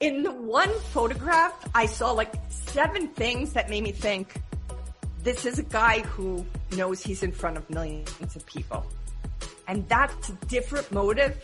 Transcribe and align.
In 0.00 0.22
the 0.22 0.30
one 0.32 0.68
photograph, 0.92 1.54
I 1.74 1.86
saw 1.86 2.12
like 2.12 2.34
seven 2.50 3.08
things 3.08 3.54
that 3.54 3.70
made 3.70 3.82
me 3.82 3.92
think 3.92 4.42
this 5.22 5.46
is 5.46 5.58
a 5.58 5.62
guy 5.62 6.00
who 6.00 6.44
knows 6.76 7.00
he's 7.02 7.22
in 7.22 7.32
front 7.32 7.56
of 7.56 7.70
millions 7.70 8.36
of 8.36 8.44
people. 8.44 8.84
And 9.66 9.88
that's 9.88 10.28
a 10.28 10.32
different 10.48 10.92
motive 10.92 11.42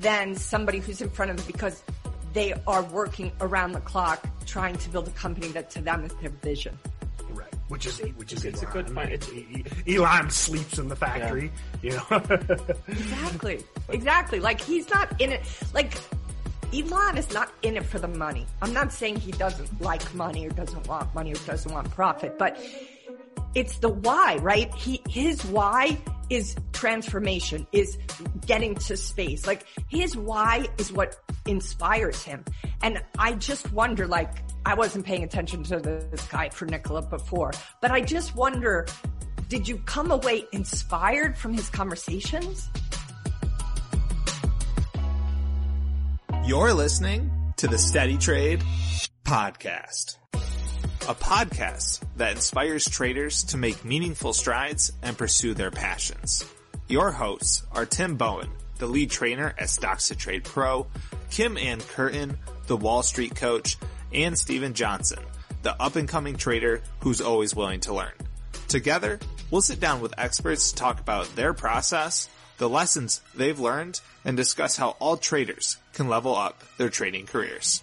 than 0.00 0.34
somebody 0.34 0.80
who's 0.80 1.00
in 1.00 1.08
front 1.08 1.30
of 1.30 1.38
them 1.38 1.46
because 1.46 1.82
they 2.34 2.52
are 2.66 2.82
working 2.82 3.32
around 3.40 3.72
the 3.72 3.80
clock 3.80 4.22
trying 4.44 4.76
to 4.76 4.90
build 4.90 5.08
a 5.08 5.12
company 5.12 5.48
that 5.48 5.70
to 5.70 5.80
them 5.80 6.04
is 6.04 6.12
their 6.20 6.28
vision. 6.28 6.78
Right. 7.30 7.46
Which 7.68 7.86
is 7.86 8.00
which 8.16 8.34
is 8.34 8.44
It's 8.44 8.62
a 8.62 8.66
good 8.66 8.94
point. 8.94 9.12
It's- 9.12 9.74
Elon 9.88 10.28
sleeps 10.28 10.78
in 10.78 10.88
the 10.88 10.96
factory. 10.96 11.50
You 11.80 11.92
know. 11.92 12.04
Exactly. 12.86 13.64
Exactly. 13.88 14.40
Like 14.40 14.60
he's 14.60 14.90
not 14.90 15.18
in 15.22 15.32
it. 15.32 15.40
Like 15.72 15.94
Elon 16.72 17.16
is 17.16 17.32
not 17.32 17.52
in 17.62 17.76
it 17.76 17.84
for 17.84 17.98
the 17.98 18.08
money. 18.08 18.46
I'm 18.60 18.72
not 18.72 18.92
saying 18.92 19.16
he 19.16 19.32
doesn't 19.32 19.80
like 19.80 20.14
money 20.14 20.46
or 20.46 20.50
doesn't 20.50 20.86
want 20.86 21.14
money 21.14 21.32
or 21.32 21.36
doesn't 21.46 21.72
want 21.72 21.90
profit, 21.90 22.38
but 22.38 22.58
it's 23.54 23.78
the 23.78 23.88
why, 23.88 24.36
right? 24.36 24.72
He, 24.74 25.00
his 25.08 25.44
why 25.46 25.98
is 26.28 26.56
transformation, 26.72 27.66
is 27.72 27.96
getting 28.46 28.74
to 28.74 28.96
space. 28.96 29.46
Like 29.46 29.64
his 29.88 30.16
why 30.16 30.66
is 30.76 30.92
what 30.92 31.16
inspires 31.46 32.22
him. 32.22 32.44
And 32.82 33.02
I 33.18 33.32
just 33.32 33.72
wonder, 33.72 34.06
like, 34.06 34.30
I 34.66 34.74
wasn't 34.74 35.06
paying 35.06 35.24
attention 35.24 35.62
to 35.64 35.80
this 35.80 36.26
guy 36.28 36.50
for 36.50 36.66
Nikola 36.66 37.02
before, 37.02 37.52
but 37.80 37.90
I 37.90 38.02
just 38.02 38.36
wonder, 38.36 38.86
did 39.48 39.66
you 39.66 39.78
come 39.86 40.10
away 40.10 40.44
inspired 40.52 41.38
from 41.38 41.54
his 41.54 41.70
conversations? 41.70 42.68
You're 46.48 46.72
listening 46.72 47.52
to 47.58 47.68
the 47.68 47.76
Steady 47.76 48.16
Trade 48.16 48.64
Podcast, 49.22 50.16
a 50.32 51.14
podcast 51.14 52.02
that 52.16 52.36
inspires 52.36 52.88
traders 52.88 53.44
to 53.44 53.58
make 53.58 53.84
meaningful 53.84 54.32
strides 54.32 54.90
and 55.02 55.18
pursue 55.18 55.52
their 55.52 55.70
passions. 55.70 56.42
Your 56.88 57.10
hosts 57.10 57.66
are 57.72 57.84
Tim 57.84 58.16
Bowen, 58.16 58.48
the 58.78 58.86
lead 58.86 59.10
trainer 59.10 59.52
at 59.58 59.68
Stocks 59.68 60.08
to 60.08 60.16
Trade 60.16 60.42
Pro, 60.42 60.86
Kim 61.28 61.58
Ann 61.58 61.82
Curtin, 61.82 62.38
the 62.66 62.78
Wall 62.78 63.02
Street 63.02 63.36
coach, 63.36 63.76
and 64.14 64.38
Steven 64.38 64.72
Johnson, 64.72 65.22
the 65.60 65.78
up 65.78 65.96
and 65.96 66.08
coming 66.08 66.36
trader 66.36 66.80
who's 67.00 67.20
always 67.20 67.54
willing 67.54 67.80
to 67.80 67.92
learn. 67.92 68.14
Together, 68.68 69.20
we'll 69.50 69.60
sit 69.60 69.80
down 69.80 70.00
with 70.00 70.14
experts 70.16 70.70
to 70.70 70.76
talk 70.76 70.98
about 70.98 71.26
their 71.36 71.52
process, 71.52 72.30
the 72.58 72.68
lessons 72.68 73.20
they've 73.34 73.58
learned, 73.58 74.00
and 74.24 74.36
discuss 74.36 74.76
how 74.76 74.90
all 75.00 75.16
traders 75.16 75.78
can 75.92 76.08
level 76.08 76.36
up 76.36 76.62
their 76.76 76.90
trading 76.90 77.24
careers. 77.24 77.82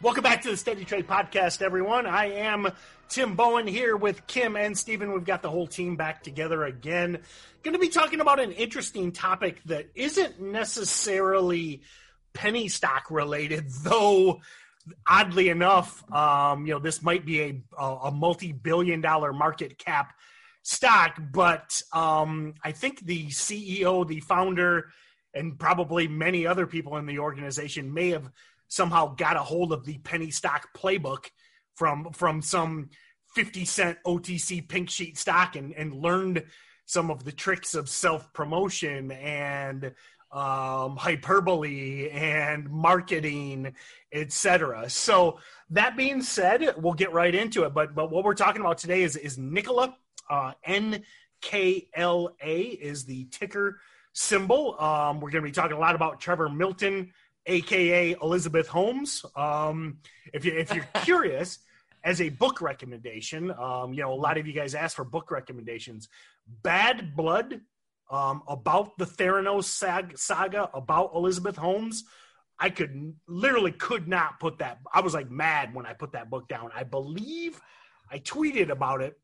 Welcome 0.00 0.22
back 0.22 0.42
to 0.42 0.50
the 0.50 0.56
Steady 0.56 0.84
Trade 0.84 1.06
Podcast, 1.06 1.60
everyone. 1.60 2.06
I 2.06 2.30
am 2.32 2.72
Tim 3.10 3.34
Bowen 3.34 3.66
here 3.66 3.96
with 3.96 4.26
Kim 4.26 4.56
and 4.56 4.78
Steven. 4.78 5.12
We've 5.12 5.24
got 5.24 5.42
the 5.42 5.50
whole 5.50 5.66
team 5.66 5.96
back 5.96 6.22
together 6.22 6.64
again. 6.64 7.18
Going 7.62 7.74
to 7.74 7.78
be 7.78 7.90
talking 7.90 8.20
about 8.20 8.40
an 8.40 8.52
interesting 8.52 9.12
topic 9.12 9.62
that 9.64 9.90
isn't 9.94 10.40
necessarily 10.40 11.82
penny 12.32 12.68
stock 12.68 13.10
related, 13.10 13.66
though 13.82 14.40
oddly 15.06 15.50
enough, 15.50 16.02
um, 16.12 16.66
you 16.66 16.72
know, 16.72 16.80
this 16.80 17.02
might 17.02 17.26
be 17.26 17.40
a, 17.42 17.62
a, 17.78 17.96
a 18.04 18.10
multi-billion 18.10 19.00
dollar 19.00 19.32
market 19.32 19.76
cap 19.76 20.14
stock, 20.62 21.20
but 21.32 21.80
um, 21.92 22.54
I 22.64 22.72
think 22.72 23.00
the 23.00 23.28
CEO, 23.28 24.06
the 24.06 24.20
founder, 24.20 24.90
and 25.34 25.58
probably 25.58 26.08
many 26.08 26.46
other 26.46 26.66
people 26.66 26.96
in 26.96 27.06
the 27.06 27.18
organization 27.18 27.92
may 27.92 28.10
have 28.10 28.30
somehow 28.68 29.14
got 29.14 29.36
a 29.36 29.40
hold 29.40 29.72
of 29.72 29.84
the 29.84 29.98
penny 29.98 30.30
stock 30.30 30.68
playbook 30.76 31.26
from 31.74 32.12
from 32.12 32.42
some 32.42 32.90
50 33.34 33.64
cent 33.64 33.98
OTC 34.06 34.68
pink 34.68 34.90
sheet 34.90 35.16
stock 35.16 35.56
and, 35.56 35.72
and 35.74 35.94
learned 35.94 36.44
some 36.84 37.10
of 37.10 37.24
the 37.24 37.32
tricks 37.32 37.74
of 37.74 37.88
self 37.88 38.32
promotion 38.32 39.12
and 39.12 39.92
um, 40.32 40.96
hyperbole 40.96 42.08
and 42.10 42.68
marketing, 42.68 43.74
etc. 44.12 44.88
So 44.88 45.38
that 45.70 45.96
being 45.96 46.22
said, 46.22 46.74
we'll 46.76 46.94
get 46.94 47.12
right 47.12 47.34
into 47.34 47.64
it. 47.64 47.74
But 47.74 47.94
but 47.94 48.10
what 48.10 48.24
we're 48.24 48.34
talking 48.34 48.60
about 48.60 48.78
today 48.78 49.02
is 49.02 49.16
is 49.16 49.38
Nikola 49.38 49.96
uh, 50.30 50.52
N 50.64 51.02
K 51.42 51.88
L 51.94 52.34
A 52.42 52.60
is 52.62 53.04
the 53.04 53.24
ticker 53.26 53.80
symbol. 54.12 54.80
Um, 54.80 55.20
we're 55.20 55.30
going 55.30 55.42
to 55.42 55.48
be 55.48 55.52
talking 55.52 55.76
a 55.76 55.80
lot 55.80 55.94
about 55.94 56.20
Trevor 56.20 56.48
Milton, 56.48 57.12
aka 57.46 58.16
Elizabeth 58.22 58.68
Holmes. 58.68 59.24
Um, 59.36 59.98
if 60.32 60.44
you 60.44 60.52
if 60.52 60.74
you're 60.74 60.88
curious, 61.02 61.58
as 62.04 62.20
a 62.20 62.28
book 62.28 62.60
recommendation, 62.60 63.50
um, 63.50 63.92
you 63.92 64.02
know 64.02 64.12
a 64.12 64.14
lot 64.14 64.38
of 64.38 64.46
you 64.46 64.52
guys 64.52 64.74
ask 64.74 64.96
for 64.96 65.04
book 65.04 65.30
recommendations. 65.30 66.08
Bad 66.62 67.14
Blood 67.14 67.60
um, 68.10 68.42
about 68.48 68.98
the 68.98 69.04
Theranos 69.04 69.64
sag- 69.64 70.18
saga 70.18 70.70
about 70.74 71.12
Elizabeth 71.14 71.56
Holmes. 71.56 72.04
I 72.58 72.68
could 72.68 73.14
literally 73.26 73.72
could 73.72 74.06
not 74.06 74.38
put 74.38 74.58
that. 74.58 74.80
I 74.92 75.00
was 75.00 75.14
like 75.14 75.30
mad 75.30 75.74
when 75.74 75.86
I 75.86 75.94
put 75.94 76.12
that 76.12 76.28
book 76.28 76.46
down. 76.48 76.70
I 76.74 76.84
believe 76.84 77.58
I 78.10 78.18
tweeted 78.18 78.68
about 78.68 79.00
it. 79.00 79.18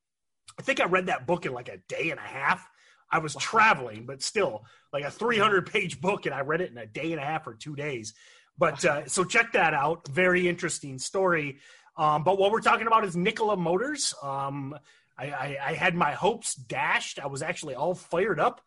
I 0.58 0.62
think 0.62 0.80
I 0.80 0.84
read 0.84 1.06
that 1.06 1.26
book 1.26 1.46
in 1.46 1.52
like 1.52 1.68
a 1.68 1.78
day 1.88 2.10
and 2.10 2.18
a 2.18 2.22
half. 2.22 2.68
I 3.10 3.18
was 3.18 3.34
traveling, 3.36 4.04
but 4.06 4.22
still, 4.22 4.64
like 4.92 5.04
a 5.04 5.10
300 5.10 5.70
page 5.70 6.00
book, 6.00 6.26
and 6.26 6.34
I 6.34 6.40
read 6.40 6.60
it 6.60 6.70
in 6.70 6.78
a 6.78 6.86
day 6.86 7.12
and 7.12 7.20
a 7.20 7.24
half 7.24 7.46
or 7.46 7.54
two 7.54 7.76
days. 7.76 8.14
But 8.58 8.84
uh, 8.84 9.06
so 9.06 9.22
check 9.22 9.52
that 9.52 9.74
out. 9.74 10.08
Very 10.08 10.48
interesting 10.48 10.98
story. 10.98 11.58
Um, 11.96 12.24
but 12.24 12.38
what 12.38 12.50
we're 12.50 12.60
talking 12.60 12.86
about 12.86 13.04
is 13.04 13.14
Nikola 13.16 13.56
Motors. 13.56 14.14
Um, 14.22 14.74
I, 15.18 15.26
I, 15.30 15.58
I 15.68 15.72
had 15.74 15.94
my 15.94 16.12
hopes 16.12 16.54
dashed. 16.54 17.18
I 17.18 17.26
was 17.26 17.42
actually 17.42 17.74
all 17.74 17.94
fired 17.94 18.40
up 18.40 18.60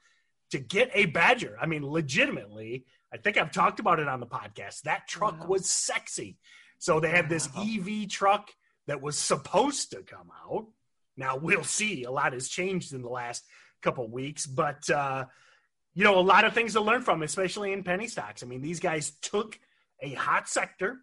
to 0.51 0.59
get 0.59 0.89
a 0.93 1.05
Badger. 1.05 1.57
I 1.61 1.65
mean, 1.65 1.85
legitimately, 1.85 2.85
I 3.13 3.17
think 3.17 3.37
I've 3.37 3.51
talked 3.51 3.79
about 3.79 3.99
it 3.99 4.07
on 4.07 4.19
the 4.19 4.25
podcast. 4.25 4.81
That 4.83 5.07
truck 5.07 5.41
Wow. 5.41 5.47
was 5.47 5.69
sexy. 5.69 6.37
So 6.79 6.99
they 6.99 7.09
had 7.09 7.29
this 7.29 7.53
Wow. 7.53 7.63
EV 7.67 8.07
truck 8.09 8.51
that 8.87 9.01
was 9.01 9.17
supposed 9.17 9.91
to 9.91 10.01
come 10.01 10.31
out. 10.49 10.67
Now 11.19 11.35
we'll 11.35 11.63
see. 11.63 12.05
A 12.05 12.11
lot 12.11 12.33
has 12.33 12.47
changed 12.47 12.93
in 12.93 13.01
the 13.01 13.09
last 13.09 13.43
couple 13.81 14.07
weeks, 14.09 14.47
but 14.47 14.89
uh, 14.89 15.25
you 15.93 16.03
know, 16.03 16.17
a 16.17 16.21
lot 16.21 16.45
of 16.45 16.53
things 16.53 16.73
to 16.73 16.81
learn 16.81 17.01
from, 17.01 17.23
especially 17.23 17.73
in 17.73 17.83
penny 17.83 18.07
stocks. 18.07 18.41
I 18.41 18.45
mean, 18.45 18.61
these 18.61 18.79
guys 18.79 19.11
took 19.21 19.59
a 20.01 20.13
hot 20.13 20.47
sector. 20.47 20.99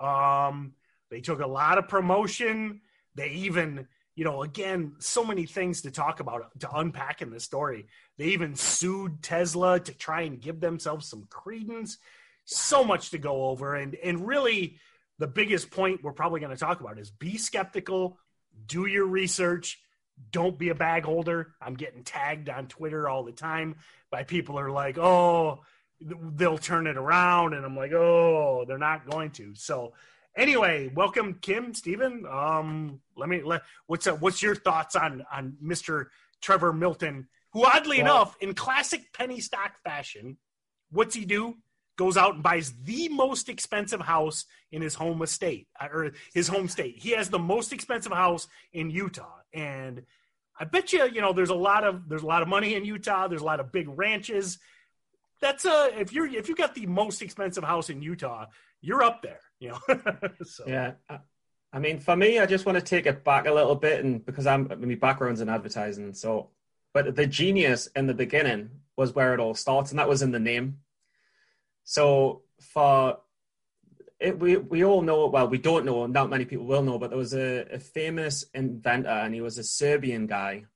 Um, 0.00 0.72
they 1.10 1.20
took 1.20 1.40
a 1.40 1.46
lot 1.46 1.76
of 1.76 1.86
promotion. 1.86 2.80
They 3.14 3.28
even, 3.30 3.88
you 4.14 4.24
know, 4.24 4.42
again, 4.42 4.94
so 5.00 5.24
many 5.24 5.44
things 5.44 5.82
to 5.82 5.90
talk 5.90 6.20
about 6.20 6.58
to 6.60 6.70
unpack 6.74 7.20
in 7.20 7.30
this 7.30 7.44
story. 7.44 7.86
They 8.16 8.26
even 8.26 8.54
sued 8.54 9.22
Tesla 9.22 9.80
to 9.80 9.92
try 9.92 10.22
and 10.22 10.40
give 10.40 10.60
themselves 10.60 11.08
some 11.08 11.26
credence. 11.28 11.98
So 12.44 12.82
much 12.82 13.10
to 13.10 13.18
go 13.18 13.48
over, 13.50 13.74
and 13.74 13.94
and 13.96 14.26
really, 14.26 14.78
the 15.18 15.26
biggest 15.26 15.70
point 15.70 16.02
we're 16.02 16.12
probably 16.12 16.40
going 16.40 16.56
to 16.56 16.58
talk 16.58 16.80
about 16.80 16.98
is 16.98 17.10
be 17.10 17.36
skeptical, 17.36 18.18
do 18.66 18.86
your 18.86 19.06
research, 19.06 19.78
don't 20.30 20.58
be 20.58 20.68
a 20.70 20.74
bag 20.74 21.04
holder. 21.04 21.54
I'm 21.60 21.74
getting 21.74 22.04
tagged 22.04 22.48
on 22.48 22.66
Twitter 22.66 23.08
all 23.08 23.24
the 23.24 23.32
time 23.32 23.76
by 24.10 24.24
people 24.24 24.56
who 24.56 24.62
are 24.62 24.70
like, 24.70 24.98
oh, 24.98 25.60
they'll 26.00 26.58
turn 26.58 26.86
it 26.86 26.96
around, 26.96 27.54
and 27.54 27.64
I'm 27.64 27.76
like, 27.76 27.92
oh, 27.92 28.64
they're 28.66 28.78
not 28.78 29.08
going 29.08 29.30
to. 29.32 29.54
So 29.54 29.92
anyway, 30.36 30.90
welcome 30.94 31.34
Kim, 31.40 31.74
Stephen. 31.74 32.24
Um, 32.30 33.00
let 33.16 33.28
me 33.28 33.42
let 33.42 33.62
what's 33.86 34.06
up, 34.06 34.20
what's 34.20 34.42
your 34.42 34.54
thoughts 34.54 34.96
on 34.96 35.24
on 35.32 35.56
Mr. 35.62 36.06
Trevor 36.40 36.72
Milton, 36.72 37.28
who 37.52 37.64
oddly 37.64 38.02
Well- 38.02 38.16
enough, 38.16 38.36
in 38.40 38.54
classic 38.54 39.12
penny 39.12 39.40
stock 39.40 39.72
fashion, 39.82 40.38
what's 40.90 41.14
he 41.14 41.24
do? 41.24 41.56
Goes 41.98 42.16
out 42.16 42.34
and 42.34 42.42
buys 42.42 42.72
the 42.84 43.08
most 43.08 43.50
expensive 43.50 44.00
house 44.00 44.46
in 44.72 44.80
his 44.80 44.94
home 44.94 45.20
estate 45.20 45.66
uh, 45.78 45.88
or 45.92 46.12
his 46.32 46.48
home 46.48 46.68
state. 46.68 46.96
He 46.96 47.10
has 47.10 47.28
the 47.28 47.38
most 47.38 47.72
expensive 47.72 48.12
house 48.12 48.46
in 48.72 48.88
Utah, 48.88 49.40
and 49.52 50.04
I 50.58 50.64
bet 50.64 50.92
you, 50.92 51.08
you 51.08 51.20
know, 51.20 51.32
there's 51.32 51.50
a 51.50 51.54
lot 51.54 51.84
of 51.84 52.08
there's 52.08 52.22
a 52.22 52.26
lot 52.26 52.42
of 52.42 52.48
money 52.48 52.74
in 52.74 52.84
Utah. 52.84 53.28
There's 53.28 53.42
a 53.42 53.46
lot 53.46 53.60
of 53.60 53.72
big 53.72 53.88
ranches. 53.88 54.58
That's 55.40 55.64
a 55.64 55.90
if 55.98 56.12
you're 56.12 56.26
if 56.26 56.48
you 56.48 56.54
got 56.56 56.74
the 56.74 56.86
most 56.86 57.22
expensive 57.22 57.64
house 57.64 57.90
in 57.90 58.02
Utah, 58.02 58.46
you're 58.80 59.02
up 59.02 59.22
there. 59.22 59.40
You 59.60 59.70
know, 59.70 59.78
so 60.42 60.64
Yeah. 60.66 60.92
I, 61.72 61.80
mean, 61.80 61.98
for 61.98 62.16
me, 62.16 62.38
I 62.38 62.46
just 62.46 62.64
want 62.64 62.78
to 62.78 62.84
take 62.84 63.06
it 63.06 63.24
back 63.24 63.46
a 63.46 63.52
little 63.52 63.74
bit, 63.74 64.04
and 64.04 64.24
because 64.24 64.46
I'm 64.46 64.68
my 64.78 64.94
background's 64.94 65.40
in 65.40 65.48
advertising, 65.48 66.14
so 66.14 66.50
but 66.94 67.14
the 67.14 67.26
genius 67.26 67.88
in 67.94 68.06
the 68.06 68.14
beginning 68.14 68.70
was 68.96 69.14
where 69.14 69.34
it 69.34 69.40
all 69.40 69.54
starts, 69.54 69.90
and 69.90 69.98
that 69.98 70.08
was 70.08 70.22
in 70.22 70.32
the 70.32 70.40
name. 70.40 70.78
So 71.88 72.42
for 72.60 73.16
it, 74.20 74.38
we 74.38 74.58
we 74.58 74.84
all 74.84 75.00
know 75.00 75.28
well, 75.28 75.48
we 75.48 75.56
don't 75.56 75.86
know, 75.86 76.04
not 76.04 76.28
many 76.28 76.44
people 76.44 76.66
will 76.66 76.82
know, 76.82 76.98
but 76.98 77.08
there 77.08 77.18
was 77.18 77.32
a, 77.32 77.62
a 77.72 77.78
famous 77.78 78.44
inventor, 78.52 79.08
and 79.08 79.32
he 79.32 79.40
was 79.40 79.56
a 79.56 79.64
Serbian 79.64 80.26
guy, 80.26 80.66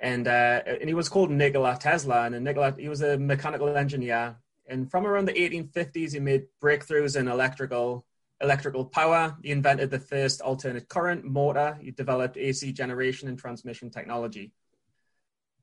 and 0.00 0.26
uh, 0.26 0.62
and 0.66 0.88
he 0.88 0.94
was 0.94 1.08
called 1.08 1.30
Nikola 1.30 1.78
Tesla, 1.80 2.24
and 2.24 2.44
Nikola 2.44 2.74
he 2.76 2.88
was 2.88 3.00
a 3.00 3.16
mechanical 3.16 3.68
engineer 3.76 4.38
And 4.66 4.90
from 4.90 5.06
around 5.06 5.26
the 5.26 5.34
1850s, 5.34 6.14
he 6.14 6.18
made 6.18 6.48
breakthroughs 6.60 7.14
in 7.16 7.28
electrical 7.28 8.04
electrical 8.40 8.86
power. 8.86 9.36
He 9.40 9.52
invented 9.52 9.92
the 9.92 10.00
first 10.00 10.40
alternate 10.40 10.88
current 10.88 11.24
motor. 11.24 11.78
He 11.80 11.92
developed 11.92 12.36
AC 12.36 12.72
generation 12.72 13.28
and 13.28 13.38
transmission 13.38 13.88
technology. 13.90 14.50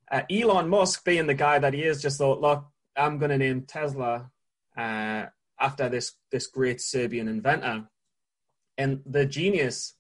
Uh, 0.10 0.22
Elon 0.32 0.70
Musk, 0.70 1.04
being 1.04 1.28
the 1.28 1.42
guy 1.48 1.60
that 1.60 1.74
he 1.74 1.84
is, 1.84 2.02
just 2.02 2.20
thought, 2.20 2.40
look, 2.40 2.64
I'm 2.96 3.18
going 3.18 3.32
to 3.32 3.38
name 3.38 3.64
Tesla 3.64 4.32
uh, 4.78 5.26
after 5.60 5.90
this 5.90 6.14
this 6.32 6.48
great 6.48 6.82
Serbian 6.82 7.28
inventor. 7.28 7.88
And 8.78 9.02
the 9.06 9.26
genius 9.26 9.94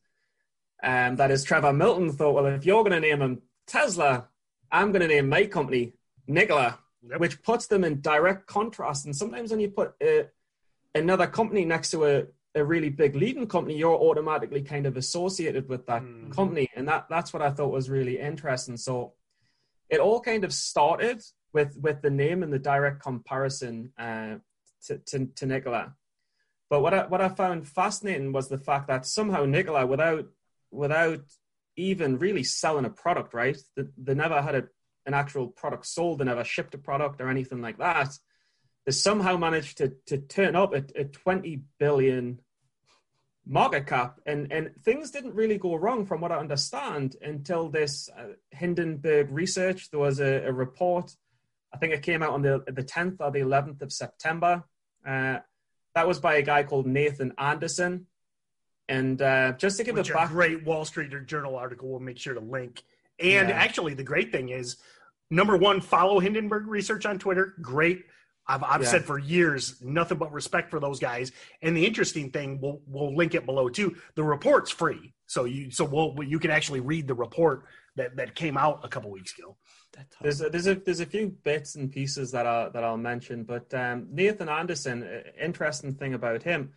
um, 0.84 1.16
that 1.16 1.32
is 1.32 1.44
Trevor 1.44 1.74
Milton 1.74 2.12
thought, 2.12 2.36
well, 2.36 2.46
if 2.46 2.66
you're 2.66 2.84
going 2.84 2.92
to 2.92 3.00
name 3.00 3.22
him 3.22 3.42
Tesla, 3.66 4.28
I'm 4.72 4.92
going 4.92 5.02
to 5.02 5.08
name 5.08 5.30
my 5.30 5.46
company 5.46 5.94
Nikola, 6.28 6.80
yep. 7.10 7.20
which 7.20 7.42
puts 7.42 7.68
them 7.68 7.84
in 7.84 8.02
direct 8.02 8.46
contrast. 8.48 9.06
And 9.06 9.16
sometimes 9.16 9.52
when 9.52 9.60
you 9.60 9.70
put 9.70 9.94
uh, 10.02 10.24
another 10.94 11.28
company 11.28 11.66
next 11.66 11.92
to 11.92 12.06
a, 12.06 12.24
a 12.56 12.64
really 12.64 12.90
big 12.90 13.16
leading 13.16 13.48
company, 13.48 13.78
you're 13.78 13.96
automatically 13.96 14.62
kind 14.62 14.86
of 14.86 14.98
associated 14.98 15.68
with 15.70 15.86
that 15.88 16.04
mm-hmm. 16.04 16.32
company. 16.32 16.70
And 16.76 16.88
that, 16.88 17.08
that's 17.10 17.34
what 17.34 17.42
I 17.42 17.52
thought 17.52 17.72
was 17.72 17.90
really 17.90 18.20
interesting. 18.20 18.78
So 18.78 19.14
it 19.90 20.00
all 20.00 20.20
kind 20.20 20.44
of 20.44 20.54
started 20.54 21.24
with, 21.54 21.78
with 21.78 22.02
the 22.02 22.10
name 22.10 22.44
and 22.44 22.52
the 22.52 22.60
direct 22.60 23.02
comparison 23.02 23.92
uh, 23.98 24.36
to, 24.86 24.98
to, 24.98 25.26
to 25.26 25.46
Nikola. 25.46 25.94
But 26.70 26.82
what 26.82 26.94
I, 26.94 27.06
what 27.06 27.22
I 27.22 27.30
found 27.30 27.68
fascinating 27.68 28.32
was 28.32 28.50
the 28.50 28.58
fact 28.58 28.88
that 28.88 29.06
somehow 29.06 29.46
Nikola, 29.46 29.86
without 29.86 30.26
without 30.72 31.22
even 31.78 32.18
really 32.18 32.44
selling 32.44 32.86
a 32.86 32.90
product, 32.90 33.34
right? 33.34 33.58
They, 33.76 33.84
they 33.98 34.14
never 34.14 34.42
had 34.42 34.56
a, 34.56 34.64
an 35.06 35.14
actual 35.14 35.48
product 35.48 35.86
sold. 35.86 36.20
They 36.20 36.26
never 36.26 36.44
shipped 36.44 36.74
a 36.74 36.78
product 36.78 37.22
or 37.22 37.30
anything 37.30 37.62
like 37.62 37.78
that. 37.78 38.18
They 38.86 38.92
somehow 38.92 39.38
managed 39.38 39.78
to 39.78 39.94
to 40.08 40.18
turn 40.18 40.56
up 40.56 40.74
at 40.76 40.92
a 40.96 41.06
20 41.06 41.62
billion 41.80 42.40
market 43.46 43.88
cap, 43.88 44.20
and 44.26 44.52
and 44.52 44.72
things 44.84 45.12
didn't 45.12 45.36
really 45.36 45.58
go 45.58 45.76
wrong 45.76 46.06
from 46.06 46.22
what 46.22 46.32
I 46.32 46.38
understand 46.38 47.16
until 47.22 47.70
this 47.70 48.10
uh, 48.18 48.34
Hindenburg 48.52 49.32
research. 49.32 49.90
There 49.92 50.00
was 50.00 50.20
a, 50.20 50.48
a, 50.48 50.52
report, 50.52 51.16
I 51.74 51.78
think 51.78 51.94
it 51.94 52.02
came 52.02 52.24
out 52.24 52.34
on 52.34 52.42
the 52.42 52.64
the 52.68 52.84
10th 52.84 53.18
or 53.20 53.32
the 53.32 53.40
11th 53.40 53.82
of 53.82 53.92
September. 53.92 54.64
Uh, 55.06 55.40
that 55.94 56.08
was 56.08 56.20
by 56.20 56.36
a 56.36 56.42
guy 56.42 56.64
called 56.64 56.88
Nathan 56.88 57.34
Anderson. 57.38 58.08
And 58.88 59.22
uh, 59.22 59.54
just 59.54 59.78
to 59.78 59.84
give 59.84 59.96
Which 59.96 60.10
a 60.10 60.14
back- 60.14 60.30
great 60.30 60.64
Wall 60.66 60.86
Street 60.86 61.12
Journal 61.26 61.56
article, 61.56 61.90
we'll 61.90 62.00
make 62.00 62.18
sure 62.18 62.34
to 62.34 62.40
link. 62.40 62.84
And 63.20 63.50
yeah. 63.50 63.56
actually, 63.56 63.94
the 63.94 64.04
great 64.04 64.32
thing 64.32 64.50
is, 64.50 64.78
number 65.30 65.58
one, 65.58 65.82
follow 65.82 66.20
Hindenburg 66.20 66.68
Research 66.68 67.06
on 67.06 67.18
Twitter. 67.18 67.54
Great. 67.62 68.06
I've, 68.48 68.64
I've 68.64 68.84
yeah. 68.84 68.90
said 68.90 69.06
for 69.06 69.18
years, 69.18 69.82
nothing 69.82 70.18
but 70.18 70.32
respect 70.32 70.70
for 70.70 70.80
those 70.80 71.00
guys. 71.00 71.32
And 71.62 71.76
the 71.76 71.86
interesting 71.86 72.30
thing, 72.30 72.60
we'll 72.62 72.82
we'll 72.86 73.16
link 73.16 73.34
it 73.34 73.46
below 73.46 73.70
too. 73.70 73.96
The 74.16 74.24
report's 74.24 74.70
free, 74.70 75.14
so 75.26 75.46
you 75.46 75.72
so 75.72 75.86
we'll 75.86 76.16
you 76.24 76.38
can 76.40 76.52
actually 76.52 76.82
read 76.82 77.08
the 77.08 77.16
report 77.16 77.64
that 77.96 78.18
that 78.18 78.36
came 78.36 78.56
out 78.58 78.82
a 78.84 78.88
couple 78.88 79.10
weeks 79.10 79.38
ago. 79.38 79.58
There's 80.22 80.42
a, 80.42 80.50
there's 80.50 80.68
a 80.68 80.76
there's 80.76 81.00
a 81.00 81.06
few 81.06 81.28
bits 81.44 81.76
and 81.76 81.92
pieces 81.92 82.32
that 82.32 82.46
I 82.46 82.70
that 82.70 82.84
I'll 82.84 82.98
mention, 82.98 83.44
but 83.44 83.74
um, 83.74 84.08
Nathan 84.12 84.50
Anderson, 84.50 85.04
uh, 85.04 85.22
interesting 85.42 85.94
thing 85.94 86.14
about 86.14 86.44
him 86.44 86.74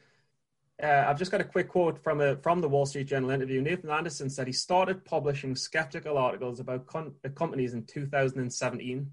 uh, 0.82 1.04
I've 1.08 1.18
just 1.18 1.32
got 1.32 1.40
a 1.40 1.44
quick 1.44 1.68
quote 1.68 1.98
from 1.98 2.20
a 2.20 2.36
from 2.36 2.60
the 2.60 2.68
Wall 2.68 2.86
Street 2.86 3.08
Journal 3.08 3.30
interview. 3.30 3.60
Nathan 3.60 3.90
Anderson 3.90 4.30
said 4.30 4.46
he 4.46 4.52
started 4.52 5.04
publishing 5.04 5.56
skeptical 5.56 6.16
articles 6.16 6.60
about 6.60 6.86
con- 6.86 7.14
uh, 7.24 7.28
companies 7.30 7.74
in 7.74 7.84
2017. 7.84 9.10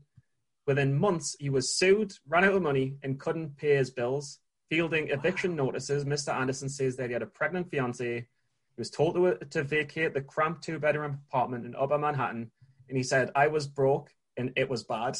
Within 0.68 0.98
months, 0.98 1.36
he 1.40 1.50
was 1.50 1.76
sued, 1.76 2.14
ran 2.28 2.44
out 2.44 2.54
of 2.54 2.62
money, 2.62 2.96
and 3.04 3.20
couldn't 3.20 3.58
pay 3.58 3.76
his 3.76 3.90
bills. 3.90 4.40
Fielding 4.70 5.10
eviction 5.10 5.56
notices, 5.56 6.06
Mr. 6.06 6.34
Anderson 6.34 6.70
says 6.70 6.96
that 6.98 7.08
he 7.08 7.14
had 7.14 7.22
a 7.22 7.28
pregnant 7.28 7.70
fiancee. 7.70 8.16
He 8.16 8.82
was 8.82 8.90
told 8.90 9.16
to, 9.16 9.38
to 9.38 9.64
vacate 9.64 10.14
the 10.14 10.22
cramped 10.22 10.64
two 10.64 10.80
bedroom 10.80 11.20
apartment 11.28 11.66
in 11.66 11.76
Upper 11.76 11.98
Manhattan, 11.98 12.52
and 12.88 12.98
he 12.98 13.04
said, 13.04 13.32
"I 13.36 13.48
was 13.48 13.68
broke 13.68 14.12
and 14.38 14.52
it 14.56 14.70
was 14.70 14.84
bad." 14.84 15.18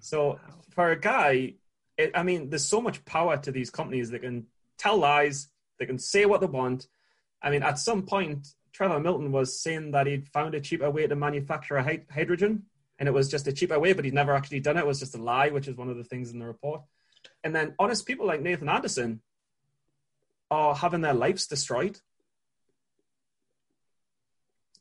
So 0.00 0.38
for 0.70 0.90
a 0.90 0.98
guy, 0.98 1.54
it, 1.96 2.12
I 2.14 2.22
mean, 2.22 2.50
there's 2.50 2.66
so 2.66 2.80
much 2.80 3.04
power 3.04 3.36
to 3.36 3.52
these 3.52 3.70
companies 3.70 4.10
that 4.10 4.22
can 4.22 4.46
tell 4.78 4.96
lies. 4.96 5.48
They 5.78 5.86
can 5.86 5.98
say 5.98 6.26
what 6.26 6.40
they 6.40 6.46
want. 6.46 6.86
I 7.42 7.50
mean, 7.50 7.62
at 7.62 7.78
some 7.78 8.02
point, 8.02 8.48
Trevor 8.72 9.00
Milton 9.00 9.32
was 9.32 9.60
saying 9.60 9.90
that 9.92 10.06
he'd 10.06 10.28
found 10.28 10.54
a 10.54 10.60
cheaper 10.60 10.90
way 10.90 11.06
to 11.06 11.16
manufacture 11.16 11.80
hydrogen, 12.10 12.64
and 12.98 13.08
it 13.08 13.12
was 13.12 13.28
just 13.28 13.46
a 13.46 13.52
cheaper 13.52 13.78
way, 13.78 13.92
but 13.92 14.04
he'd 14.04 14.14
never 14.14 14.34
actually 14.34 14.60
done 14.60 14.76
it. 14.76 14.80
It 14.80 14.86
was 14.86 15.00
just 15.00 15.14
a 15.14 15.22
lie, 15.22 15.48
which 15.48 15.68
is 15.68 15.76
one 15.76 15.88
of 15.88 15.96
the 15.96 16.04
things 16.04 16.30
in 16.30 16.38
the 16.38 16.46
report. 16.46 16.82
And 17.44 17.54
then 17.54 17.74
honest 17.78 18.06
people 18.06 18.26
like 18.26 18.40
Nathan 18.40 18.68
Anderson 18.68 19.22
are 20.50 20.74
having 20.74 21.00
their 21.00 21.14
lives 21.14 21.46
destroyed. 21.46 21.98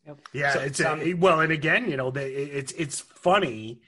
Yep. 0.09 0.21
Yeah, 0.33 0.53
so, 0.53 0.59
it's 0.61 0.81
um, 0.81 1.01
a, 1.01 1.13
well, 1.13 1.39
and 1.39 1.51
again, 1.51 1.89
you 1.89 1.95
know, 1.95 2.11
it's 2.15 2.71
it's 2.71 2.99
funny 2.99 3.81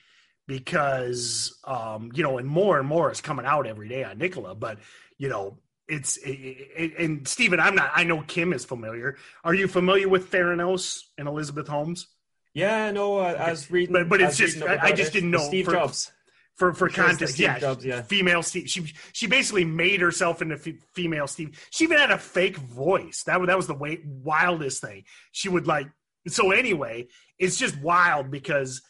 because 0.48 1.58
um, 1.64 2.12
you 2.14 2.22
know, 2.22 2.38
and 2.38 2.48
more 2.48 2.78
and 2.78 2.88
more 2.88 3.12
is 3.12 3.22
coming 3.22 3.46
out 3.46 3.66
every 3.66 3.90
day 3.90 4.04
on 4.04 4.20
Nikola, 4.20 4.54
but 4.54 4.78
you 5.18 5.30
know, 5.30 5.58
it's 5.88 6.18
it, 6.24 6.94
and 7.00 7.28
Stephen, 7.28 7.60
I'm 7.60 7.74
not. 7.74 7.92
I 7.96 8.04
know 8.04 8.22
Kim 8.22 8.54
is 8.54 8.66
familiar. 8.66 9.18
Are 9.44 9.56
you 9.56 9.68
familiar 9.68 10.08
with 10.08 10.32
Theranos 10.32 11.02
and 11.18 11.28
Elizabeth 11.28 11.68
Holmes? 11.68 12.08
Yeah, 12.54 12.92
no, 12.92 13.18
I, 13.18 13.34
I 13.34 13.50
was 13.50 13.72
reading, 13.72 13.94
but 13.94 14.08
but 14.08 14.22
it's 14.22 14.38
just 14.38 14.62
I, 14.62 14.78
I, 14.78 14.92
just 14.92 15.14
didn't 15.14 15.32
know 15.32 15.40
Steve 15.40 15.66
for, 15.66 15.72
Jobs 15.72 16.12
for 16.56 16.74
for 16.74 16.90
context. 16.90 17.40
Yeah, 17.40 17.58
Jobs, 17.58 17.84
yeah, 17.84 18.04
female 18.04 18.44
Steve. 18.44 18.70
She 18.70 18.94
she 19.12 19.26
basically 19.26 19.66
made 19.66 20.02
herself 20.02 20.42
into 20.44 20.56
f- 20.56 20.84
female 20.94 21.26
Steve. 21.26 21.60
She 21.72 21.86
even 21.86 21.98
had 21.98 22.12
a 22.12 22.18
fake 22.18 22.58
voice. 22.58 23.24
That 23.24 23.44
that 23.48 23.58
was 23.58 23.66
the 23.68 23.74
way, 23.74 24.02
wildest 24.06 24.82
thing. 24.82 25.06
She 25.32 25.50
would 25.50 25.66
like. 25.66 25.88
So 26.28 26.52
anyway, 26.52 27.08
it's 27.40 27.58
just 27.58 27.80
wild 27.82 28.30
because 28.30 28.82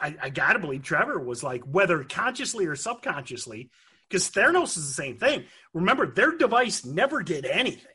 I, 0.00 0.16
I 0.22 0.30
gotta 0.30 0.58
believe 0.58 0.82
Trevor 0.82 1.18
was 1.18 1.42
like 1.42 1.62
whether 1.62 2.04
consciously 2.04 2.66
or 2.66 2.76
subconsciously 2.76 3.70
because 4.08 4.30
Theranos 4.30 4.76
is 4.76 4.86
the 4.86 4.94
same 4.94 5.16
thing. 5.16 5.44
Remember, 5.72 6.06
their 6.06 6.36
device 6.36 6.84
never 6.84 7.22
did 7.22 7.46
anything. 7.46 7.86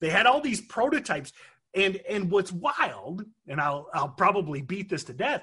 They 0.00 0.08
had 0.08 0.26
all 0.26 0.40
these 0.40 0.60
prototypes, 0.60 1.32
and 1.74 2.00
and 2.08 2.30
what's 2.30 2.52
wild, 2.52 3.24
and 3.46 3.60
I'll 3.60 3.88
I'll 3.92 4.08
probably 4.08 4.62
beat 4.62 4.88
this 4.88 5.04
to 5.04 5.12
death. 5.12 5.42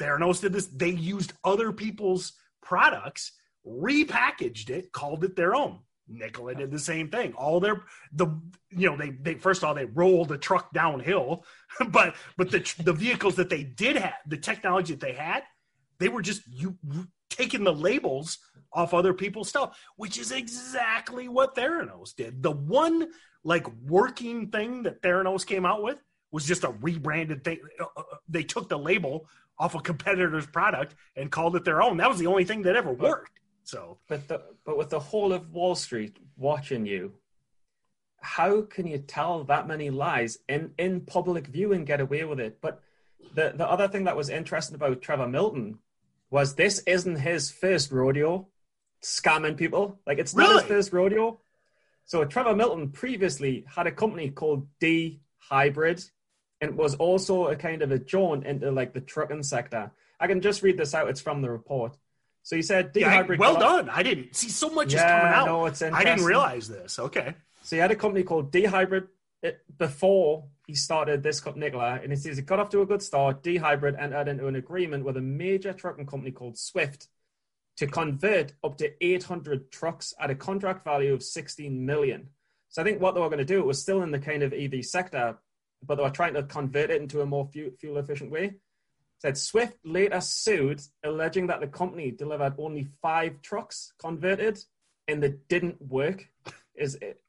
Theranos 0.00 0.40
did 0.40 0.52
this. 0.52 0.66
They 0.66 0.90
used 0.90 1.32
other 1.44 1.72
people's 1.72 2.32
products, 2.62 3.32
repackaged 3.66 4.70
it, 4.70 4.92
called 4.92 5.24
it 5.24 5.36
their 5.36 5.54
own. 5.54 5.80
Nikola 6.08 6.54
did 6.54 6.70
the 6.70 6.78
same 6.78 7.08
thing. 7.08 7.32
All 7.34 7.60
their 7.60 7.82
the 8.12 8.26
you 8.70 8.90
know 8.90 8.96
they 8.96 9.10
they 9.10 9.34
first 9.34 9.62
of 9.62 9.68
all 9.68 9.74
they 9.74 9.84
rolled 9.86 10.28
the 10.28 10.38
truck 10.38 10.72
downhill, 10.72 11.44
but 11.88 12.14
but 12.36 12.50
the 12.50 12.74
the 12.82 12.92
vehicles 12.92 13.36
that 13.36 13.50
they 13.50 13.62
did 13.62 13.96
have 13.96 14.14
the 14.26 14.36
technology 14.36 14.94
that 14.94 15.00
they 15.00 15.14
had, 15.14 15.42
they 15.98 16.08
were 16.08 16.22
just 16.22 16.42
you 16.48 16.76
taking 17.30 17.64
the 17.64 17.72
labels 17.72 18.38
off 18.72 18.94
other 18.94 19.12
people's 19.12 19.48
stuff, 19.48 19.78
which 19.96 20.18
is 20.18 20.32
exactly 20.32 21.28
what 21.28 21.54
Theranos 21.54 22.14
did. 22.14 22.42
The 22.42 22.50
one 22.50 23.08
like 23.44 23.66
working 23.86 24.48
thing 24.48 24.82
that 24.84 25.02
Theranos 25.02 25.46
came 25.46 25.66
out 25.66 25.82
with 25.82 25.98
was 26.30 26.46
just 26.46 26.64
a 26.64 26.70
rebranded 26.80 27.44
thing. 27.44 27.60
Uh, 27.78 27.84
uh, 27.96 28.02
they 28.28 28.42
took 28.42 28.68
the 28.68 28.78
label 28.78 29.28
off 29.58 29.74
a 29.74 29.80
competitor's 29.80 30.46
product 30.46 30.94
and 31.16 31.30
called 31.30 31.54
it 31.56 31.64
their 31.64 31.82
own. 31.82 31.98
That 31.98 32.08
was 32.08 32.18
the 32.18 32.26
only 32.26 32.44
thing 32.44 32.62
that 32.62 32.76
ever 32.76 32.92
worked. 32.92 33.38
So, 33.64 33.98
but 34.08 34.28
the, 34.28 34.42
but 34.64 34.76
with 34.76 34.90
the 34.90 35.00
whole 35.00 35.32
of 35.32 35.52
Wall 35.52 35.74
Street 35.74 36.16
watching 36.36 36.86
you, 36.86 37.12
how 38.20 38.62
can 38.62 38.86
you 38.86 38.98
tell 38.98 39.44
that 39.44 39.66
many 39.66 39.90
lies 39.90 40.38
in 40.48 40.72
in 40.78 41.00
public 41.00 41.48
view 41.48 41.72
and 41.72 41.86
get 41.86 42.00
away 42.00 42.24
with 42.24 42.40
it? 42.40 42.60
But 42.60 42.80
the 43.34 43.52
the 43.54 43.68
other 43.68 43.88
thing 43.88 44.04
that 44.04 44.16
was 44.16 44.28
interesting 44.28 44.76
about 44.76 45.02
Trevor 45.02 45.28
Milton 45.28 45.78
was 46.30 46.54
this 46.54 46.78
isn't 46.86 47.16
his 47.16 47.50
first 47.50 47.92
rodeo 47.92 48.48
scamming 49.02 49.56
people. 49.56 50.00
Like 50.06 50.18
it's 50.18 50.34
not 50.34 50.54
his 50.54 50.62
first 50.62 50.92
rodeo. 50.92 51.40
So 52.04 52.24
Trevor 52.24 52.54
Milton 52.54 52.90
previously 52.90 53.64
had 53.68 53.86
a 53.86 53.92
company 53.92 54.30
called 54.30 54.68
D 54.80 55.20
Hybrid, 55.38 56.04
and 56.60 56.70
it 56.70 56.76
was 56.76 56.94
also 56.94 57.48
a 57.48 57.56
kind 57.56 57.82
of 57.82 57.90
a 57.90 57.98
jaunt 57.98 58.46
into 58.46 58.70
like 58.70 58.92
the 58.92 59.00
trucking 59.00 59.42
sector. 59.42 59.90
I 60.20 60.26
can 60.28 60.40
just 60.40 60.62
read 60.62 60.78
this 60.78 60.94
out. 60.94 61.08
It's 61.08 61.20
from 61.20 61.42
the 61.42 61.50
report. 61.50 61.96
So 62.42 62.56
he 62.56 62.62
said 62.62 62.92
D 62.92 63.00
yeah, 63.00 63.22
well 63.38 63.58
done. 63.58 63.88
I 63.88 64.02
didn't 64.02 64.34
see 64.34 64.48
so 64.48 64.70
much 64.70 64.92
yeah, 64.92 64.98
is 64.98 65.20
coming 65.22 65.34
out. 65.34 65.46
No, 65.46 65.66
it's 65.66 65.82
I 65.82 66.02
didn't 66.02 66.24
realize 66.24 66.68
this. 66.68 66.98
Okay. 66.98 67.34
So 67.62 67.76
he 67.76 67.80
had 67.80 67.90
a 67.90 67.96
company 67.96 68.24
called 68.24 68.50
D 68.50 68.64
Hybrid 68.64 69.08
before 69.78 70.44
he 70.66 70.74
started 70.74 71.22
this 71.22 71.40
company, 71.40 71.66
Nikola, 71.66 72.00
and 72.02 72.12
he 72.12 72.16
says 72.16 72.36
he 72.36 72.42
got 72.42 72.58
off 72.58 72.70
to 72.70 72.82
a 72.82 72.86
good 72.86 73.02
start. 73.02 73.42
D 73.42 73.56
Hybrid 73.56 73.96
entered 73.96 74.28
into 74.28 74.46
an 74.46 74.56
agreement 74.56 75.04
with 75.04 75.16
a 75.16 75.20
major 75.20 75.72
trucking 75.72 76.06
company 76.06 76.30
called 76.30 76.58
Swift 76.58 77.08
to 77.76 77.86
convert 77.86 78.52
up 78.62 78.76
to 78.78 78.92
800 79.04 79.72
trucks 79.72 80.14
at 80.20 80.30
a 80.30 80.34
contract 80.34 80.84
value 80.84 81.14
of 81.14 81.22
16 81.22 81.84
million. 81.84 82.28
So 82.68 82.82
I 82.82 82.84
think 82.84 83.00
what 83.00 83.14
they 83.14 83.20
were 83.20 83.28
going 83.28 83.38
to 83.38 83.44
do 83.44 83.60
it 83.60 83.66
was 83.66 83.80
still 83.80 84.02
in 84.02 84.10
the 84.10 84.18
kind 84.18 84.42
of 84.42 84.52
EV 84.52 84.84
sector, 84.84 85.38
but 85.84 85.96
they 85.96 86.02
were 86.02 86.10
trying 86.10 86.34
to 86.34 86.42
convert 86.42 86.90
it 86.90 87.00
into 87.00 87.20
a 87.20 87.26
more 87.26 87.48
fuel 87.48 87.98
efficient 87.98 88.30
way. 88.30 88.54
Said 89.22 89.38
Swift 89.38 89.78
later 89.84 90.20
sued, 90.20 90.82
alleging 91.04 91.46
that 91.46 91.60
the 91.60 91.68
company 91.68 92.10
delivered 92.10 92.54
only 92.58 92.88
five 93.00 93.40
trucks 93.40 93.92
converted 93.96 94.58
and 95.06 95.22
that 95.22 95.46
didn't 95.46 95.80
work. 95.80 96.28
Is 96.74 96.96
it, 96.96 97.20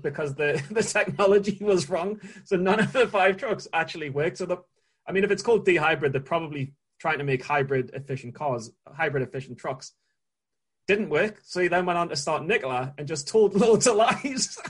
because 0.00 0.34
the, 0.34 0.62
the 0.70 0.82
technology 0.82 1.58
was 1.60 1.90
wrong. 1.90 2.20
So 2.44 2.56
none 2.56 2.80
of 2.80 2.94
the 2.94 3.06
five 3.06 3.36
trucks 3.36 3.68
actually 3.74 4.08
worked. 4.08 4.38
So 4.38 4.46
the, 4.46 4.56
I 5.06 5.12
mean, 5.12 5.24
if 5.24 5.30
it's 5.30 5.42
called 5.42 5.66
D-hybrid, 5.66 6.14
they're 6.14 6.22
probably 6.22 6.72
trying 6.98 7.18
to 7.18 7.24
make 7.24 7.44
hybrid 7.44 7.90
efficient 7.92 8.34
cars, 8.34 8.70
hybrid 8.90 9.22
efficient 9.22 9.58
trucks. 9.58 9.92
Didn't 10.88 11.10
work. 11.10 11.40
So 11.44 11.60
he 11.60 11.68
then 11.68 11.84
went 11.84 11.98
on 11.98 12.08
to 12.08 12.16
start 12.16 12.46
Nikola 12.46 12.94
and 12.96 13.06
just 13.06 13.28
told 13.28 13.54
loads 13.60 13.86
of 13.86 13.96
lies. 13.96 14.58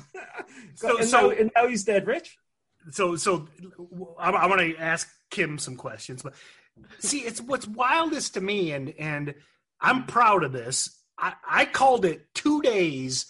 So- 0.74 0.98
and, 0.98 1.08
so- 1.08 1.20
now, 1.20 1.30
and 1.30 1.50
now 1.54 1.68
he's 1.68 1.84
dead 1.84 2.06
rich. 2.06 2.36
so 2.90 3.14
so 3.16 3.46
I, 4.18 4.30
I 4.30 4.46
want 4.46 4.60
to 4.62 4.76
ask 4.76 5.08
Kim 5.30 5.58
some 5.58 5.76
questions, 5.76 6.22
but 6.22 6.34
see, 6.98 7.20
it's 7.20 7.40
what's 7.40 7.66
wildest 7.66 8.34
to 8.34 8.40
me, 8.40 8.72
and 8.72 8.94
and 8.98 9.34
I'm 9.80 10.06
proud 10.06 10.44
of 10.44 10.52
this. 10.52 10.98
I, 11.18 11.34
I 11.48 11.64
called 11.66 12.04
it 12.04 12.34
two 12.34 12.62
days, 12.62 13.26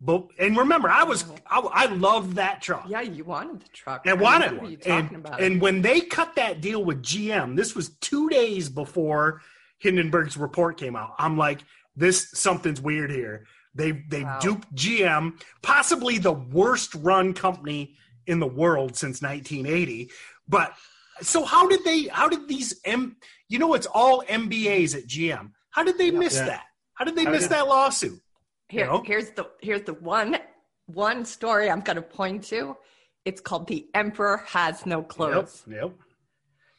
but 0.00 0.26
and 0.38 0.56
remember, 0.56 0.88
I 0.88 1.04
was 1.04 1.24
oh. 1.50 1.68
I, 1.72 1.84
I 1.84 1.86
loved 1.86 2.36
that 2.36 2.62
truck. 2.62 2.86
Yeah, 2.88 3.00
you 3.00 3.24
wanted 3.24 3.60
the 3.62 3.68
truck. 3.68 4.06
I 4.06 4.14
wanted 4.14 4.58
one. 4.58 4.76
And, 4.86 5.16
about 5.16 5.40
and 5.40 5.60
when 5.60 5.82
they 5.82 6.00
cut 6.00 6.34
that 6.36 6.60
deal 6.60 6.84
with 6.84 7.02
GM, 7.02 7.56
this 7.56 7.74
was 7.74 7.90
two 8.00 8.28
days 8.28 8.68
before 8.68 9.40
Hindenburg's 9.78 10.36
report 10.36 10.76
came 10.78 10.96
out. 10.96 11.14
I'm 11.18 11.36
like, 11.36 11.60
this 11.96 12.30
something's 12.32 12.80
weird 12.80 13.10
here. 13.10 13.46
They 13.74 13.92
they 13.92 14.22
Wow. 14.24 14.38
duped 14.40 14.74
GM, 14.74 15.40
possibly 15.62 16.18
the 16.18 16.32
worst 16.32 16.94
run 16.94 17.32
company 17.32 17.96
in 18.26 18.38
the 18.38 18.46
world 18.46 18.96
since 18.96 19.22
1980. 19.22 20.10
But 20.48 20.74
so 21.20 21.44
how 21.44 21.68
did 21.68 21.84
they? 21.84 22.04
How 22.04 22.28
did 22.28 22.48
these 22.48 22.80
M? 22.84 23.16
You 23.48 23.58
know, 23.58 23.74
it's 23.74 23.86
all 23.86 24.22
MBAs 24.28 24.96
at 24.96 25.06
GM. 25.06 25.50
How 25.70 25.82
did 25.84 25.98
they 25.98 26.10
miss 26.10 26.36
Yeah. 26.36 26.46
that? 26.46 26.64
How 26.94 27.04
did 27.04 27.16
they 27.16 27.24
How 27.24 27.30
miss 27.32 27.42
did- 27.42 27.50
that 27.52 27.66
lawsuit? 27.68 28.20
Here, 28.68 28.86
know? 28.86 29.02
here's 29.04 29.30
the 29.32 29.50
here's 29.60 29.82
the 29.82 29.94
one 29.94 30.38
one 30.86 31.24
story 31.24 31.70
I'm 31.70 31.80
going 31.80 31.96
to 31.96 32.02
point 32.02 32.44
to. 32.44 32.76
It's 33.24 33.40
called 33.40 33.68
"The 33.68 33.86
Emperor 33.94 34.38
Has 34.48 34.86
No 34.86 35.02
Clothes." 35.02 35.62
Yep. 35.66 35.76
Yep. 35.82 35.92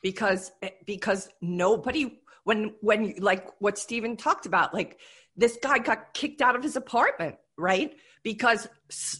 because 0.02 0.52
because 0.86 1.30
nobody 1.42 2.20
when 2.44 2.74
when 2.82 3.06
you- 3.06 3.16
like 3.20 3.48
what 3.60 3.78
Steven 3.78 4.18
talked 4.18 4.46
about 4.46 4.74
like 4.74 5.00
this 5.36 5.58
guy 5.62 5.78
got 5.80 6.14
kicked 6.14 6.42
out 6.42 6.56
of 6.56 6.64
his 6.64 6.76
apartment 6.76 7.36
right 7.58 7.96
because 8.24 8.68
s- 8.90 9.20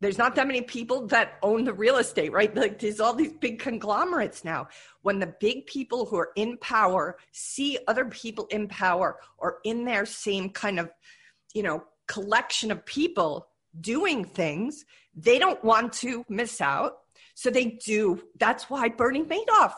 there's 0.00 0.18
not 0.18 0.36
that 0.36 0.46
many 0.46 0.62
people 0.62 1.06
that 1.08 1.38
own 1.42 1.64
the 1.64 1.72
real 1.72 1.96
estate 1.96 2.32
right? 2.32 2.54
Like 2.54 2.78
there's 2.78 3.00
all 3.00 3.14
these 3.14 3.32
big 3.32 3.58
conglomerates 3.58 4.44
now. 4.44 4.68
When 5.02 5.18
the 5.18 5.34
big 5.40 5.66
people 5.66 6.06
who 6.06 6.16
are 6.16 6.30
in 6.36 6.56
power 6.58 7.16
see 7.32 7.78
other 7.88 8.04
people 8.04 8.46
in 8.50 8.68
power 8.68 9.18
or 9.38 9.58
in 9.64 9.84
their 9.84 10.06
same 10.06 10.50
kind 10.50 10.78
of 10.78 10.90
you 11.54 11.62
know 11.62 11.84
collection 12.06 12.70
of 12.70 12.84
people 12.86 13.48
doing 13.80 14.24
things 14.24 14.84
they 15.14 15.38
don't 15.38 15.62
want 15.64 15.92
to 15.94 16.24
miss 16.28 16.60
out. 16.60 16.98
So 17.34 17.50
they 17.50 17.78
do. 17.84 18.22
That's 18.38 18.70
why 18.70 18.88
bernie 18.88 19.24
madoff 19.24 19.74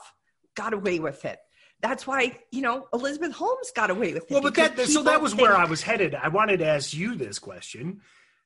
got 0.55 0.75
away 0.75 0.99
with 0.99 1.25
it. 1.25 1.39
That's 1.81 2.07
why 2.07 2.39
you 2.51 2.61
know 2.61 2.89
elizabeth 2.93 3.33
holmes 3.33 3.73
got 3.75 3.91
away 3.91 4.13
with 4.13 4.25
it 4.25 4.31
Well, 4.31 4.43
but 4.43 4.55
that 4.57 4.79
so 4.81 5.03
that 5.05 5.23
was 5.23 5.35
where 5.35 5.57
I 5.57 5.65
was 5.65 5.83
headed. 5.83 6.15
I 6.15 6.29
wanted 6.29 6.59
to 6.59 6.67
ask 6.67 6.93
you 6.93 7.15
this 7.15 7.39
question. 7.39 8.03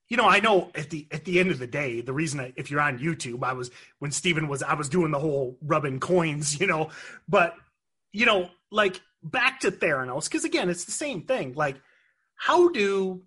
You 0.08 0.16
know, 0.16 0.28
I 0.28 0.40
know 0.40 0.70
at 0.74 0.90
the 0.90 1.06
at 1.10 1.24
the 1.24 1.40
end 1.40 1.50
of 1.50 1.58
the 1.58 1.66
day, 1.66 2.00
the 2.00 2.12
reason 2.12 2.40
I, 2.40 2.52
if 2.56 2.70
you're 2.70 2.80
on 2.80 2.98
YouTube, 2.98 3.42
I 3.42 3.54
was 3.54 3.70
when 3.98 4.10
Steven 4.10 4.48
was 4.48 4.62
I 4.62 4.74
was 4.74 4.88
doing 4.88 5.10
the 5.10 5.18
whole 5.18 5.58
rubbing 5.62 6.00
coins, 6.00 6.60
you 6.60 6.66
know, 6.66 6.90
but 7.28 7.54
you 8.12 8.26
know, 8.26 8.50
like 8.70 9.00
back 9.22 9.60
to 9.60 9.70
Theranos 9.70 10.24
because 10.24 10.44
again, 10.44 10.68
it's 10.68 10.84
the 10.84 10.92
same 10.92 11.22
thing. 11.22 11.54
Like, 11.54 11.76
how 12.36 12.68
do 12.68 13.22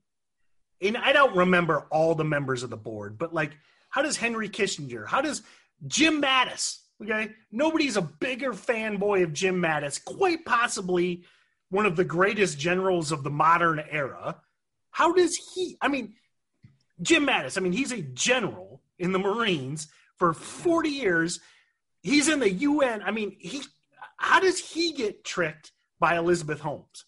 and 0.81 0.97
I 0.97 1.13
don't 1.13 1.35
remember 1.35 1.87
all 1.89 2.15
the 2.15 2.23
members 2.23 2.63
of 2.63 2.69
the 2.69 2.77
board, 2.77 3.17
but 3.17 3.33
like, 3.33 3.57
how 3.89 4.01
does 4.01 4.17
Henry 4.17 4.49
Kissinger? 4.49 5.07
How 5.07 5.21
does 5.21 5.41
Jim 5.87 6.21
Mattis? 6.21 6.79
Okay, 7.01 7.31
nobody's 7.51 7.97
a 7.97 8.01
bigger 8.01 8.53
fanboy 8.53 9.23
of 9.23 9.33
Jim 9.33 9.61
Mattis, 9.61 10.03
quite 10.03 10.45
possibly 10.45 11.23
one 11.69 11.85
of 11.85 11.95
the 11.95 12.03
greatest 12.03 12.57
generals 12.57 13.11
of 13.11 13.23
the 13.23 13.29
modern 13.29 13.81
era. 13.91 14.41
How 14.91 15.13
does 15.13 15.35
he? 15.53 15.77
I 15.81 15.89
mean, 15.89 16.15
Jim 17.01 17.25
Mattis. 17.27 17.57
I 17.57 17.61
mean, 17.61 17.73
he's 17.73 17.91
a 17.91 18.01
general 18.01 18.81
in 18.99 19.11
the 19.11 19.19
Marines 19.19 19.87
for 20.17 20.33
forty 20.33 20.89
years. 20.89 21.39
He's 22.01 22.29
in 22.29 22.39
the 22.39 22.51
UN. 22.51 23.01
I 23.03 23.11
mean, 23.11 23.35
he. 23.39 23.61
How 24.17 24.39
does 24.39 24.57
he 24.59 24.93
get 24.93 25.23
tricked 25.23 25.71
by 25.99 26.17
Elizabeth 26.17 26.59
Holmes? 26.59 27.05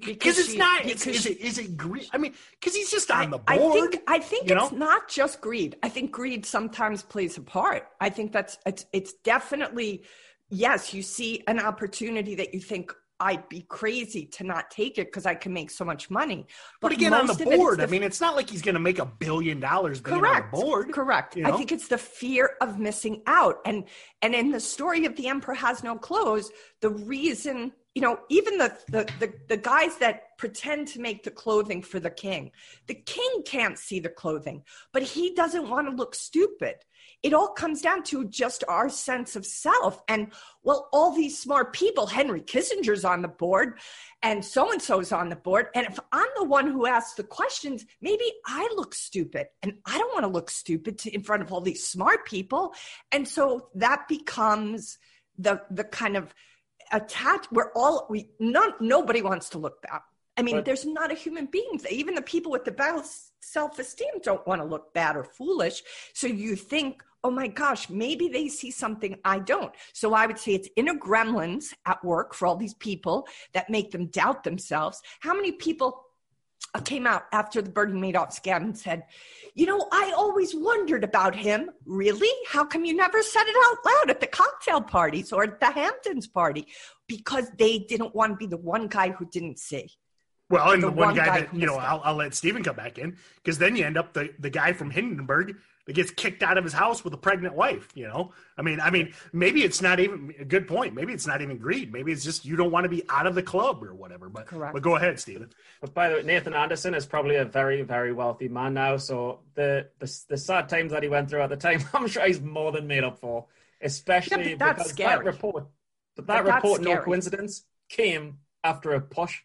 Because 0.00 0.38
it's 0.38 0.52
she- 0.52 0.58
not. 0.58 0.86
It's, 0.86 1.06
is 1.06 1.22
she- 1.22 1.30
it? 1.32 1.40
Is 1.40 1.58
it 1.58 1.76
greed? 1.76 2.08
I 2.12 2.18
mean, 2.18 2.34
because 2.58 2.74
he's 2.74 2.90
just 2.90 3.10
on 3.10 3.30
the 3.30 3.40
I 3.46 3.58
board. 3.58 3.90
think 3.92 4.02
I 4.08 4.18
think 4.18 4.50
it's 4.50 4.72
know? 4.72 4.76
not 4.76 5.08
just 5.08 5.40
greed. 5.40 5.76
I 5.82 5.88
think 5.88 6.10
greed 6.10 6.46
sometimes 6.46 7.02
plays 7.02 7.36
a 7.36 7.42
part. 7.42 7.88
I 8.00 8.08
think 8.10 8.32
that's 8.32 8.56
it's 8.64 8.86
it's 8.92 9.12
definitely 9.24 10.04
yes, 10.48 10.94
you 10.94 11.02
see 11.02 11.42
an 11.48 11.58
opportunity 11.60 12.34
that 12.36 12.54
you 12.54 12.60
think 12.60 12.94
I'd 13.20 13.48
be 13.48 13.62
crazy 13.68 14.26
to 14.26 14.44
not 14.44 14.70
take 14.70 14.98
it 14.98 15.06
because 15.06 15.26
I 15.26 15.34
can 15.34 15.52
make 15.52 15.70
so 15.70 15.84
much 15.84 16.10
money. 16.10 16.46
but 16.80 16.92
again, 16.92 17.14
on 17.14 17.26
the 17.26 17.32
of 17.32 17.40
it 17.40 17.48
is 17.48 17.56
board, 17.56 17.78
the 17.78 17.84
I 17.84 17.86
mean, 17.86 18.02
it's 18.02 18.20
not 18.20 18.34
like 18.34 18.50
he's 18.50 18.62
going 18.62 18.74
to 18.74 18.80
make 18.80 18.98
a 18.98 19.06
billion 19.06 19.60
dollars 19.60 20.00
being 20.00 20.18
correct 20.18 20.52
on 20.52 20.60
the 20.60 20.64
board. 20.64 20.92
correct 20.92 21.36
you 21.36 21.46
i 21.46 21.52
think 21.52 21.72
it's 21.72 21.88
the 21.88 21.98
fear 21.98 22.50
of 22.60 22.78
missing 22.78 23.22
out 23.26 23.58
and 23.64 23.84
and 24.22 24.34
in 24.34 24.50
the 24.50 24.60
story 24.60 25.06
of 25.06 25.16
the 25.16 25.28
emperor 25.28 25.54
has 25.54 25.82
no 25.82 25.96
clothes 25.96 26.50
the 26.80 26.90
reason 26.90 27.72
you 27.94 28.02
know 28.02 28.18
even 28.28 28.58
the 28.58 28.76
the 28.88 29.08
the, 29.20 29.32
the 29.48 29.56
guys 29.56 29.96
that 29.98 30.36
pretend 30.38 30.88
to 30.88 31.00
make 31.00 31.22
the 31.22 31.30
clothing 31.30 31.82
for 31.82 32.00
the 32.00 32.10
king 32.10 32.50
the 32.86 32.94
king 32.94 33.42
can't 33.46 33.78
see 33.78 34.00
the 34.00 34.08
clothing 34.08 34.62
but 34.92 35.02
he 35.02 35.34
doesn't 35.34 35.68
want 35.68 35.88
to 35.88 35.94
look 35.94 36.14
stupid 36.14 36.76
it 37.24 37.32
all 37.32 37.48
comes 37.48 37.80
down 37.80 38.04
to 38.04 38.26
just 38.26 38.62
our 38.68 38.88
sense 38.88 39.34
of 39.34 39.44
self 39.44 40.02
and 40.06 40.30
well 40.62 40.88
all 40.92 41.10
these 41.16 41.36
smart 41.38 41.72
people 41.72 42.06
henry 42.06 42.40
kissinger's 42.40 43.04
on 43.04 43.22
the 43.22 43.28
board 43.28 43.78
and 44.24 44.42
so 44.42 44.72
and 44.72 44.80
so's 44.80 45.12
on 45.12 45.28
the 45.28 45.36
board. 45.36 45.66
And 45.74 45.86
if 45.86 46.00
I'm 46.10 46.26
the 46.36 46.44
one 46.44 46.66
who 46.66 46.86
asks 46.86 47.12
the 47.12 47.24
questions, 47.24 47.84
maybe 48.00 48.24
I 48.46 48.66
look 48.74 48.94
stupid 48.94 49.48
and 49.62 49.74
I 49.84 49.98
don't 49.98 50.14
want 50.14 50.24
to 50.24 50.32
look 50.32 50.50
stupid 50.50 50.98
to, 51.00 51.14
in 51.14 51.22
front 51.22 51.42
of 51.42 51.52
all 51.52 51.60
these 51.60 51.86
smart 51.86 52.24
people. 52.24 52.72
And 53.12 53.28
so 53.28 53.68
that 53.74 54.08
becomes 54.08 54.96
the 55.36 55.60
the 55.70 55.84
kind 55.84 56.16
of 56.16 56.34
attach 56.90 57.46
we're 57.52 57.70
all 57.74 58.06
we 58.08 58.30
not 58.40 58.80
nobody 58.80 59.20
wants 59.20 59.50
to 59.50 59.58
look 59.58 59.82
bad. 59.82 60.00
I 60.38 60.42
mean, 60.42 60.56
But- 60.56 60.64
there's 60.64 60.86
not 60.86 61.12
a 61.12 61.14
human 61.14 61.46
being. 61.46 61.80
Even 61.90 62.14
the 62.14 62.22
people 62.22 62.50
with 62.50 62.64
the 62.64 62.72
best 62.72 63.32
self-esteem 63.40 64.20
don't 64.22 64.46
want 64.46 64.62
to 64.62 64.66
look 64.66 64.94
bad 64.94 65.16
or 65.16 65.24
foolish. 65.24 65.82
So 66.14 66.26
you 66.26 66.56
think, 66.56 67.04
oh 67.24 67.30
my 67.30 67.48
gosh, 67.48 67.88
maybe 67.88 68.28
they 68.28 68.48
see 68.48 68.70
something 68.70 69.18
I 69.24 69.38
don't. 69.38 69.74
So 69.94 70.12
I 70.12 70.26
would 70.26 70.38
say 70.38 70.52
it's 70.52 70.68
inner 70.76 70.94
gremlins 70.94 71.72
at 71.86 72.04
work 72.04 72.34
for 72.34 72.46
all 72.46 72.54
these 72.54 72.74
people 72.74 73.26
that 73.54 73.70
make 73.70 73.90
them 73.90 74.06
doubt 74.06 74.44
themselves. 74.44 75.00
How 75.20 75.34
many 75.34 75.50
people 75.50 76.04
uh, 76.74 76.80
came 76.80 77.06
out 77.06 77.22
after 77.32 77.62
the 77.62 77.70
Bernie 77.70 77.98
Madoff 77.98 78.38
scam 78.38 78.56
and 78.58 78.78
said, 78.78 79.04
you 79.54 79.64
know, 79.64 79.88
I 79.90 80.12
always 80.14 80.54
wondered 80.54 81.02
about 81.02 81.34
him. 81.34 81.70
Really? 81.86 82.30
How 82.46 82.64
come 82.64 82.84
you 82.84 82.94
never 82.94 83.22
said 83.22 83.44
it 83.46 83.56
out 83.64 83.78
loud 83.86 84.10
at 84.10 84.20
the 84.20 84.26
cocktail 84.26 84.82
parties 84.82 85.32
or 85.32 85.44
at 85.44 85.60
the 85.60 85.70
Hamptons 85.70 86.26
party? 86.26 86.66
Because 87.08 87.50
they 87.58 87.78
didn't 87.78 88.14
want 88.14 88.32
to 88.32 88.36
be 88.36 88.46
the 88.46 88.58
one 88.58 88.86
guy 88.88 89.10
who 89.10 89.26
didn't 89.26 89.58
see. 89.58 89.88
Well, 90.50 90.72
and 90.72 90.82
The 90.82 90.88
the, 90.88 90.92
one, 90.92 91.08
one 91.08 91.16
guy, 91.16 91.26
guy 91.26 91.40
that 91.40 91.54
you 91.54 91.66
know, 91.66 91.76
I'll, 91.76 92.02
I'll 92.04 92.16
let 92.16 92.34
Steven 92.34 92.62
come 92.62 92.76
back 92.76 92.98
in 92.98 93.16
because 93.36 93.56
then 93.56 93.76
you 93.76 93.84
end 93.84 93.96
up 93.96 94.12
the 94.12 94.34
the 94.38 94.50
guy 94.50 94.74
from 94.74 94.90
Hindenburg 94.90 95.56
that 95.86 95.92
gets 95.94 96.10
kicked 96.10 96.42
out 96.42 96.56
of 96.58 96.64
his 96.64 96.72
house 96.72 97.04
with 97.04 97.12
a 97.14 97.16
pregnant 97.18 97.54
wife. 97.54 97.88
You 97.94 98.08
know, 98.08 98.32
I 98.56 98.62
mean, 98.62 98.80
I 98.80 98.90
mean, 98.90 99.12
maybe 99.32 99.62
it's 99.64 99.82
not 99.82 100.00
even 100.00 100.34
a 100.38 100.44
good 100.44 100.66
point. 100.66 100.94
Maybe 100.94 101.12
it's 101.12 101.26
not 101.26 101.42
even 101.42 101.58
greed. 101.58 101.92
Maybe 101.92 102.12
it's 102.12 102.24
just 102.24 102.44
you 102.44 102.56
don't 102.56 102.70
want 102.70 102.84
to 102.84 102.88
be 102.88 103.02
out 103.08 103.26
of 103.26 103.34
the 103.34 103.42
club 103.42 103.82
or 103.84 103.94
whatever. 103.94 104.28
But 104.28 104.46
Correct. 104.46 104.72
but 104.72 104.82
go 104.82 104.96
ahead, 104.96 105.20
stephen 105.20 105.50
But 105.80 105.94
by 105.94 106.08
the 106.08 106.16
way, 106.16 106.22
Nathan 106.22 106.54
Anderson 106.54 106.94
is 106.94 107.06
probably 107.06 107.36
a 107.36 107.44
very, 107.44 107.82
very 107.82 108.12
wealthy 108.12 108.48
man 108.48 108.74
now. 108.74 108.96
So 108.96 109.40
the 109.54 109.88
the, 109.98 110.20
the 110.28 110.36
sad 110.36 110.68
times 110.68 110.92
that 110.92 111.02
he 111.02 111.08
went 111.08 111.28
through 111.30 111.42
at 111.42 111.50
the 111.50 111.56
time, 111.56 111.82
I'm 111.94 112.08
sure 112.08 112.26
he's 112.26 112.40
more 112.40 112.72
than 112.72 112.86
made 112.86 113.04
up 113.04 113.18
for. 113.18 113.46
Especially 113.80 114.50
Yeah, 114.50 114.56
that's 114.58 114.78
because 114.78 114.92
scary. 114.92 115.10
that 115.10 115.24
report, 115.24 115.66
but 116.16 116.26
But 116.26 116.26
that 116.26 116.44
that's 116.44 116.54
report, 116.64 116.80
no 116.82 116.96
coincidence, 116.98 117.64
came 117.88 118.38
after 118.62 118.92
a 118.94 119.00
push. 119.00 119.42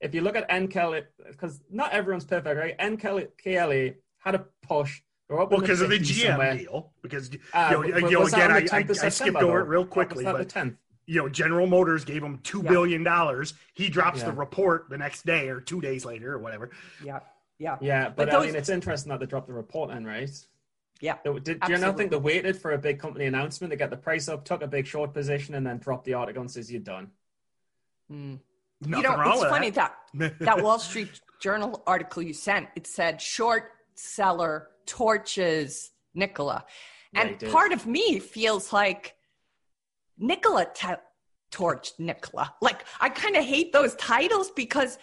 If 0.00 0.14
you 0.14 0.22
look 0.22 0.36
at 0.36 0.48
NKLA, 0.48 1.06
because 1.28 1.60
not 1.70 1.92
everyone's 1.92 2.24
perfect, 2.24 2.56
right? 2.58 2.74
n 2.78 2.96
NKLA 2.98 3.96
had 4.18 4.34
a 4.34 4.46
push. 4.62 5.02
They 5.30 5.36
were 5.36 5.42
up 5.42 5.52
Well, 5.52 5.60
because 5.60 5.80
of 5.80 5.90
the 5.90 5.98
GM 6.00 6.26
somewhere. 6.30 6.56
deal. 6.56 6.92
Because 7.02 7.30
Uh, 7.54 7.68
you 7.84 7.92
know, 7.92 8.08
you 8.08 8.18
know, 8.18 8.26
again, 8.26 8.50
I, 8.50 8.56
I, 8.56 8.58
I 8.78 8.82
skipped 8.82 8.96
September, 8.96 9.38
over 9.44 9.60
it 9.60 9.64
real 9.68 9.86
quickly, 9.86 10.24
but 10.24 10.36
the 10.38 10.44
10th? 10.44 10.76
you 11.06 11.20
know, 11.22 11.28
General 11.28 11.68
Motors 11.68 12.04
gave 12.04 12.20
him 12.22 12.40
two 12.42 12.62
Yeah. 12.64 12.70
billion 12.70 13.04
dollars. 13.04 13.54
He 13.72 13.88
drops 13.88 14.24
the 14.24 14.32
report 14.32 14.86
the 14.90 14.98
next 14.98 15.24
day 15.24 15.48
or 15.48 15.60
two 15.60 15.80
days 15.80 16.04
later 16.04 16.32
or 16.34 16.38
whatever. 16.38 16.70
Yeah. 17.04 17.20
Yeah. 17.58 17.76
Yeah, 17.80 18.08
but, 18.08 18.16
But 18.16 18.28
I 18.30 18.32
those- 18.32 18.46
mean, 18.46 18.56
it's 18.56 18.68
interesting 18.70 19.10
that 19.10 19.20
they 19.20 19.26
dropped 19.26 19.46
the 19.46 19.52
report 19.52 19.90
in, 19.90 20.04
right? 20.04 20.28
Yeah. 21.00 21.18
Did, 21.24 21.44
did 21.44 21.58
you 21.68 21.78
not 21.78 21.96
think 21.96 22.10
they 22.10 22.16
waited 22.16 22.56
for 22.56 22.72
a 22.72 22.78
big 22.78 22.98
company 22.98 23.26
announcement 23.26 23.70
to 23.70 23.76
get 23.76 23.90
the 23.90 23.96
price 23.96 24.28
up, 24.28 24.44
took 24.44 24.62
a 24.62 24.66
big 24.66 24.84
short 24.86 25.14
position, 25.14 25.54
and 25.54 25.64
then 25.64 25.78
dropped 25.78 26.06
the 26.06 26.14
article 26.14 26.40
and 26.40 26.50
says 26.50 26.72
you're 26.72 26.80
done? 26.80 27.08
Mm. 28.10 28.40
you 28.84 29.02
know, 29.02 29.14
it's 29.26 29.44
funny 29.44 29.70
that 29.70 29.94
that, 30.14 30.38
that 30.40 30.60
Wall 30.62 30.80
Street 30.80 31.20
Journal 31.40 31.82
article 31.86 32.20
you 32.22 32.32
sent. 32.34 32.68
It 32.74 32.86
said 32.88 33.22
short 33.22 33.70
seller 33.94 34.68
torches 34.90 35.92
Nikola. 36.14 36.64
and 37.14 37.36
yeah, 37.40 37.50
part 37.50 37.72
of 37.72 37.86
me 37.86 38.18
feels 38.18 38.72
like 38.72 39.14
Nikola 40.18 40.66
t- 40.74 40.88
torched 41.52 41.98
Nikola. 41.98 42.52
Like 42.60 42.84
I 43.00 43.08
kind 43.08 43.36
of 43.36 43.44
hate 43.44 43.72
those 43.72 43.94
titles 43.94 44.50
because 44.50 44.98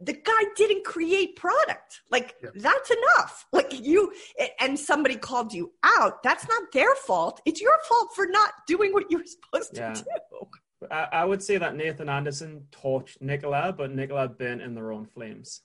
the 0.00 0.12
guy 0.12 0.42
didn't 0.56 0.84
create 0.84 1.36
product. 1.36 2.00
Like 2.10 2.34
yeah. 2.42 2.50
that's 2.56 2.90
enough. 2.90 3.46
Like 3.52 3.72
you 3.80 4.12
and 4.58 4.78
somebody 4.78 5.16
called 5.16 5.52
you 5.52 5.72
out. 5.84 6.22
That's 6.22 6.48
not 6.48 6.72
their 6.72 6.94
fault. 6.96 7.40
It's 7.46 7.60
your 7.60 7.76
fault 7.88 8.10
for 8.14 8.26
not 8.26 8.50
doing 8.66 8.92
what 8.92 9.04
you 9.10 9.18
were 9.18 9.24
supposed 9.24 9.76
yeah. 9.76 9.92
to 9.92 10.02
do. 10.02 10.88
I, 10.90 11.08
I, 11.12 11.24
would 11.24 11.42
say 11.42 11.58
that 11.58 11.76
Nathan 11.76 12.08
Anderson 12.08 12.62
torched 12.72 13.20
Nikola, 13.20 13.74
but 13.76 13.94
Nikola 13.94 14.28
burnt 14.28 14.62
in 14.62 14.74
their 14.74 14.92
own 14.92 15.04
flames. 15.04 15.60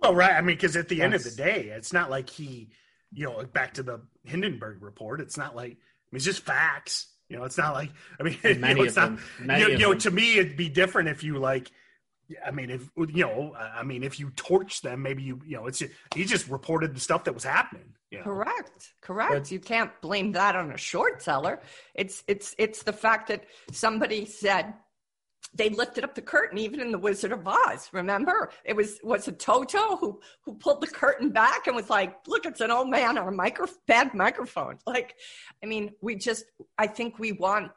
Well, 0.00 0.14
right. 0.14 0.32
I 0.32 0.40
mean, 0.40 0.56
because 0.56 0.76
at 0.76 0.88
the 0.88 0.96
that's, 0.96 1.04
end 1.04 1.14
of 1.14 1.24
the 1.24 1.30
day, 1.30 1.72
it's 1.74 1.92
not 1.92 2.10
like 2.10 2.28
he, 2.28 2.70
you 3.12 3.24
know, 3.24 3.44
back 3.44 3.74
to 3.74 3.82
the 3.82 4.00
Hindenburg 4.24 4.82
report. 4.82 5.20
It's 5.20 5.36
not 5.36 5.56
like 5.56 5.72
I 5.72 6.08
mean, 6.12 6.16
it's 6.16 6.24
just 6.24 6.42
facts. 6.42 7.08
You 7.28 7.38
know, 7.38 7.44
it's 7.44 7.58
not 7.58 7.74
like 7.74 7.90
I 8.20 8.22
mean, 8.22 8.38
many 8.44 8.54
you 8.54 8.74
know, 8.74 8.82
it's 8.82 8.96
not. 8.96 9.18
You, 9.58 9.70
you 9.70 9.78
know, 9.78 9.94
to 9.94 10.10
me, 10.10 10.38
it'd 10.38 10.56
be 10.56 10.68
different 10.68 11.08
if 11.08 11.24
you 11.24 11.38
like 11.38 11.70
I 12.44 12.50
mean, 12.50 12.70
if 12.70 12.90
you 12.96 13.24
know, 13.24 13.54
I 13.56 13.82
mean, 13.84 14.02
if 14.02 14.18
you 14.18 14.30
torch 14.30 14.80
them, 14.80 15.02
maybe 15.02 15.22
you, 15.22 15.40
you 15.46 15.56
know, 15.56 15.66
it's 15.66 15.82
he 16.14 16.24
just 16.24 16.48
reported 16.48 16.94
the 16.94 17.00
stuff 17.00 17.24
that 17.24 17.34
was 17.34 17.44
happening. 17.44 17.94
You 18.10 18.18
know? 18.18 18.24
Correct, 18.24 18.94
correct. 19.00 19.32
But, 19.32 19.50
you 19.50 19.60
can't 19.60 19.90
blame 20.00 20.32
that 20.32 20.56
on 20.56 20.72
a 20.72 20.76
short 20.76 21.22
seller. 21.22 21.60
It's 21.94 22.24
it's 22.26 22.54
it's 22.58 22.82
the 22.82 22.92
fact 22.92 23.28
that 23.28 23.44
somebody 23.70 24.24
said 24.26 24.74
they 25.56 25.70
lifted 25.70 26.04
up 26.04 26.14
the 26.14 26.22
curtain, 26.22 26.58
even 26.58 26.80
in 26.80 26.90
the 26.90 26.98
Wizard 26.98 27.32
of 27.32 27.46
Oz. 27.46 27.88
Remember, 27.92 28.50
it 28.64 28.76
was 28.76 28.98
was 29.02 29.26
it 29.28 29.38
Toto 29.38 29.96
who 29.96 30.20
who 30.42 30.54
pulled 30.54 30.80
the 30.80 30.86
curtain 30.86 31.30
back 31.30 31.66
and 31.66 31.74
was 31.74 31.90
like, 31.90 32.16
"Look, 32.26 32.46
it's 32.46 32.60
an 32.60 32.70
old 32.70 32.88
man 32.88 33.18
on 33.18 33.28
a 33.28 33.32
micro 33.32 33.66
bad 33.86 34.14
microphone." 34.14 34.78
Like, 34.86 35.16
I 35.62 35.66
mean, 35.66 35.92
we 36.00 36.14
just, 36.14 36.44
I 36.78 36.86
think 36.86 37.18
we 37.18 37.32
want 37.32 37.70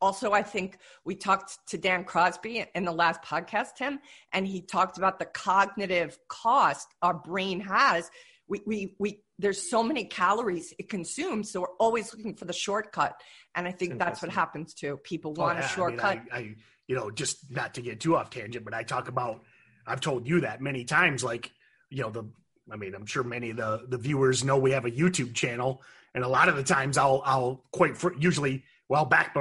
also, 0.00 0.32
I 0.32 0.42
think 0.42 0.78
we 1.06 1.14
talked 1.14 1.58
to 1.68 1.78
Dan 1.78 2.04
Crosby 2.04 2.66
in 2.74 2.84
the 2.84 2.92
last 2.92 3.22
podcast, 3.22 3.76
Tim, 3.78 4.00
and 4.32 4.46
he 4.46 4.60
talked 4.60 4.98
about 4.98 5.18
the 5.18 5.24
cognitive 5.24 6.18
cost 6.28 6.88
our 7.00 7.14
brain 7.14 7.58
has. 7.60 8.10
We, 8.46 8.60
we, 8.66 8.94
we, 8.98 9.23
there's 9.38 9.68
so 9.68 9.82
many 9.82 10.04
calories 10.04 10.72
it 10.78 10.88
consumes, 10.88 11.50
so 11.50 11.62
we're 11.62 11.76
always 11.78 12.14
looking 12.14 12.34
for 12.34 12.44
the 12.44 12.52
shortcut. 12.52 13.20
And 13.54 13.66
I 13.66 13.72
think 13.72 13.98
that's 13.98 14.22
what 14.22 14.30
happens 14.30 14.74
too. 14.74 14.98
People 14.98 15.34
oh, 15.36 15.42
want 15.42 15.58
oh, 15.58 15.60
yeah. 15.60 15.66
a 15.66 15.68
shortcut. 15.68 16.04
I, 16.04 16.14
mean, 16.14 16.28
I, 16.32 16.38
I, 16.38 16.54
you 16.86 16.96
know, 16.96 17.10
just 17.10 17.50
not 17.50 17.74
to 17.74 17.82
get 17.82 18.00
too 18.00 18.16
off 18.16 18.30
tangent, 18.30 18.64
but 18.64 18.74
I 18.74 18.82
talk 18.82 19.08
about, 19.08 19.42
I've 19.86 20.00
told 20.00 20.28
you 20.28 20.40
that 20.42 20.60
many 20.60 20.84
times, 20.84 21.24
like, 21.24 21.50
you 21.90 22.02
know, 22.02 22.10
the, 22.10 22.24
I 22.70 22.76
mean, 22.76 22.94
I'm 22.94 23.06
sure 23.06 23.22
many 23.22 23.50
of 23.50 23.56
the, 23.56 23.84
the 23.88 23.98
viewers 23.98 24.44
know 24.44 24.58
we 24.58 24.72
have 24.72 24.84
a 24.84 24.90
YouTube 24.90 25.34
channel, 25.34 25.82
and 26.14 26.24
a 26.24 26.28
lot 26.28 26.48
of 26.48 26.56
the 26.56 26.62
times 26.62 26.96
I'll, 26.96 27.22
I'll 27.24 27.64
quite 27.72 27.96
usually 28.18 28.64
well, 28.88 29.04
back 29.04 29.34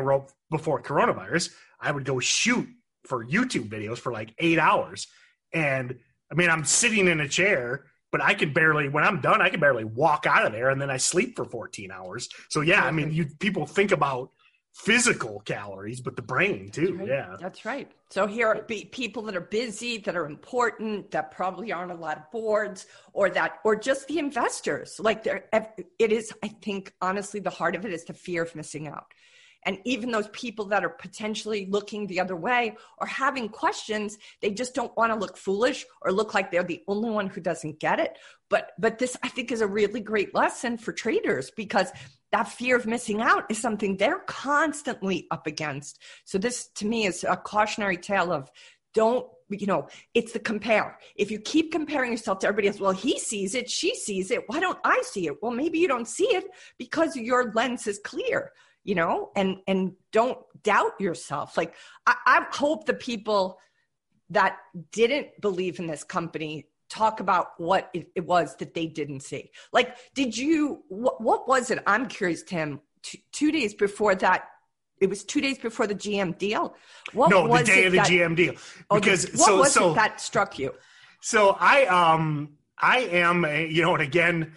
before 0.49 0.81
coronavirus, 0.81 1.53
I 1.79 1.91
would 1.91 2.05
go 2.05 2.19
shoot 2.19 2.67
for 3.05 3.25
YouTube 3.25 3.69
videos 3.69 3.97
for 3.97 4.11
like 4.11 4.33
eight 4.39 4.59
hours. 4.59 5.07
And 5.53 5.99
I 6.31 6.35
mean, 6.35 6.49
I'm 6.49 6.65
sitting 6.65 7.07
in 7.07 7.19
a 7.19 7.27
chair, 7.27 7.85
but 8.13 8.21
I 8.21 8.35
can 8.35 8.53
barely, 8.53 8.89
when 8.89 9.03
I'm 9.03 9.21
done, 9.21 9.41
I 9.41 9.49
can 9.49 9.59
barely 9.59 9.85
walk 9.85 10.27
out 10.27 10.45
of 10.45 10.51
there 10.51 10.69
and 10.69 10.79
then 10.79 10.91
I 10.91 10.97
sleep 10.97 11.35
for 11.35 11.45
14 11.45 11.89
hours. 11.89 12.29
So 12.47 12.61
yeah, 12.61 12.85
I 12.85 12.91
mean, 12.91 13.11
you 13.11 13.25
people 13.25 13.65
think 13.65 13.91
about 13.91 14.29
physical 14.75 15.39
calories, 15.45 15.99
but 15.99 16.15
the 16.15 16.21
brain 16.21 16.69
too. 16.69 16.95
That's 16.95 16.99
right. 16.99 17.07
Yeah. 17.07 17.35
That's 17.39 17.65
right. 17.65 17.91
So 18.11 18.27
here 18.27 18.47
are 18.49 18.61
people 18.61 19.23
that 19.23 19.35
are 19.35 19.41
busy, 19.41 19.97
that 19.97 20.15
are 20.15 20.27
important, 20.27 21.09
that 21.09 21.31
probably 21.31 21.71
aren't 21.71 21.91
a 21.91 21.95
lot 21.95 22.17
of 22.17 22.31
boards 22.31 22.85
or 23.13 23.31
that, 23.31 23.57
or 23.63 23.75
just 23.75 24.07
the 24.07 24.19
investors. 24.19 24.99
Like 24.99 25.23
there, 25.23 25.45
it 25.97 26.11
is, 26.11 26.31
I 26.43 26.49
think, 26.49 26.93
honestly, 27.01 27.39
the 27.39 27.49
heart 27.49 27.75
of 27.75 27.83
it 27.83 27.91
is 27.91 28.03
the 28.03 28.13
fear 28.13 28.43
of 28.43 28.55
missing 28.55 28.87
out. 28.87 29.07
And 29.65 29.79
even 29.85 30.11
those 30.11 30.27
people 30.29 30.65
that 30.65 30.83
are 30.83 30.89
potentially 30.89 31.65
looking 31.69 32.07
the 32.07 32.19
other 32.19 32.35
way 32.35 32.75
or 32.99 33.07
having 33.07 33.49
questions, 33.49 34.17
they 34.41 34.51
just 34.51 34.73
don't 34.73 34.95
want 34.97 35.11
to 35.11 35.19
look 35.19 35.37
foolish 35.37 35.85
or 36.01 36.11
look 36.11 36.33
like 36.33 36.51
they're 36.51 36.63
the 36.63 36.83
only 36.87 37.09
one 37.09 37.27
who 37.27 37.41
doesn't 37.41 37.79
get 37.79 37.99
it. 37.99 38.17
But 38.49 38.71
but 38.77 38.99
this 38.99 39.17
I 39.23 39.29
think 39.29 39.51
is 39.51 39.61
a 39.61 39.67
really 39.67 40.01
great 40.01 40.35
lesson 40.35 40.77
for 40.77 40.93
traders 40.93 41.51
because 41.51 41.91
that 42.31 42.47
fear 42.47 42.75
of 42.75 42.85
missing 42.85 43.21
out 43.21 43.45
is 43.49 43.59
something 43.59 43.95
they're 43.95 44.23
constantly 44.25 45.27
up 45.31 45.47
against. 45.47 45.99
So 46.25 46.37
this 46.37 46.67
to 46.75 46.85
me 46.85 47.05
is 47.05 47.23
a 47.23 47.37
cautionary 47.37 47.97
tale 47.97 48.31
of 48.31 48.51
don't 48.93 49.27
you 49.49 49.67
know 49.67 49.87
it's 50.13 50.31
the 50.31 50.39
compare 50.39 50.97
if 51.15 51.29
you 51.29 51.39
keep 51.39 51.71
comparing 51.71 52.11
yourself 52.11 52.39
to 52.39 52.47
everybody 52.47 52.67
else 52.67 52.79
well 52.79 52.91
he 52.91 53.19
sees 53.19 53.55
it 53.55 53.69
she 53.69 53.93
sees 53.95 54.31
it 54.31 54.43
why 54.47 54.59
don't 54.59 54.79
i 54.83 55.01
see 55.03 55.27
it 55.27 55.41
well 55.41 55.51
maybe 55.51 55.79
you 55.79 55.87
don't 55.87 56.07
see 56.07 56.25
it 56.25 56.45
because 56.77 57.15
your 57.15 57.51
lens 57.53 57.85
is 57.85 57.99
clear 58.03 58.51
you 58.83 58.95
know 58.95 59.31
and 59.35 59.57
and 59.67 59.93
don't 60.11 60.37
doubt 60.63 60.99
yourself 60.99 61.57
like 61.57 61.73
i, 62.05 62.15
I 62.25 62.45
hope 62.51 62.85
the 62.85 62.93
people 62.93 63.59
that 64.29 64.57
didn't 64.91 65.27
believe 65.41 65.79
in 65.79 65.87
this 65.87 66.03
company 66.03 66.67
talk 66.89 67.19
about 67.19 67.47
what 67.57 67.89
it, 67.93 68.09
it 68.15 68.25
was 68.25 68.55
that 68.57 68.73
they 68.73 68.87
didn't 68.87 69.21
see 69.21 69.51
like 69.71 69.95
did 70.13 70.37
you 70.37 70.83
what, 70.89 71.21
what 71.21 71.47
was 71.47 71.71
it 71.71 71.79
i'm 71.87 72.07
curious 72.07 72.43
tim 72.43 72.81
two, 73.01 73.17
two 73.31 73.51
days 73.51 73.73
before 73.73 74.15
that 74.15 74.49
it 75.01 75.09
was 75.09 75.23
two 75.25 75.41
days 75.41 75.57
before 75.57 75.85
the 75.85 75.95
GM 75.95 76.37
deal. 76.37 76.75
What 77.11 77.29
no, 77.29 77.45
the 77.45 77.63
day 77.63 77.85
of 77.85 77.91
the 77.91 77.97
that, 77.97 78.07
GM 78.07 78.37
deal. 78.37 78.53
Because 78.89 79.25
oh, 79.25 79.37
what 79.37 79.45
so, 79.45 79.57
was 79.57 79.73
so, 79.73 79.91
it 79.91 79.95
that 79.95 80.21
struck 80.21 80.57
you? 80.57 80.73
So 81.19 81.57
I 81.59 81.85
um 81.87 82.53
I 82.77 82.99
am 82.99 83.43
a, 83.43 83.67
you 83.67 83.81
know, 83.81 83.93
and 83.95 84.03
again, 84.03 84.53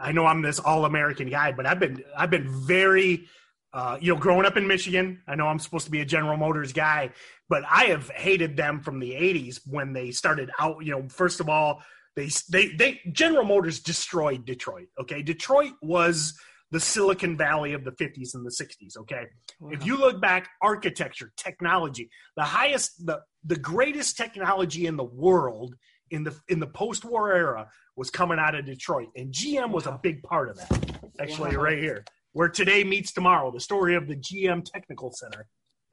I 0.00 0.12
know 0.12 0.26
I'm 0.26 0.42
this 0.42 0.58
all 0.58 0.84
American 0.84 1.30
guy, 1.30 1.52
but 1.52 1.64
I've 1.64 1.78
been 1.78 2.04
I've 2.16 2.30
been 2.30 2.48
very 2.48 3.28
uh, 3.74 3.96
you 4.00 4.12
know, 4.12 4.20
growing 4.20 4.44
up 4.44 4.56
in 4.56 4.66
Michigan, 4.66 5.22
I 5.26 5.34
know 5.34 5.46
I'm 5.46 5.58
supposed 5.58 5.86
to 5.86 5.90
be 5.90 6.00
a 6.00 6.04
General 6.04 6.36
Motors 6.36 6.72
guy, 6.72 7.10
but 7.48 7.62
I 7.70 7.84
have 7.84 8.10
hated 8.10 8.56
them 8.56 8.80
from 8.80 8.98
the 8.98 9.12
80s 9.12 9.60
when 9.66 9.92
they 9.92 10.10
started 10.10 10.50
out. 10.58 10.84
You 10.84 10.92
know, 10.92 11.08
first 11.08 11.40
of 11.40 11.48
all, 11.48 11.82
they 12.14 12.28
they 12.50 12.68
they 12.68 13.00
General 13.12 13.44
Motors 13.44 13.80
destroyed 13.80 14.44
Detroit. 14.44 14.88
Okay, 15.00 15.22
Detroit 15.22 15.72
was 15.80 16.38
the 16.70 16.80
Silicon 16.80 17.36
Valley 17.36 17.72
of 17.72 17.84
the 17.84 17.92
50s 17.92 18.34
and 18.34 18.44
the 18.44 18.50
60s. 18.50 18.98
Okay, 18.98 19.24
wow. 19.60 19.70
if 19.72 19.86
you 19.86 19.96
look 19.96 20.20
back, 20.20 20.50
architecture, 20.60 21.32
technology, 21.38 22.10
the 22.36 22.44
highest, 22.44 23.06
the 23.06 23.20
the 23.44 23.56
greatest 23.56 24.18
technology 24.18 24.86
in 24.86 24.96
the 24.96 25.04
world 25.04 25.74
in 26.10 26.24
the 26.24 26.38
in 26.48 26.60
the 26.60 26.66
post-war 26.66 27.32
era 27.32 27.68
was 27.96 28.10
coming 28.10 28.38
out 28.38 28.54
of 28.54 28.66
Detroit, 28.66 29.08
and 29.16 29.32
GM 29.32 29.70
was 29.70 29.86
a 29.86 29.98
big 30.02 30.22
part 30.22 30.50
of 30.50 30.58
that. 30.58 31.00
Actually, 31.18 31.56
wow. 31.56 31.62
right 31.62 31.78
here 31.78 32.04
where 32.32 32.48
today 32.48 32.84
meets 32.84 33.12
tomorrow, 33.12 33.50
the 33.50 33.60
story 33.60 33.94
of 33.94 34.06
the 34.08 34.16
GM 34.16 34.64
Technical 34.64 35.12
Center, 35.12 35.46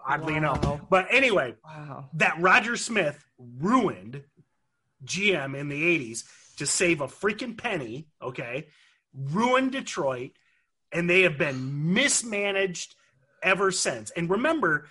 oddly 0.06 0.34
wow. 0.34 0.39
enough. 0.39 0.82
But 0.89 1.08
anyway, 1.12 1.56
wow. 1.63 2.10
that 2.13 2.39
Roger 2.39 2.75
Smith 2.78 3.23
ruined 3.38 4.23
GM 5.06 5.58
in 5.58 5.69
the 5.69 5.82
80s 5.82 6.23
to 6.58 6.65
save 6.65 7.02
a 7.02 7.08
freaking 7.08 7.58
penny, 7.58 8.08
okay? 8.21 8.67
Ruined 9.13 9.71
Detroit, 9.71 10.32
and 10.91 11.10
they 11.10 11.21
have 11.21 11.38
been 11.38 11.93
mismanaged 11.93 12.95
ever 13.41 13.71
since. 13.71 14.12
And 14.12 14.30
remember, 14.30 14.88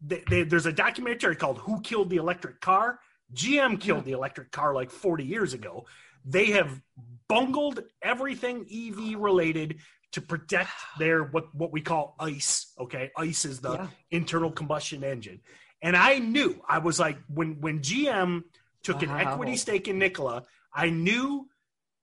they, 0.00 0.22
they, 0.28 0.42
there's 0.42 0.66
a 0.66 0.72
documentary 0.72 1.36
called 1.36 1.58
Who 1.58 1.80
Killed 1.82 2.10
the 2.10 2.16
Electric 2.16 2.60
Car? 2.60 3.00
GM 3.34 3.80
killed 3.80 4.04
the 4.04 4.12
electric 4.12 4.50
car 4.50 4.74
like 4.74 4.90
40 4.90 5.24
years 5.24 5.54
ago. 5.54 5.86
They 6.24 6.46
have 6.46 6.80
bungled 7.28 7.84
everything 8.02 8.66
EV 8.70 9.18
related 9.18 9.78
to 10.12 10.20
protect 10.20 10.70
their 10.98 11.24
what 11.24 11.54
what 11.54 11.72
we 11.72 11.80
call 11.80 12.16
ICE. 12.18 12.72
Okay, 12.78 13.10
ICE 13.16 13.44
is 13.44 13.60
the 13.60 13.72
yeah. 13.72 13.86
internal 14.10 14.50
combustion 14.50 15.04
engine. 15.04 15.40
And 15.82 15.96
I 15.96 16.18
knew 16.18 16.62
I 16.68 16.78
was 16.78 16.98
like 16.98 17.18
when 17.28 17.60
when 17.60 17.80
GM 17.80 18.44
took 18.82 19.02
wow. 19.02 19.14
an 19.14 19.26
equity 19.26 19.56
stake 19.56 19.88
in 19.88 19.98
Nikola, 19.98 20.44
I 20.74 20.90
knew 20.90 21.48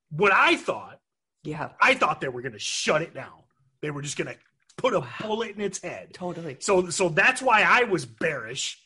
what 0.10 0.32
I 0.32 0.56
thought. 0.56 1.00
Yeah, 1.44 1.70
I 1.80 1.94
thought 1.94 2.22
they 2.22 2.30
were 2.30 2.42
going 2.42 2.54
to 2.54 2.60
shut 2.60 3.02
it 3.02 3.14
down. 3.14 3.44
They 3.82 3.92
were 3.92 4.02
just 4.02 4.18
going 4.18 4.28
to 4.28 4.36
put 4.78 4.94
a 4.94 5.02
wow. 5.02 5.08
bullet 5.22 5.56
in 5.56 5.62
its 5.62 5.82
head. 5.82 6.14
Totally. 6.14 6.58
So 6.60 6.90
so 6.90 7.10
that's 7.10 7.42
why 7.42 7.62
I 7.62 7.84
was 7.84 8.06
bearish 8.06 8.80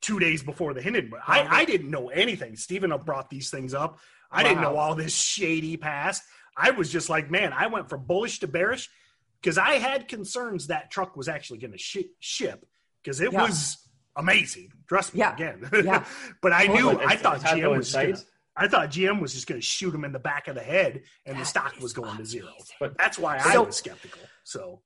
two 0.00 0.18
days 0.18 0.42
before 0.42 0.74
the 0.74 0.82
Hindenburg. 0.82 1.22
I, 1.26 1.46
I 1.46 1.64
didn't 1.64 1.90
know 1.90 2.08
anything. 2.08 2.56
Stephen 2.56 2.92
brought 3.06 3.30
these 3.30 3.48
things 3.48 3.72
up. 3.72 3.98
I 4.30 4.42
wow. 4.42 4.48
didn't 4.48 4.62
know 4.62 4.76
all 4.76 4.94
this 4.94 5.14
shady 5.14 5.76
past. 5.78 6.22
I 6.56 6.70
was 6.70 6.90
just 6.90 7.08
like, 7.08 7.30
man, 7.30 7.52
I 7.52 7.66
went 7.66 7.88
from 7.88 8.04
bullish 8.04 8.40
to 8.40 8.48
bearish 8.48 8.88
because 9.40 9.58
I 9.58 9.74
had 9.74 10.08
concerns 10.08 10.68
that 10.68 10.90
truck 10.90 11.16
was 11.16 11.28
actually 11.28 11.58
going 11.58 11.72
to 11.72 11.78
sh- 11.78 12.08
ship 12.20 12.64
because 13.02 13.20
it 13.20 13.32
yeah. 13.32 13.42
was 13.42 13.76
amazing. 14.16 14.72
Trust 14.88 15.14
me 15.14 15.20
yeah. 15.20 15.34
again. 15.34 15.68
Yeah. 15.84 16.04
but 16.40 16.52
I 16.52 16.66
knew 16.66 16.90
I 16.90 17.16
thought 17.16 17.40
GM 17.40 17.76
was 17.76 17.92
gonna, 17.92 18.16
I 18.56 18.68
thought 18.68 18.90
GM 18.90 19.20
was 19.20 19.34
just 19.34 19.46
going 19.46 19.60
to 19.60 19.66
shoot 19.66 19.94
him 19.94 20.04
in 20.04 20.12
the 20.12 20.18
back 20.18 20.48
of 20.48 20.54
the 20.54 20.62
head 20.62 21.02
and 21.26 21.38
the 21.38 21.44
stock 21.44 21.74
was 21.80 21.92
going 21.92 22.16
to 22.16 22.24
zero. 22.24 22.52
But 22.78 22.96
that's 22.96 23.18
why 23.18 23.40
I 23.44 23.58
was 23.58 23.76
skeptical. 23.76 24.20
So 24.44 24.80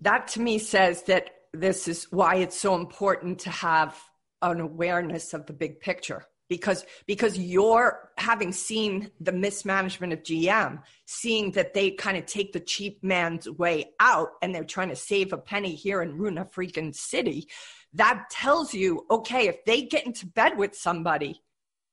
that 0.00 0.28
to 0.28 0.40
me 0.40 0.58
says 0.58 1.02
that 1.04 1.30
this 1.52 1.88
is 1.88 2.06
why 2.10 2.36
it's 2.36 2.58
so 2.58 2.74
important 2.74 3.40
to 3.40 3.50
have 3.50 4.00
an 4.42 4.60
awareness 4.60 5.34
of 5.34 5.46
the 5.46 5.52
big 5.52 5.80
picture 5.80 6.26
because 6.48 6.84
because 7.06 7.38
you're 7.38 8.10
having 8.18 8.52
seen 8.52 9.10
the 9.20 9.32
mismanagement 9.32 10.12
of 10.12 10.22
GM 10.22 10.82
seeing 11.06 11.52
that 11.52 11.74
they 11.74 11.90
kind 11.90 12.16
of 12.16 12.26
take 12.26 12.52
the 12.52 12.60
cheap 12.60 13.02
man's 13.02 13.48
way 13.48 13.92
out 14.00 14.30
and 14.42 14.54
they're 14.54 14.64
trying 14.64 14.88
to 14.88 14.96
save 14.96 15.32
a 15.32 15.38
penny 15.38 15.74
here 15.74 16.00
and 16.00 16.18
ruin 16.18 16.38
a 16.38 16.44
freaking 16.44 16.94
city 16.94 17.48
that 17.94 18.28
tells 18.30 18.74
you 18.74 19.04
okay 19.10 19.48
if 19.48 19.64
they 19.64 19.82
get 19.82 20.06
into 20.06 20.26
bed 20.26 20.56
with 20.56 20.74
somebody 20.74 21.42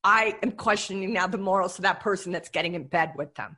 I 0.04 0.38
am 0.44 0.52
questioning 0.52 1.14
now 1.14 1.28
the 1.28 1.38
morals 1.38 1.78
of 1.80 1.84
that 1.84 2.02
person 2.02 2.32
that's 2.32 2.50
getting 2.50 2.76
in 2.76 2.88
bed 2.88 3.14
with 3.16 3.36
them 3.36 3.58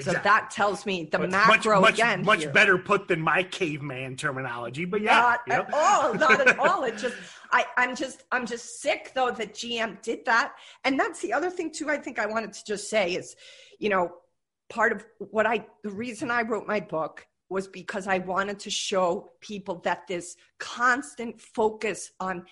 so 0.00 0.12
that 0.12 0.50
tells 0.50 0.84
me 0.86 1.08
the 1.10 1.18
But 1.18 1.30
macro 1.30 1.80
much, 1.80 1.94
again 1.94 2.24
much 2.24 2.52
better 2.52 2.78
put 2.78 3.06
than 3.06 3.20
my 3.20 3.44
caveman 3.44 4.16
terminology. 4.16 4.84
But 4.84 5.02
yeah, 5.02 5.20
not 5.20 5.40
you 5.46 5.52
know. 5.52 5.60
at 5.60 5.74
all 5.74 6.14
not 6.14 6.48
at 6.48 6.58
all 6.68 6.84
it 6.84 6.98
just 6.98 7.14
i 7.52 7.64
i'm 7.76 7.94
just 7.94 8.24
i'm 8.32 8.44
just 8.44 8.80
sick 8.80 9.12
though 9.14 9.30
that 9.30 9.54
gm 9.54 10.00
did 10.02 10.24
that 10.24 10.54
and 10.84 10.98
that's 10.98 11.20
the 11.20 11.32
other 11.32 11.50
thing 11.50 11.70
too 11.70 11.88
i 11.88 11.96
think 11.96 12.18
i 12.18 12.26
wanted 12.26 12.52
to 12.52 12.64
just 12.64 12.90
say 12.90 13.14
is 13.14 13.36
you 13.78 13.88
know 13.88 14.12
part 14.68 14.92
of 14.92 15.04
what 15.18 15.46
i 15.46 15.64
the 15.82 15.90
reason 15.90 16.30
i 16.30 16.42
wrote 16.42 16.66
my 16.66 16.80
book 16.80 17.26
was 17.48 17.68
because 17.68 18.06
i 18.06 18.18
wanted 18.18 18.58
to 18.58 18.70
show 18.70 19.30
people 19.40 19.76
that 19.84 20.06
this 20.08 20.36
constant 20.58 21.40
focus 21.40 22.10
on 22.18 22.44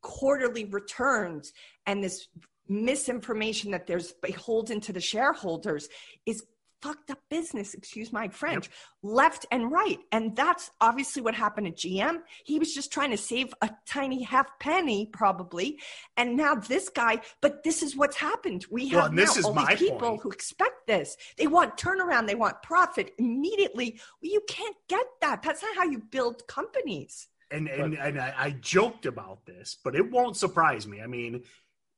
quarterly 0.00 0.64
returns 0.66 1.52
and 1.86 2.02
this 2.02 2.28
misinformation 2.68 3.70
that 3.70 3.86
there's 3.86 4.12
beholden 4.22 4.80
to 4.80 4.92
the 4.92 5.00
shareholders 5.00 5.88
is 6.24 6.44
fucked 6.86 7.10
up 7.10 7.18
business, 7.28 7.74
excuse 7.74 8.12
my 8.12 8.28
French, 8.28 8.70
left 9.02 9.44
and 9.50 9.72
right. 9.72 9.98
And 10.12 10.36
that's 10.36 10.70
obviously 10.80 11.20
what 11.20 11.34
happened 11.34 11.66
at 11.66 11.76
GM. 11.76 12.18
He 12.44 12.58
was 12.58 12.72
just 12.72 12.92
trying 12.92 13.10
to 13.10 13.16
save 13.16 13.52
a 13.60 13.70
tiny 13.88 14.22
half 14.22 14.46
penny, 14.60 15.06
probably. 15.12 15.80
And 16.16 16.36
now 16.36 16.54
this 16.54 16.88
guy, 16.88 17.20
but 17.40 17.64
this 17.64 17.82
is 17.82 17.96
what's 17.96 18.16
happened. 18.16 18.66
We 18.70 18.88
have 18.88 19.16
this 19.16 19.36
now 19.36 19.48
all 19.48 19.54
these 19.54 19.78
people 19.78 19.98
point. 19.98 20.22
who 20.22 20.30
expect 20.30 20.86
this. 20.86 21.16
They 21.36 21.48
want 21.48 21.76
turnaround, 21.76 22.28
they 22.28 22.34
want 22.36 22.62
profit 22.62 23.12
immediately. 23.18 23.98
Well, 24.22 24.30
you 24.30 24.42
can't 24.48 24.76
get 24.88 25.06
that. 25.22 25.42
That's 25.42 25.62
not 25.62 25.76
how 25.76 25.84
you 25.84 25.98
build 25.98 26.46
companies. 26.46 27.26
and 27.50 27.68
and, 27.68 27.94
and 27.94 28.20
I, 28.20 28.34
I 28.36 28.50
joked 28.50 29.06
about 29.06 29.44
this, 29.44 29.76
but 29.82 29.96
it 29.96 30.08
won't 30.10 30.36
surprise 30.36 30.86
me. 30.86 31.00
I 31.00 31.06
mean, 31.08 31.42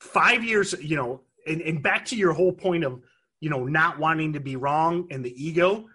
five 0.00 0.44
years, 0.44 0.74
you 0.80 0.96
know, 0.96 1.20
and, 1.46 1.60
and 1.60 1.82
back 1.82 2.06
to 2.06 2.16
your 2.16 2.32
whole 2.32 2.52
point 2.52 2.84
of 2.84 3.02
you 3.40 3.50
know 3.50 3.64
not 3.64 3.98
wanting 3.98 4.32
to 4.34 4.40
be 4.40 4.56
wrong 4.56 5.08
and 5.10 5.24
the 5.24 5.44
ego. 5.44 5.86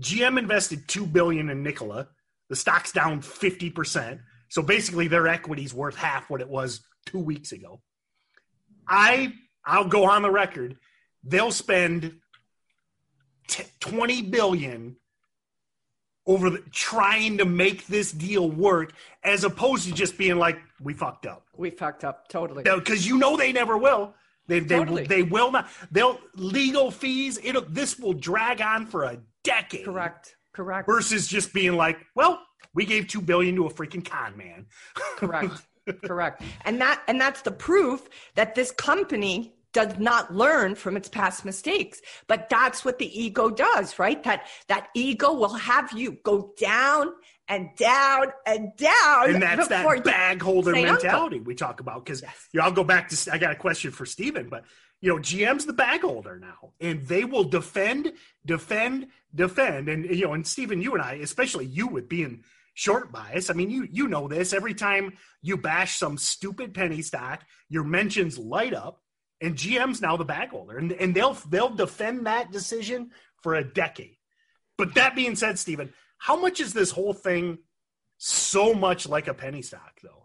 GM 0.00 0.38
invested 0.38 0.88
two 0.88 1.06
billion 1.06 1.50
in 1.50 1.62
Nikola. 1.62 2.08
The 2.48 2.56
stock's 2.56 2.92
down 2.92 3.20
fifty 3.20 3.70
percent, 3.70 4.20
so 4.48 4.62
basically 4.62 5.08
their 5.08 5.28
equity's 5.28 5.72
worth 5.72 5.96
half 5.96 6.28
what 6.30 6.40
it 6.40 6.48
was 6.48 6.80
two 7.06 7.18
weeks 7.20 7.52
ago. 7.52 7.80
I 8.88 9.32
I'll 9.64 9.88
go 9.88 10.04
on 10.04 10.22
the 10.22 10.30
record. 10.30 10.76
They'll 11.22 11.52
spend 11.52 12.18
t- 13.48 13.64
twenty 13.80 14.20
billion 14.22 14.96
over 16.26 16.50
the, 16.50 16.58
trying 16.72 17.38
to 17.38 17.44
make 17.44 17.86
this 17.86 18.10
deal 18.10 18.50
work 18.50 18.92
as 19.22 19.44
opposed 19.44 19.86
to 19.86 19.92
just 19.92 20.16
being 20.16 20.36
like 20.38 20.58
we 20.80 20.94
fucked 20.94 21.26
up 21.26 21.46
We 21.56 21.68
fucked 21.70 22.02
up 22.02 22.28
totally. 22.28 22.62
because 22.62 23.06
you 23.06 23.18
know 23.18 23.36
they 23.36 23.52
never 23.52 23.76
will 23.76 24.14
they 24.46 24.60
they, 24.60 24.76
Totally. 24.76 25.06
they 25.06 25.22
will 25.22 25.50
not 25.50 25.68
they'll 25.90 26.18
legal 26.36 26.90
fees 26.90 27.38
it'll 27.42 27.62
this 27.68 27.98
will 27.98 28.12
drag 28.12 28.60
on 28.60 28.86
for 28.86 29.04
a 29.04 29.18
decade 29.42 29.84
Correct. 29.84 30.36
Correct. 30.52 30.86
versus 30.86 31.26
just 31.26 31.52
being 31.52 31.74
like 31.76 31.98
well 32.14 32.40
we 32.74 32.84
gave 32.84 33.06
2 33.08 33.20
billion 33.20 33.54
to 33.56 33.66
a 33.66 33.70
freaking 33.72 34.04
con 34.04 34.36
man 34.36 34.66
correct 35.16 35.62
correct 36.04 36.42
and 36.64 36.80
that 36.80 37.02
and 37.08 37.20
that's 37.20 37.42
the 37.42 37.50
proof 37.50 38.08
that 38.34 38.54
this 38.54 38.70
company 38.70 39.54
does 39.72 39.98
not 39.98 40.32
learn 40.32 40.74
from 40.74 40.96
its 40.96 41.08
past 41.08 41.44
mistakes 41.44 42.00
but 42.28 42.48
that's 42.48 42.84
what 42.84 42.98
the 42.98 43.20
ego 43.20 43.50
does 43.50 43.98
right 43.98 44.22
that 44.22 44.46
that 44.68 44.88
ego 44.94 45.32
will 45.32 45.54
have 45.54 45.92
you 45.92 46.12
go 46.22 46.52
down 46.56 47.12
and 47.48 47.68
down 47.76 48.26
and 48.46 48.74
down 48.76 49.34
and 49.34 49.42
that's 49.42 49.68
that 49.68 50.04
bag 50.04 50.40
holder 50.40 50.72
say 50.72 50.84
uncle. 50.86 50.94
mentality 50.94 51.40
we 51.40 51.54
talk 51.54 51.80
about 51.80 52.04
because 52.04 52.22
Yes. 52.22 52.48
you 52.52 52.58
know, 52.58 52.64
I'll 52.66 52.72
go 52.72 52.84
back 52.84 53.08
to 53.10 53.32
I 53.32 53.38
got 53.38 53.52
a 53.52 53.56
question 53.56 53.90
for 53.90 54.06
Steven, 54.06 54.48
but 54.48 54.64
you 55.00 55.10
know 55.10 55.18
GM's 55.18 55.66
the 55.66 55.72
bag 55.74 56.00
holder 56.00 56.38
now, 56.38 56.72
and 56.80 57.06
they 57.06 57.24
will 57.24 57.44
defend, 57.44 58.12
defend, 58.46 59.08
defend, 59.34 59.88
and 59.88 60.04
you 60.06 60.24
know, 60.26 60.32
and 60.32 60.46
Steven, 60.46 60.80
you 60.80 60.94
and 60.94 61.02
I, 61.02 61.14
especially 61.14 61.66
you 61.66 61.86
with 61.88 62.08
being 62.08 62.44
short 62.72 63.12
bias, 63.12 63.50
I 63.50 63.52
mean, 63.52 63.70
you 63.70 63.86
you 63.90 64.08
know 64.08 64.26
this. 64.28 64.54
Every 64.54 64.72
time 64.72 65.12
you 65.42 65.58
bash 65.58 65.98
some 65.98 66.16
stupid 66.16 66.72
penny 66.72 67.02
stock, 67.02 67.42
your 67.68 67.84
mentions 67.84 68.38
light 68.38 68.72
up, 68.72 69.02
and 69.42 69.54
GM's 69.54 70.00
now 70.00 70.16
the 70.16 70.24
bag 70.24 70.48
holder, 70.48 70.78
and 70.78 70.92
and 70.92 71.14
they'll 71.14 71.34
they'll 71.50 71.74
defend 71.74 72.26
that 72.26 72.50
decision 72.50 73.10
for 73.42 73.54
a 73.54 73.64
decade. 73.64 74.16
But 74.78 74.94
that 74.94 75.14
being 75.14 75.36
said, 75.36 75.58
Steven, 75.58 75.92
how 76.24 76.36
much 76.40 76.58
is 76.58 76.72
this 76.72 76.90
whole 76.90 77.12
thing 77.12 77.58
so 78.16 78.72
much 78.72 79.06
like 79.06 79.28
a 79.28 79.34
penny 79.34 79.60
stock, 79.60 80.00
though? 80.02 80.24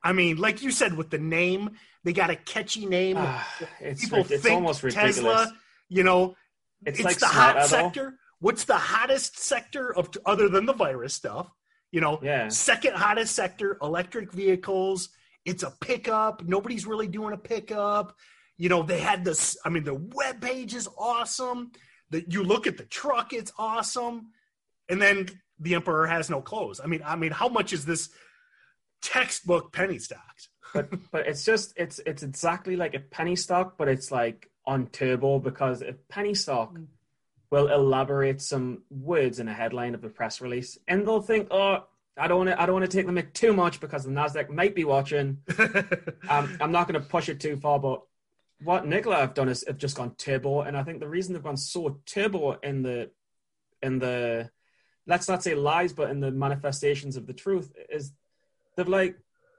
I 0.00 0.12
mean, 0.12 0.36
like 0.36 0.62
you 0.62 0.70
said, 0.70 0.96
with 0.96 1.10
the 1.10 1.18
name, 1.18 1.72
they 2.04 2.12
got 2.12 2.30
a 2.30 2.36
catchy 2.36 2.86
name. 2.86 3.16
Ah, 3.18 3.44
it's, 3.80 4.04
People 4.04 4.20
it's 4.20 4.44
think 4.44 4.54
almost 4.54 4.84
ridiculous. 4.84 5.16
Tesla, 5.16 5.52
you 5.88 6.04
know, 6.04 6.36
it's, 6.86 7.00
it's, 7.00 7.04
like 7.04 7.18
the 7.18 7.26
hot 7.26 7.66
sector. 7.66 8.14
What's 8.38 8.62
the 8.62 8.76
hottest 8.76 9.40
sector 9.40 9.92
of 9.92 10.08
other 10.24 10.48
than 10.48 10.66
the 10.66 10.72
virus 10.72 11.14
stuff? 11.14 11.50
You 11.90 12.00
know, 12.00 12.20
Yeah. 12.22 12.46
second 12.46 12.94
hottest 12.94 13.34
sector, 13.34 13.76
electric 13.82 14.30
vehicles. 14.32 15.08
It's 15.44 15.64
a 15.64 15.72
pickup. 15.80 16.44
Nobody's 16.44 16.86
really 16.86 17.08
doing 17.08 17.34
a 17.34 17.38
pickup. 17.38 18.16
You 18.56 18.68
know, 18.68 18.84
they 18.84 19.00
had 19.00 19.24
this. 19.24 19.56
I 19.64 19.68
mean, 19.68 19.82
the 19.82 19.94
web 19.94 20.40
page 20.40 20.74
is 20.74 20.88
awesome. 20.96 21.72
That 22.10 22.32
you 22.32 22.44
look 22.44 22.68
at 22.68 22.76
the 22.76 22.84
truck, 22.84 23.32
it's 23.32 23.50
awesome. 23.58 24.28
And 24.88 25.00
then 25.00 25.28
the 25.58 25.74
emperor 25.74 26.06
has 26.06 26.30
no 26.30 26.40
clothes. 26.40 26.80
I 26.82 26.86
mean, 26.86 27.02
I 27.04 27.16
mean, 27.16 27.32
how 27.32 27.48
much 27.48 27.72
is 27.72 27.84
this 27.84 28.10
textbook 29.02 29.72
penny 29.72 29.98
stocks? 29.98 30.48
but 30.74 30.90
but 31.12 31.26
it's 31.26 31.44
just 31.44 31.72
it's 31.76 32.00
it's 32.04 32.22
exactly 32.22 32.76
like 32.76 32.94
a 32.94 33.00
penny 33.00 33.36
stock, 33.36 33.78
but 33.78 33.88
it's 33.88 34.10
like 34.10 34.50
on 34.66 34.88
turbo 34.88 35.38
because 35.38 35.82
a 35.82 35.92
penny 36.08 36.34
stock 36.34 36.76
will 37.50 37.68
elaborate 37.68 38.42
some 38.42 38.82
words 38.90 39.38
in 39.38 39.46
a 39.48 39.54
headline 39.54 39.94
of 39.94 40.02
a 40.04 40.08
press 40.08 40.40
release, 40.40 40.76
and 40.88 41.06
they'll 41.06 41.22
think, 41.22 41.48
oh, 41.50 41.84
I 42.16 42.26
don't 42.26 42.38
want 42.38 42.50
to 42.50 42.60
I 42.60 42.66
don't 42.66 42.74
want 42.74 42.90
to 42.90 42.96
take 42.96 43.06
the 43.06 43.12
mic 43.12 43.32
too 43.32 43.52
much 43.52 43.80
because 43.80 44.04
the 44.04 44.10
Nasdaq 44.10 44.50
might 44.50 44.74
be 44.74 44.84
watching. 44.84 45.38
um, 46.28 46.56
I'm 46.60 46.72
not 46.72 46.88
going 46.88 47.00
to 47.00 47.08
push 47.08 47.28
it 47.28 47.40
too 47.40 47.56
far, 47.56 47.78
but 47.78 48.02
what 48.62 48.86
Nikola 48.86 49.16
have 49.16 49.34
done 49.34 49.48
is 49.48 49.64
have 49.66 49.78
just 49.78 49.96
gone 49.96 50.14
turbo, 50.16 50.62
and 50.62 50.76
I 50.76 50.82
think 50.82 51.00
the 51.00 51.08
reason 51.08 51.34
they've 51.34 51.42
gone 51.42 51.56
so 51.56 52.00
turbo 52.04 52.52
in 52.62 52.82
the 52.82 53.10
in 53.82 53.98
the 53.98 54.50
let's 55.06 55.28
not 55.28 55.42
say 55.42 55.54
lies, 55.54 55.92
but 55.92 56.10
in 56.10 56.20
the 56.20 56.30
manifestations 56.30 57.16
of 57.16 57.26
the 57.26 57.32
truth 57.32 57.72
is 57.90 58.12
they've 58.76 58.88
like 58.88 59.16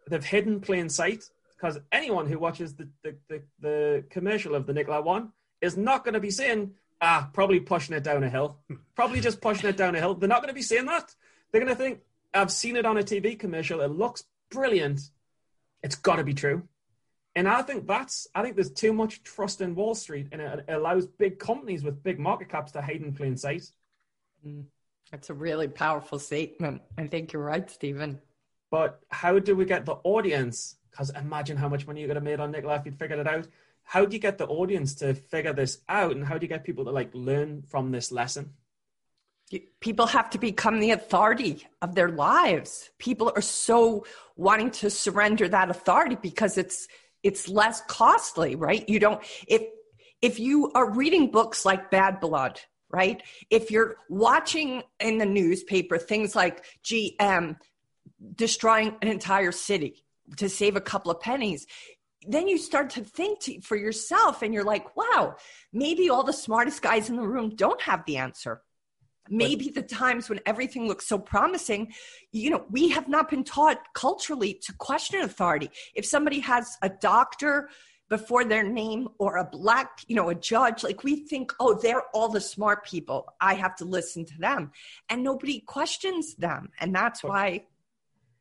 they've 0.09 0.25
hidden 0.25 0.59
plain 0.59 0.89
sight 0.89 1.23
because 1.55 1.79
anyone 1.91 2.27
who 2.27 2.37
watches 2.37 2.75
the, 2.75 2.87
the, 3.03 3.15
the, 3.27 3.41
the 3.59 4.03
commercial 4.09 4.55
of 4.55 4.65
the 4.67 4.73
Nikola 4.73 5.01
one 5.01 5.31
is 5.61 5.77
not 5.77 6.03
going 6.03 6.13
to 6.13 6.19
be 6.19 6.31
saying, 6.31 6.71
ah, 7.01 7.29
probably 7.33 7.59
pushing 7.59 7.95
it 7.95 8.03
down 8.03 8.23
a 8.23 8.29
hill. 8.29 8.57
Probably 8.95 9.19
just 9.19 9.41
pushing 9.41 9.69
it 9.69 9.75
down 9.75 9.95
a 9.95 9.99
hill. 9.99 10.13
They're 10.13 10.29
not 10.29 10.41
going 10.41 10.49
to 10.49 10.53
be 10.53 10.61
saying 10.61 10.85
that. 10.85 11.13
They're 11.51 11.61
going 11.61 11.75
to 11.75 11.81
think, 11.81 11.99
I've 12.33 12.51
seen 12.51 12.75
it 12.77 12.85
on 12.85 12.97
a 12.97 13.03
TV 13.03 13.37
commercial. 13.37 13.81
It 13.81 13.91
looks 13.91 14.23
brilliant. 14.49 15.01
It's 15.83 15.95
got 15.95 16.15
to 16.15 16.23
be 16.23 16.33
true. 16.33 16.63
And 17.35 17.47
I 17.47 17.61
think 17.61 17.87
that's, 17.87 18.27
I 18.33 18.41
think 18.41 18.55
there's 18.55 18.71
too 18.71 18.93
much 18.93 19.23
trust 19.23 19.59
in 19.59 19.75
Wall 19.75 19.95
Street 19.95 20.27
and 20.31 20.41
it 20.41 20.65
allows 20.69 21.05
big 21.05 21.39
companies 21.39 21.83
with 21.83 22.03
big 22.03 22.19
market 22.19 22.47
caps 22.47 22.71
to 22.73 22.81
hide 22.81 23.01
in 23.01 23.13
plain 23.13 23.35
sight. 23.35 23.69
That's 25.11 25.29
a 25.29 25.33
really 25.33 25.67
powerful 25.67 26.19
statement. 26.19 26.81
I 26.97 27.07
think 27.07 27.31
you're 27.33 27.43
right, 27.43 27.69
Stephen. 27.69 28.19
But 28.71 28.99
how 29.09 29.39
do 29.39 29.55
we 29.55 29.65
get 29.65 29.85
the 29.85 29.97
audience? 30.03 30.75
Because 30.89 31.09
imagine 31.11 31.57
how 31.57 31.69
much 31.69 31.87
money 31.87 32.01
you 32.01 32.07
could 32.07 32.15
have 32.15 32.23
made 32.23 32.39
on 32.39 32.51
Nikola 32.51 32.75
if 32.75 32.85
you'd 32.85 32.99
figured 32.99 33.19
it 33.19 33.27
out. 33.27 33.47
How 33.83 34.03
do 34.03 34.15
you 34.15 34.19
get 34.19 34.37
the 34.37 34.47
audience 34.47 34.95
to 34.95 35.13
figure 35.13 35.53
this 35.53 35.79
out, 35.87 36.15
and 36.15 36.25
how 36.25 36.37
do 36.37 36.43
you 36.43 36.49
get 36.49 36.63
people 36.63 36.85
to 36.85 36.91
like 36.91 37.11
learn 37.13 37.61
from 37.61 37.91
this 37.91 38.11
lesson? 38.11 38.53
People 39.79 40.07
have 40.07 40.31
to 40.31 40.39
become 40.39 40.79
the 40.79 40.89
authority 40.89 41.67
of 41.83 41.93
their 41.93 42.09
lives. 42.09 42.89
People 42.97 43.31
are 43.35 43.43
so 43.43 44.05
wanting 44.35 44.71
to 44.71 44.89
surrender 44.89 45.47
that 45.47 45.69
authority 45.69 46.17
because 46.19 46.57
it's 46.57 46.87
it's 47.21 47.47
less 47.47 47.81
costly, 47.81 48.55
right? 48.55 48.89
You 48.89 48.99
don't 48.99 49.23
if 49.47 49.61
if 50.21 50.39
you 50.39 50.71
are 50.73 50.89
reading 50.89 51.29
books 51.29 51.63
like 51.63 51.91
Bad 51.91 52.19
Blood, 52.19 52.59
right? 52.89 53.21
If 53.49 53.71
you're 53.71 53.97
watching 54.09 54.83
in 54.99 55.17
the 55.17 55.25
newspaper 55.25 55.97
things 55.97 56.35
like 56.35 56.63
GM 56.83 57.57
destroying 58.35 58.95
an 59.01 59.07
entire 59.07 59.51
city 59.51 60.03
to 60.37 60.49
save 60.49 60.75
a 60.75 60.81
couple 60.81 61.11
of 61.11 61.19
pennies, 61.19 61.67
then 62.27 62.47
you 62.47 62.57
start 62.57 62.91
to 62.91 63.03
think 63.03 63.39
to, 63.41 63.61
for 63.61 63.75
yourself 63.75 64.41
and 64.41 64.53
you're 64.53 64.63
like, 64.63 64.95
wow, 64.95 65.35
maybe 65.71 66.09
all 66.09 66.23
the 66.23 66.33
smartest 66.33 66.81
guys 66.81 67.09
in 67.09 67.17
the 67.17 67.27
room 67.27 67.55
don't 67.55 67.81
have 67.81 68.03
the 68.05 68.17
answer. 68.17 68.61
Maybe 69.27 69.69
the 69.69 69.81
times 69.81 70.29
when 70.29 70.39
everything 70.45 70.87
looks 70.87 71.07
so 71.07 71.17
promising, 71.17 71.93
you 72.31 72.51
know, 72.51 72.63
we 72.69 72.89
have 72.89 73.07
not 73.07 73.29
been 73.29 73.43
taught 73.43 73.79
culturally 73.95 74.53
to 74.65 74.73
question 74.73 75.21
authority. 75.21 75.71
If 75.95 76.05
somebody 76.05 76.39
has 76.41 76.77
a 76.83 76.89
doctor 76.89 77.69
before 78.09 78.45
their 78.45 78.63
name 78.63 79.09
or 79.17 79.37
a 79.37 79.43
black, 79.43 80.01
you 80.07 80.15
know, 80.15 80.29
a 80.29 80.35
judge, 80.35 80.83
like 80.83 81.03
we 81.03 81.15
think, 81.15 81.51
oh, 81.59 81.73
they're 81.73 82.03
all 82.13 82.29
the 82.29 82.41
smart 82.41 82.85
people. 82.85 83.33
I 83.41 83.55
have 83.55 83.75
to 83.77 83.85
listen 83.85 84.25
to 84.25 84.37
them. 84.37 84.71
And 85.09 85.23
nobody 85.23 85.59
questions 85.59 86.35
them. 86.35 86.69
And 86.79 86.93
that's 86.93 87.23
why 87.23 87.65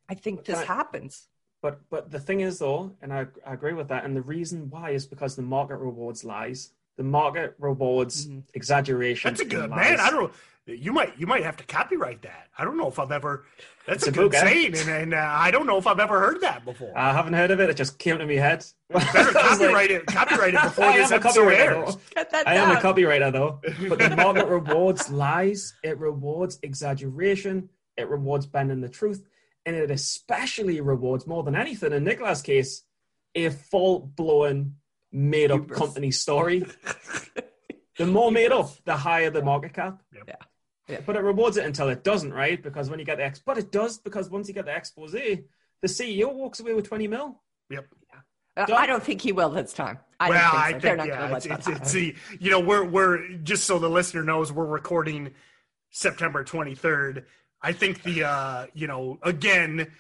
I 0.09 0.15
think 0.15 0.45
this 0.45 0.63
happens. 0.63 1.29
But 1.63 1.81
but 1.89 2.11
the 2.11 2.21
thing 2.21 2.41
is 2.41 2.59
though, 2.59 2.93
and 3.01 3.11
I, 3.11 3.27
I 3.47 3.55
agree 3.55 3.73
with 3.73 3.89
that, 3.89 4.05
and 4.05 4.15
the 4.15 4.21
reason 4.21 4.69
why 4.69 4.91
is 4.91 5.07
because 5.07 5.35
the 5.35 5.43
market 5.43 5.77
rewards 5.77 6.23
lies. 6.23 6.73
The 6.97 7.05
market 7.05 7.55
rewards 7.59 8.27
mm-hmm. 8.27 8.41
exaggeration. 8.53 9.31
That's 9.31 9.41
a 9.41 9.47
good 9.47 9.71
man. 9.71 9.99
I 9.99 10.11
don't. 10.11 10.33
You 10.67 10.93
might 10.93 11.19
you 11.19 11.27
might 11.27 11.43
have 11.45 11.59
to 11.59 11.65
copyright 11.65 12.23
that. 12.23 12.49
I 12.57 12.65
don't 12.65 12.79
know 12.79 12.89
if 12.89 12.99
I've 12.99 13.13
ever. 13.13 13.45
That's 13.87 14.07
it's 14.07 14.17
a, 14.17 14.21
a 14.21 14.29
good 14.29 14.33
saying, 14.33 14.77
and, 14.79 14.89
and 14.89 15.15
uh, 15.15 15.19
I 15.19 15.51
don't 15.51 15.67
know 15.67 15.77
if 15.77 15.87
I've 15.87 15.99
ever 15.99 16.19
heard 16.19 16.41
that 16.41 16.65
before. 16.65 16.97
I 16.97 17.13
haven't 17.13 17.35
heard 17.35 17.51
of 17.51 17.61
it. 17.61 17.69
It 17.69 17.77
just 17.77 17.99
came 17.99 18.17
to 18.17 18.25
me 18.25 18.37
head. 18.37 18.65
Better 18.89 19.33
copyright 19.33 19.91
it. 19.91 20.07
Copyright 20.07 20.55
it 20.55 20.63
before 20.63 20.93
this 20.95 21.13
episode 21.13 21.49
airs. 21.51 21.99
I 22.17 22.55
am 22.55 22.75
a 22.75 22.81
copywriter 22.81 23.31
though. 23.31 23.61
But 23.89 23.99
the 23.99 24.17
market 24.17 24.47
rewards 24.47 25.11
lies. 25.11 25.75
It 25.83 25.99
rewards 25.99 26.59
exaggeration. 26.63 27.69
It 27.99 28.09
rewards 28.09 28.47
bending 28.47 28.81
the 28.81 28.89
truth 28.89 29.23
and 29.67 29.77
it 29.77 29.91
especially 29.91 30.81
rewards 30.81 31.27
more 31.27 31.43
than 31.43 31.55
anything 31.57 31.93
in 31.93 32.05
Nikola's 32.05 32.43
case 32.43 32.83
a 33.35 33.51
full 33.51 34.01
blown 34.01 34.77
made 35.11 35.51
up 35.51 35.69
company 35.69 36.11
story. 36.11 36.65
the 37.99 38.07
more 38.07 38.31
made 38.31 38.53
up, 38.53 38.71
the 38.85 38.97
higher 38.97 39.31
the 39.31 39.43
market 39.43 39.73
cap. 39.73 40.03
Yep. 40.15 40.25
Yeah. 40.29 40.35
Yeah. 40.89 41.01
But 41.05 41.17
it 41.17 41.23
rewards 41.23 41.57
it 41.57 41.65
until 41.65 41.89
it 41.89 42.05
doesn't, 42.05 42.33
right? 42.33 42.63
Because 42.63 42.91
when 42.91 42.99
you 42.99 43.05
get 43.05 43.17
the 43.17 43.25
ex, 43.25 43.41
but 43.45 43.57
it 43.57 43.73
does 43.73 43.99
because 43.99 44.29
once 44.29 44.49
you 44.49 44.55
get 44.55 44.67
the 44.67 44.77
expose, 44.77 45.13
the 45.13 45.45
CEO 45.85 46.33
walks 46.33 46.61
away 46.61 46.75
with 46.75 46.87
twenty 46.87 47.09
mil. 47.09 47.41
Yep. 47.71 47.87
Uh, 48.57 48.67
I 48.75 48.87
don't 48.87 49.03
think 49.03 49.21
he 49.21 49.33
will 49.33 49.51
this 49.51 49.73
time. 49.73 49.99
I 50.21 50.31
well, 50.31 50.41
don't 50.41 50.51
think 50.51 50.53
so. 50.53 50.59
I 50.59 50.71
think, 50.71 50.83
They're 50.83 50.97
not 50.97 51.07
yeah, 51.09 51.29
going 51.29 51.41
to 51.41 51.49
let 51.49 51.65
that 51.65 51.87
See, 51.87 52.15
you 52.39 52.51
know, 52.51 52.61
we're 52.61 52.85
we're 52.85 53.29
just 53.39 53.65
so 53.65 53.79
the 53.79 53.91
listener 53.91 54.23
knows 54.23 54.53
we're 54.53 54.67
recording 54.67 55.31
September 55.91 56.45
twenty 56.45 56.75
third. 56.75 57.27
I 57.63 57.73
think 57.73 58.03
the 58.03 58.25
uh, 58.25 58.67
you 58.75 58.87
know 58.87 59.19
again 59.23 59.91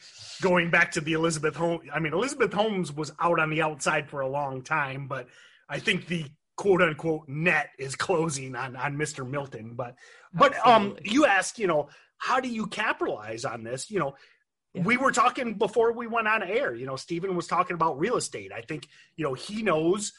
going 0.43 0.71
back 0.71 0.93
to 0.93 1.01
the 1.01 1.15
Elizabeth 1.15 1.57
Holmes. 1.57 1.89
I 1.93 1.99
mean 1.99 2.13
Elizabeth 2.13 2.53
Holmes 2.53 2.93
was 2.93 3.13
out 3.19 3.41
on 3.41 3.51
the 3.51 3.63
outside 3.63 4.09
for 4.09 4.21
a 4.21 4.29
long 4.29 4.63
time, 4.63 5.09
but 5.09 5.29
I 5.69 5.79
think 5.79 6.07
the 6.07 6.27
quote 6.57 6.83
unquote 6.83 7.29
net 7.29 7.71
is 7.79 7.97
closing 7.97 8.55
on 8.55 8.77
on 8.77 8.97
Mr. 8.97 9.29
Milton. 9.29 9.75
But 9.75 9.97
but 10.33 10.55
um, 10.67 10.97
you 11.03 11.27
ask, 11.27 11.59
you 11.59 11.67
know 11.67 11.89
how 12.19 12.41
do 12.41 12.49
you 12.49 12.67
capitalize 12.67 13.45
on 13.45 13.65
this? 13.65 13.91
You 13.91 14.01
know. 14.01 14.15
Yeah. 14.77 14.83
We 14.83 14.97
were 14.97 15.13
talking 15.13 15.55
before 15.55 15.93
we 15.93 16.09
went 16.09 16.27
on 16.27 16.43
air. 16.43 16.75
You 16.75 16.85
know, 16.85 16.97
Stephen 16.97 17.37
was 17.37 17.47
talking 17.47 17.75
about 17.75 17.97
real 17.97 18.17
estate. 18.17 18.51
I 18.53 18.61
think, 18.61 18.89
you 19.15 19.25
know, 19.25 19.33
he 19.33 19.63
knows 19.63 20.13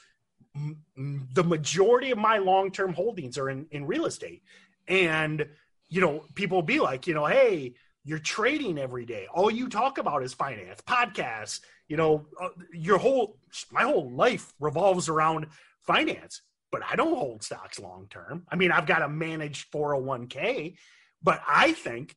the 1.33 1.43
majority 1.43 2.11
of 2.11 2.17
my 2.17 2.37
long 2.37 2.71
term 2.71 2.93
holdings 2.93 3.37
are 3.37 3.49
in, 3.49 3.67
in 3.71 3.85
real 3.85 4.05
estate. 4.05 4.43
And 4.87 5.45
you 5.89 6.01
know, 6.01 6.25
people 6.33 6.61
be 6.61 6.79
like, 6.79 7.07
you 7.07 7.13
know, 7.13 7.25
hey, 7.25 7.73
you're 8.03 8.19
trading 8.19 8.77
every 8.77 9.05
day. 9.05 9.27
All 9.33 9.49
you 9.49 9.67
talk 9.67 9.97
about 9.97 10.23
is 10.23 10.33
finance, 10.33 10.81
podcasts. 10.81 11.61
You 11.87 11.97
know, 11.97 12.25
uh, 12.41 12.49
your 12.73 12.97
whole 12.97 13.37
my 13.71 13.83
whole 13.83 14.11
life 14.11 14.53
revolves 14.59 15.09
around 15.09 15.47
finance. 15.85 16.41
But 16.71 16.81
I 16.89 16.95
don't 16.95 17.17
hold 17.17 17.43
stocks 17.43 17.79
long 17.79 18.07
term. 18.09 18.45
I 18.49 18.55
mean, 18.55 18.71
I've 18.71 18.87
got 18.87 19.01
a 19.01 19.07
managed 19.07 19.71
401k, 19.71 20.75
but 21.21 21.41
I 21.47 21.71
think 21.71 22.15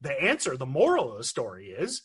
the 0.00 0.12
answer, 0.22 0.56
the 0.56 0.66
moral 0.66 1.12
of 1.12 1.18
the 1.18 1.24
story 1.24 1.66
is 1.66 2.02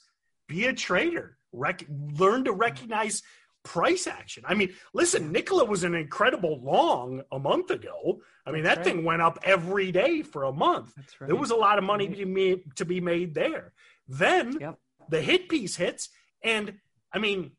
be 0.48 0.66
a 0.66 0.74
trader. 0.74 1.38
Rec- 1.52 1.86
learn 1.90 2.46
to 2.46 2.52
recognize 2.52 3.22
price 3.64 4.08
action. 4.08 4.44
I 4.46 4.54
mean, 4.54 4.74
listen, 4.94 5.32
Nikola 5.32 5.66
was 5.66 5.84
an 5.84 5.96
incredible 5.96 6.60
long 6.62 7.24
a 7.32 7.40
month 7.40 7.72
ago. 7.72 8.22
I 8.46 8.52
mean, 8.52 8.64
That's 8.64 8.80
that 8.80 8.86
right. 8.86 8.96
thing 8.96 9.06
went 9.06 9.22
up 9.22 9.40
every 9.44 9.92
day 9.92 10.22
for 10.22 10.44
a 10.44 10.52
month. 10.52 10.94
Right. 11.20 11.28
There 11.28 11.36
was 11.36 11.52
a 11.52 11.56
lot 11.56 11.78
of 11.78 11.84
money 11.84 12.08
to, 12.08 12.16
be 12.16 12.26
made, 12.26 12.76
to 12.76 12.86
be 12.86 13.00
made 13.00 13.34
there. 13.34 13.74
Then 14.08 14.58
yep. 14.60 14.80
the 15.10 15.22
hit 15.22 15.48
piece 15.48 15.78
hits, 15.78 16.10
and 16.44 16.76
I 17.14 17.20
mean, 17.20 17.52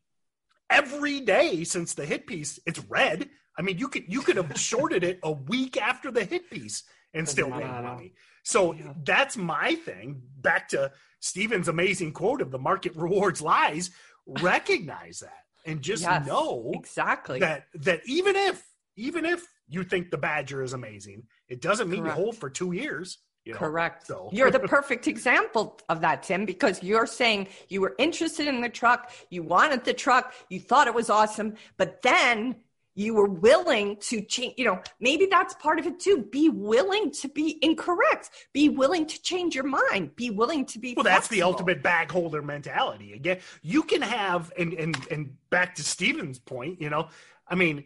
every 0.69 1.21
day 1.21 1.63
since 1.63 1.93
the 1.93 2.05
hit 2.05 2.27
piece, 2.27 2.59
it's 2.65 2.79
red. 2.79 3.29
I 3.57 3.61
mean, 3.61 3.77
you 3.77 3.87
could 3.87 4.03
you 4.07 4.21
could 4.21 4.37
have 4.37 4.57
shorted 4.59 5.03
it 5.03 5.19
a 5.23 5.31
week 5.31 5.77
after 5.77 6.11
the 6.11 6.23
hit 6.23 6.49
piece 6.49 6.83
and 7.13 7.27
still 7.27 7.49
made 7.49 7.65
money. 7.65 8.13
So 8.43 8.73
yeah. 8.73 8.93
that's 9.03 9.37
my 9.37 9.75
thing. 9.75 10.21
Back 10.41 10.69
to 10.69 10.91
Stephen's 11.19 11.67
amazing 11.67 12.11
quote 12.11 12.41
of 12.41 12.51
the 12.51 12.59
market 12.59 12.95
rewards 12.95 13.41
lies. 13.41 13.91
Recognize 14.27 15.19
that 15.19 15.45
and 15.65 15.81
just 15.81 16.03
yes, 16.03 16.25
know 16.25 16.71
exactly 16.73 17.39
that 17.39 17.65
that 17.73 18.01
even 18.05 18.35
if 18.35 18.63
even 18.95 19.25
if 19.25 19.45
you 19.67 19.83
think 19.83 20.11
the 20.11 20.17
Badger 20.17 20.61
is 20.61 20.73
amazing, 20.73 21.23
it 21.49 21.61
doesn't 21.61 21.89
mean 21.89 22.03
Correct. 22.03 22.17
you 22.17 22.23
hold 22.23 22.37
for 22.37 22.49
two 22.49 22.71
years. 22.71 23.17
You 23.43 23.53
know? 23.53 23.59
Correct. 23.59 24.07
So. 24.07 24.29
You're 24.31 24.51
the 24.51 24.59
perfect 24.67 25.07
example 25.07 25.79
of 25.89 26.01
that, 26.01 26.23
Tim, 26.23 26.45
because 26.45 26.81
you're 26.81 27.05
saying 27.05 27.47
you 27.69 27.81
were 27.81 27.93
interested 27.99 28.47
in 28.47 28.61
the 28.61 28.69
truck, 28.69 29.11
you 29.29 29.43
wanted 29.43 29.83
the 29.83 29.93
truck, 29.93 30.33
you 30.49 30.59
thought 30.59 30.87
it 30.87 30.93
was 30.93 31.09
awesome, 31.09 31.55
but 31.77 32.01
then 32.01 32.55
you 32.95 33.13
were 33.13 33.27
willing 33.27 33.97
to 33.97 34.21
change 34.21 34.53
you 34.57 34.65
know 34.65 34.79
maybe 34.99 35.27
that's 35.27 35.53
part 35.55 35.79
of 35.79 35.85
it 35.85 35.99
too. 35.99 36.25
Be 36.31 36.49
willing 36.49 37.11
to 37.11 37.27
be 37.27 37.59
incorrect. 37.61 38.29
Be 38.53 38.69
willing 38.69 39.05
to 39.05 39.21
change 39.21 39.53
your 39.53 39.65
mind. 39.65 40.15
Be 40.15 40.29
willing 40.29 40.65
to 40.67 40.79
be 40.79 40.93
well 40.95 41.03
flexible. 41.03 41.15
that's 41.15 41.27
the 41.27 41.41
ultimate 41.43 41.83
bag 41.83 42.09
holder 42.09 42.41
mentality. 42.41 43.13
Again 43.13 43.39
you 43.61 43.83
can 43.83 44.01
have 44.01 44.51
and 44.57 44.73
and 44.73 44.97
and 45.11 45.35
back 45.49 45.75
to 45.75 45.83
steven's 45.83 46.39
point 46.39 46.81
you 46.81 46.89
know 46.89 47.09
i 47.47 47.55
mean 47.55 47.83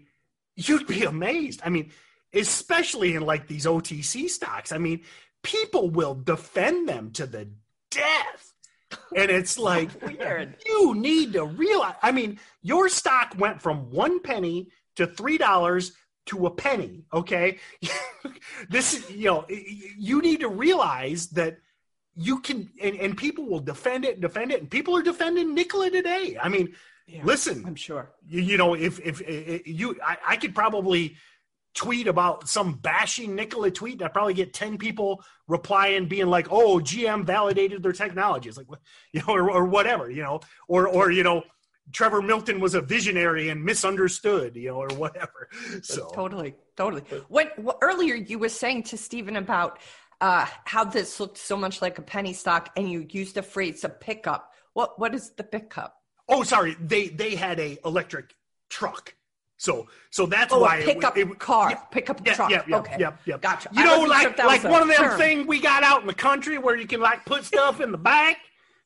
you'd 0.56 0.88
be 0.88 1.04
amazed. 1.04 1.62
I 1.65 1.69
mean 1.69 1.91
especially 2.34 3.15
in 3.15 3.24
like 3.24 3.48
these 3.48 3.65
otc 3.65 4.30
stocks. 4.30 4.72
I 4.72 4.78
mean 4.78 5.02
people 5.41 5.89
will 5.89 6.15
defend 6.15 6.88
them 6.88 7.12
to 7.12 7.26
the 7.26 7.50
death. 7.89 8.54
And 9.15 9.32
it's 9.32 9.58
like 9.58 9.89
Weird. 10.19 10.56
you 10.65 10.95
need 10.95 11.34
to 11.34 11.45
realize 11.45 11.95
i 12.02 12.12
mean 12.12 12.39
your 12.62 12.89
stock 12.89 13.36
went 13.38 13.62
from 13.62 13.89
one 13.91 14.19
penny 14.19 14.69
to 14.99 15.07
three 15.07 15.38
dollars 15.38 15.93
to 16.27 16.45
a 16.45 16.51
penny. 16.51 17.03
Okay, 17.12 17.59
this 18.69 18.93
is, 18.93 19.09
you 19.12 19.25
know 19.25 19.45
you 19.49 20.21
need 20.21 20.41
to 20.41 20.49
realize 20.49 21.27
that 21.29 21.57
you 22.15 22.39
can 22.39 22.69
and, 22.81 22.95
and 22.95 23.17
people 23.17 23.45
will 23.45 23.59
defend 23.59 24.05
it 24.05 24.13
and 24.13 24.21
defend 24.21 24.51
it 24.51 24.62
and 24.62 24.69
people 24.69 24.95
are 24.95 25.01
defending 25.01 25.53
Nikola 25.53 25.89
today. 25.89 26.38
I 26.41 26.49
mean, 26.49 26.73
yeah, 27.07 27.21
listen, 27.23 27.63
I'm 27.65 27.75
sure 27.75 28.12
you, 28.27 28.41
you 28.41 28.57
know 28.57 28.75
if, 28.75 28.99
if, 28.99 29.21
if 29.21 29.67
you 29.67 29.97
I, 30.05 30.17
I 30.27 30.35
could 30.38 30.53
probably 30.53 31.15
tweet 31.73 32.07
about 32.07 32.49
some 32.49 32.73
bashing 32.73 33.35
Nikola 33.35 33.71
tweet, 33.71 33.93
and 33.93 34.03
I 34.03 34.07
probably 34.07 34.33
get 34.33 34.53
10 34.53 34.77
people 34.77 35.23
replying 35.47 36.07
being 36.07 36.27
like, 36.27 36.47
oh, 36.51 36.79
GM 36.79 37.25
validated 37.25 37.83
their 37.83 37.93
technology. 37.93 38.49
It's 38.49 38.57
like, 38.57 38.67
you 39.13 39.21
know, 39.21 39.33
or, 39.33 39.51
or 39.51 39.65
whatever, 39.65 40.09
you 40.09 40.23
know, 40.23 40.41
or, 40.67 40.88
or, 40.88 41.12
you 41.12 41.23
know, 41.23 41.43
Trevor 41.91 42.21
Milton 42.21 42.60
was 42.60 42.75
a 42.75 42.82
visionary 42.82 43.49
and 43.49 43.63
misunderstood, 43.63 44.56
you 44.56 44.69
know, 44.69 44.75
or 44.75 44.89
whatever. 44.89 45.49
So 45.82 46.10
totally, 46.13 46.56
totally. 46.75 47.04
What, 47.28 47.58
what 47.58 47.78
earlier 47.82 48.15
you 48.15 48.38
were 48.38 48.49
saying 48.49 48.84
to 48.84 48.97
Stephen 48.97 49.36
about 49.36 49.80
uh, 50.21 50.45
how 50.65 50.84
this 50.84 51.19
looked 51.19 51.38
so 51.38 51.56
much 51.56 51.82
like 51.82 51.97
a 51.97 52.02
penny 52.02 52.34
stock, 52.34 52.69
and 52.75 52.91
you 52.91 53.08
used 53.10 53.36
the 53.36 53.41
phrase 53.41 53.84
"a 53.84 53.89
pickup." 53.89 54.54
What 54.73 54.99
what 54.99 55.15
is 55.15 55.32
the 55.32 55.43
pickup? 55.43 55.95
Oh, 56.28 56.43
sorry, 56.43 56.75
they 56.80 57.08
they 57.08 57.36
had 57.36 57.60
a 57.60 57.78
electric 57.86 58.36
truck. 58.69 59.15
So, 59.58 59.88
so 60.10 60.25
that's 60.25 60.54
oh, 60.54 60.60
why 60.62 60.82
pickup 60.82 61.17
it, 61.17 61.28
it, 61.28 61.39
car, 61.39 61.71
yeah, 61.71 61.75
pickup 61.91 62.25
yeah, 62.25 62.34
truck. 62.34 62.49
Yeah, 62.49 62.63
yeah, 62.67 62.78
okay, 62.78 62.95
yeah, 62.97 63.13
yeah. 63.25 63.38
Gotcha. 63.38 63.69
You 63.73 63.84
know, 63.84 64.02
like 64.02 64.38
like 64.38 64.63
one 64.63 64.82
of 64.82 64.88
them 64.88 65.17
thing 65.17 65.47
we 65.47 65.60
got 65.60 65.84
out 65.84 66.02
in 66.02 66.08
the 66.08 66.13
country 66.13 66.58
where 66.58 66.78
you 66.78 66.88
can 66.88 67.02
like 67.02 67.25
put 67.25 67.43
stuff 67.43 67.82
in 67.82 67.91
the 67.91 67.97
back 67.97 68.38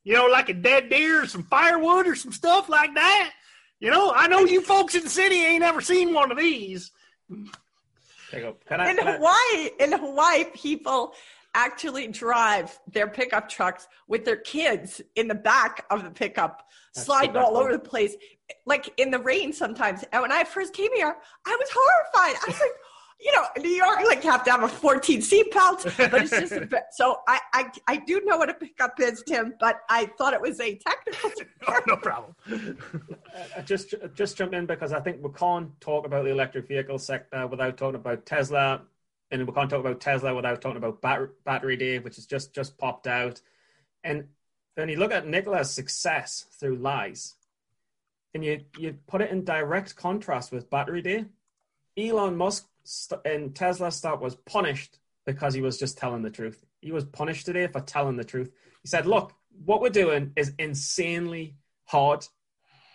you 0.03 0.13
know, 0.13 0.27
like 0.27 0.49
a 0.49 0.53
dead 0.53 0.89
deer 0.89 1.23
or 1.23 1.27
some 1.27 1.43
firewood 1.43 2.07
or 2.07 2.15
some 2.15 2.31
stuff 2.31 2.69
like 2.69 2.93
that. 2.95 3.31
You 3.79 3.91
know, 3.91 4.11
I 4.15 4.27
know 4.27 4.41
you 4.41 4.61
folks 4.61 4.95
in 4.95 5.03
the 5.03 5.09
city 5.09 5.43
ain't 5.43 5.63
ever 5.63 5.81
seen 5.81 6.13
one 6.13 6.31
of 6.31 6.37
these. 6.37 6.91
I, 8.69 8.89
in 8.89 8.97
Hawaii, 8.97 9.69
in 9.79 9.91
Hawaii, 9.91 10.45
people 10.55 11.13
actually 11.53 12.07
drive 12.07 12.79
their 12.91 13.07
pickup 13.07 13.47
trucks 13.47 13.87
with 14.07 14.25
their 14.25 14.37
kids 14.37 15.01
in 15.15 15.27
the 15.27 15.35
back 15.35 15.85
of 15.91 16.03
the 16.03 16.09
pickup, 16.09 16.67
That's 16.95 17.05
sliding 17.05 17.37
all 17.37 17.57
over 17.57 17.71
the 17.71 17.79
place, 17.79 18.15
like 18.65 18.91
in 18.97 19.11
the 19.11 19.19
rain 19.19 19.53
sometimes. 19.53 20.03
And 20.11 20.21
when 20.21 20.31
I 20.31 20.43
first 20.45 20.73
came 20.73 20.93
here, 20.95 21.15
I 21.45 21.57
was 21.59 21.69
horrified. 21.71 22.39
I 22.41 22.45
was 22.47 22.59
like, 22.59 22.71
you 23.23 23.31
know, 23.31 23.45
New 23.61 23.69
York 23.69 23.99
like 24.05 24.21
have 24.23 24.43
to 24.43 24.51
have 24.51 24.63
a 24.63 24.67
14 24.67 25.21
seatbelt, 25.21 25.97
but 25.97 26.21
it's 26.21 26.31
just 26.31 26.51
a 26.51 26.65
bit. 26.65 26.83
So 26.91 27.19
I, 27.27 27.39
I, 27.53 27.71
I 27.87 27.97
do 27.97 28.21
know 28.25 28.37
what 28.37 28.49
a 28.49 28.53
pickup 28.53 28.99
is, 28.99 29.23
Tim, 29.25 29.53
but 29.59 29.81
I 29.89 30.07
thought 30.17 30.33
it 30.33 30.41
was 30.41 30.59
a 30.59 30.75
technical. 30.75 31.31
oh, 31.67 31.81
no 31.87 31.95
problem. 31.95 32.35
uh, 32.51 33.57
uh 33.57 33.61
just, 33.61 33.93
uh, 33.93 34.07
just 34.13 34.37
jump 34.37 34.53
in 34.53 34.65
because 34.65 34.91
I 34.91 34.99
think 34.99 35.23
we 35.23 35.31
can't 35.31 35.79
talk 35.79 36.05
about 36.05 36.25
the 36.25 36.31
electric 36.31 36.67
vehicle 36.67 36.99
sector 36.99 37.37
uh, 37.37 37.47
without 37.47 37.77
talking 37.77 37.95
about 37.95 38.25
Tesla, 38.25 38.81
and 39.31 39.47
we 39.47 39.53
can't 39.53 39.69
talk 39.69 39.79
about 39.79 40.01
Tesla 40.01 40.35
without 40.35 40.61
talking 40.61 40.77
about 40.77 41.01
bat- 41.01 41.43
battery 41.45 41.77
day, 41.77 41.99
which 41.99 42.17
has 42.17 42.25
just 42.25 42.53
just 42.53 42.77
popped 42.77 43.07
out. 43.07 43.41
And 44.03 44.25
then 44.75 44.89
you 44.89 44.97
look 44.97 45.13
at 45.13 45.27
Nikola's 45.27 45.71
success 45.71 46.45
through 46.59 46.75
lies, 46.75 47.35
and 48.33 48.43
you 48.43 48.65
you 48.77 48.97
put 49.07 49.21
it 49.21 49.31
in 49.31 49.45
direct 49.45 49.95
contrast 49.95 50.51
with 50.51 50.69
battery 50.69 51.01
day. 51.01 51.25
Elon 51.95 52.35
Musk 52.35 52.67
in 53.25 53.53
Tesla 53.53 53.91
stock 53.91 54.21
was 54.21 54.35
punished 54.35 54.99
because 55.25 55.53
he 55.53 55.61
was 55.61 55.77
just 55.77 55.97
telling 55.97 56.21
the 56.21 56.29
truth. 56.29 56.63
He 56.81 56.91
was 56.91 57.05
punished 57.05 57.45
today 57.45 57.67
for 57.67 57.81
telling 57.81 58.17
the 58.17 58.23
truth. 58.25 58.51
He 58.81 58.87
said, 58.87 59.05
"Look, 59.05 59.33
what 59.65 59.81
we're 59.81 59.89
doing 59.89 60.33
is 60.35 60.53
insanely 60.59 61.55
hard, 61.85 62.27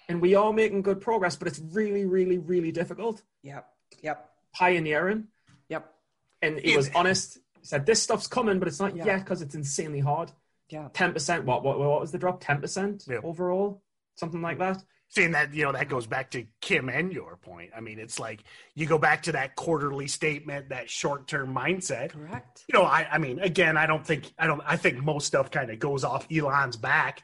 and 0.09 0.20
we 0.20 0.35
are 0.35 0.53
making 0.53 0.83
good 0.83 1.01
progress, 1.01 1.37
but 1.37 1.48
it's 1.48 1.59
really, 1.59 2.05
really, 2.05 2.38
really 2.38 2.72
difficult." 2.72 3.22
Yep. 3.42 3.66
Yep. 4.03 4.31
Pioneering. 4.55 5.29
Yep. 5.68 5.94
And 6.42 6.59
he 6.59 6.77
was 6.77 6.90
honest. 6.94 7.38
He 7.61 7.66
said, 7.66 7.87
"This 7.87 8.03
stuff's 8.03 8.27
coming, 8.27 8.59
but 8.59 8.68
it's 8.68 8.81
not 8.81 8.94
Yeah. 8.94 9.07
yet 9.07 9.18
because 9.20 9.40
it's 9.42 9.55
insanely 9.55 10.01
hard." 10.01 10.33
Yeah. 10.68 10.88
Ten 10.92 11.12
percent. 11.14 11.44
What, 11.46 11.64
what? 11.64 11.79
What 11.79 12.01
was 12.01 12.12
the 12.12 12.18
drop? 12.18 12.40
Ten 12.40 12.61
percent 12.61 13.07
Yeah. 13.09 13.20
overall, 13.24 13.83
something 14.16 14.42
like 14.42 14.59
that. 14.59 14.85
Seeing 15.11 15.33
that, 15.33 15.55
you 15.55 15.64
know, 15.64 15.73
that 15.73 15.88
goes 15.88 16.07
back 16.07 16.31
to 16.33 16.44
Kim 16.61 16.90
and 16.90 17.11
your 17.11 17.37
point. 17.37 17.71
I 17.75 17.81
mean, 17.81 17.99
it's 17.99 18.18
like 18.18 18.44
you 18.75 18.85
go 18.85 18.99
back 18.99 19.23
to 19.23 19.33
that 19.33 19.57
quarterly 19.57 20.07
statement, 20.07 20.68
that 20.68 20.90
short 20.90 21.27
term 21.27 21.55
mindset. 21.55 22.11
Correct. 22.11 22.64
You 22.68 22.79
know, 22.79 22.85
I, 22.85 23.09
I 23.11 23.16
mean, 23.16 23.38
again, 23.38 23.79
I 23.79 23.87
don't 23.87 24.07
think, 24.07 24.31
I 24.38 24.47
don't, 24.47 24.61
I 24.66 24.77
think 24.77 25.03
most 25.03 25.27
stuff 25.27 25.51
kind 25.51 25.71
of 25.71 25.79
goes 25.79 26.05
off 26.05 26.27
Elon's 26.31 26.77
back. 26.77 27.23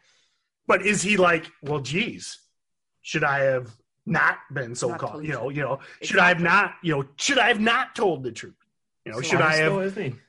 But 0.67 0.87
is 0.87 1.03
he 1.03 1.19
like, 1.19 1.45
well, 1.63 1.81
geez, 1.81 2.39
should 3.03 3.23
I 3.23 3.41
have 3.41 3.71
not 4.07 4.39
been 4.51 4.75
so 4.75 4.89
Not 4.89 4.99
called? 4.99 5.25
You 5.25 5.33
know, 5.33 5.51
you 5.51 5.61
know, 5.61 5.81
should 6.01 6.19
I 6.19 6.29
have 6.29 6.41
not, 6.41 6.77
you 6.83 6.97
know, 6.97 7.05
should 7.17 7.39
I 7.39 7.49
have 7.49 7.61
not 7.61 7.95
told 7.95 8.23
the 8.23 8.33
truth? 8.33 8.55
You 9.05 9.13
know, 9.13 9.21
should 9.21 9.41
I 9.41 9.57
have 9.57 9.73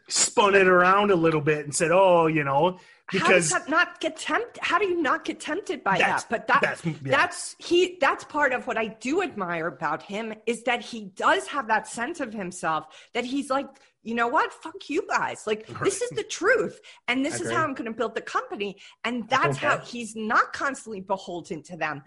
spun 0.07 0.53
it 0.55 0.67
around 0.67 1.11
a 1.11 1.15
little 1.15 1.41
bit 1.41 1.63
and 1.65 1.73
said, 1.73 1.91
oh, 1.91 2.27
you 2.27 2.43
know, 2.43 2.77
because 3.11 3.21
how 3.27 3.33
does 3.33 3.49
that 3.51 3.69
not 3.69 3.99
get 4.01 4.17
tempted? 4.17 4.59
How 4.61 4.77
do 4.79 4.85
you 4.85 5.01
not 5.01 5.23
get 5.23 5.39
tempted 5.39 5.83
by 5.83 5.97
that? 5.99 6.25
But 6.29 6.47
that, 6.47 6.61
that's- 6.61 6.81
that's, 7.11 7.55
he. 7.59 7.97
That's 8.01 8.23
part 8.25 8.51
of 8.51 8.67
what 8.67 8.77
I 8.77 8.87
do 8.87 9.21
admire 9.21 9.67
about 9.67 10.01
him 10.03 10.33
is 10.45 10.63
that 10.63 10.81
he 10.81 11.05
does 11.15 11.47
have 11.47 11.67
that 11.67 11.87
sense 11.87 12.19
of 12.19 12.33
himself 12.33 12.87
that 13.13 13.23
he's 13.23 13.49
like, 13.49 13.67
you 14.03 14.13
know 14.13 14.27
what? 14.27 14.53
Fuck 14.53 14.89
you 14.89 15.03
guys. 15.07 15.47
Like 15.47 15.65
this 15.83 16.01
is 16.01 16.09
the 16.11 16.23
truth, 16.23 16.79
and 17.07 17.25
this 17.25 17.39
is 17.41 17.49
how 17.51 17.63
I'm 17.63 17.73
going 17.73 17.89
to 17.91 17.97
build 17.97 18.13
the 18.13 18.21
company, 18.21 18.77
and 19.03 19.27
that's 19.29 19.57
how 19.57 19.79
he's 19.79 20.15
not 20.15 20.53
constantly 20.53 21.01
beholden 21.01 21.63
to 21.63 21.77
them. 21.77 22.03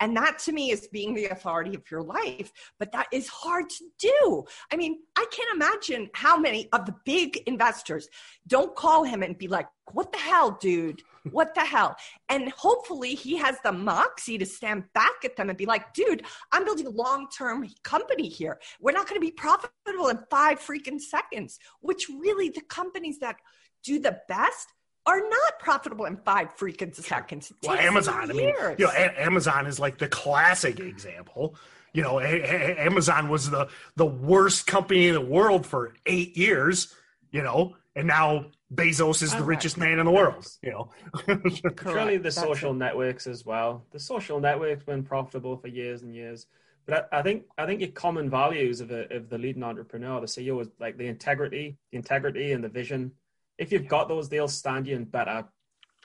And 0.00 0.16
that 0.16 0.38
to 0.40 0.52
me 0.52 0.70
is 0.70 0.88
being 0.88 1.14
the 1.14 1.26
authority 1.26 1.74
of 1.74 1.90
your 1.90 2.02
life. 2.02 2.52
But 2.78 2.92
that 2.92 3.06
is 3.12 3.28
hard 3.28 3.68
to 3.70 3.84
do. 3.98 4.44
I 4.72 4.76
mean, 4.76 5.00
I 5.16 5.26
can't 5.30 5.54
imagine 5.54 6.10
how 6.14 6.38
many 6.38 6.68
of 6.72 6.86
the 6.86 6.94
big 7.04 7.36
investors 7.46 8.08
don't 8.46 8.74
call 8.76 9.04
him 9.04 9.22
and 9.22 9.36
be 9.36 9.48
like, 9.48 9.66
what 9.92 10.12
the 10.12 10.18
hell, 10.18 10.58
dude? 10.60 11.02
What 11.30 11.54
the 11.54 11.60
hell? 11.60 11.96
And 12.28 12.50
hopefully 12.52 13.14
he 13.14 13.36
has 13.36 13.56
the 13.64 13.72
moxie 13.72 14.38
to 14.38 14.46
stand 14.46 14.84
back 14.94 15.24
at 15.24 15.36
them 15.36 15.48
and 15.48 15.58
be 15.58 15.66
like, 15.66 15.92
dude, 15.92 16.24
I'm 16.52 16.64
building 16.64 16.86
a 16.86 16.90
long 16.90 17.28
term 17.36 17.68
company 17.82 18.28
here. 18.28 18.60
We're 18.80 18.92
not 18.92 19.08
going 19.08 19.20
to 19.20 19.26
be 19.26 19.32
profitable 19.32 20.08
in 20.08 20.18
five 20.30 20.60
freaking 20.60 21.00
seconds, 21.00 21.58
which 21.80 22.08
really 22.08 22.48
the 22.50 22.62
companies 22.62 23.18
that 23.18 23.36
do 23.82 23.98
the 23.98 24.20
best 24.28 24.68
are 25.08 25.20
not 25.20 25.58
profitable 25.58 26.04
in 26.04 26.16
five 26.18 26.54
freaking 26.56 26.94
seconds. 26.94 27.50
It 27.50 27.56
well, 27.66 27.78
Amazon. 27.78 28.30
I 28.30 28.34
mean, 28.34 28.54
you 28.78 28.84
know, 28.86 28.92
A- 28.94 29.22
Amazon 29.22 29.66
is 29.66 29.80
like 29.80 29.96
the 29.98 30.08
classic 30.08 30.78
example. 30.80 31.56
You 31.94 32.02
know, 32.02 32.20
A- 32.20 32.24
A- 32.24 32.76
Amazon 32.84 33.28
was 33.28 33.48
the 33.50 33.68
the 33.96 34.06
worst 34.06 34.66
company 34.66 35.08
in 35.08 35.14
the 35.14 35.20
world 35.36 35.64
for 35.66 35.94
eight 36.06 36.36
years. 36.36 36.94
You 37.30 37.42
know, 37.42 37.76
and 37.96 38.06
now 38.06 38.46
Bezos 38.74 39.22
is 39.22 39.30
the 39.30 39.36
Correct. 39.38 39.48
richest 39.48 39.78
man 39.78 39.98
in 39.98 40.04
the 40.06 40.12
world. 40.12 40.46
You 40.62 40.70
know, 40.72 40.90
Surely 41.82 42.16
the 42.16 42.24
That's 42.24 42.36
social 42.36 42.72
it. 42.72 42.76
networks 42.76 43.26
as 43.26 43.44
well. 43.44 43.84
The 43.92 44.00
social 44.00 44.40
networks 44.40 44.84
been 44.84 45.02
profitable 45.02 45.56
for 45.56 45.68
years 45.68 46.02
and 46.02 46.14
years. 46.14 46.46
But 46.86 47.08
I, 47.12 47.18
I 47.18 47.22
think 47.22 47.44
I 47.56 47.66
think 47.66 47.80
your 47.80 47.90
common 47.90 48.28
values 48.30 48.80
of 48.80 48.90
a, 48.90 49.02
of 49.14 49.28
the 49.30 49.38
leading 49.38 49.62
entrepreneur, 49.62 50.20
the 50.20 50.26
CEO, 50.26 50.60
is 50.60 50.68
like 50.78 50.96
the 50.98 51.06
integrity, 51.06 51.76
the 51.92 51.96
integrity 51.98 52.52
and 52.52 52.62
the 52.62 52.68
vision. 52.68 53.12
If 53.58 53.72
you've 53.72 53.88
got 53.88 54.08
those, 54.08 54.28
they'll 54.28 54.48
stand 54.48 54.86
you 54.86 54.96
in 54.96 55.04
better 55.04 55.44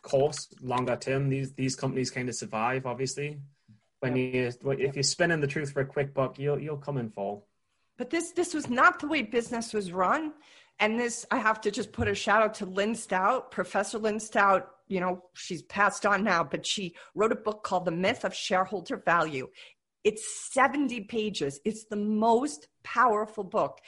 course 0.01 0.49
longer 0.61 0.95
term. 0.95 1.29
These 1.29 1.53
these 1.53 1.75
companies 1.75 2.11
kind 2.11 2.29
of 2.29 2.35
survive, 2.35 2.85
obviously. 2.85 3.39
When 3.99 4.15
you 4.15 4.51
if 4.65 4.95
you're 4.95 5.03
spinning 5.03 5.39
the 5.39 5.47
truth 5.47 5.71
for 5.71 5.81
a 5.81 5.85
quick 5.85 6.13
buck, 6.13 6.37
you'll 6.37 6.59
you'll 6.59 6.77
come 6.77 6.97
and 6.97 7.13
fall. 7.13 7.47
But 7.97 8.09
this 8.09 8.31
this 8.31 8.53
was 8.53 8.69
not 8.69 8.99
the 8.99 9.07
way 9.07 9.21
business 9.21 9.73
was 9.73 9.91
run. 9.91 10.33
And 10.79 10.99
this 10.99 11.25
I 11.31 11.37
have 11.37 11.61
to 11.61 11.71
just 11.71 11.91
put 11.91 12.07
a 12.07 12.15
shout 12.15 12.41
out 12.43 12.53
to 12.55 12.65
Lynn 12.65 12.95
Stout, 12.95 13.51
Professor 13.51 13.97
Lynn 13.97 14.19
Stout. 14.19 14.69
You 14.87 14.99
know, 14.99 15.23
she's 15.33 15.61
passed 15.63 16.05
on 16.05 16.23
now, 16.23 16.43
but 16.43 16.65
she 16.65 16.95
wrote 17.15 17.31
a 17.31 17.35
book 17.35 17.63
called 17.63 17.85
The 17.85 17.91
Myth 17.91 18.25
of 18.25 18.35
Shareholder 18.35 18.97
Value. 18.97 19.47
It's 20.03 20.51
70 20.51 21.01
pages. 21.01 21.61
It's 21.63 21.85
the 21.85 21.95
most 21.95 22.67
powerful 22.83 23.45
book. 23.45 23.79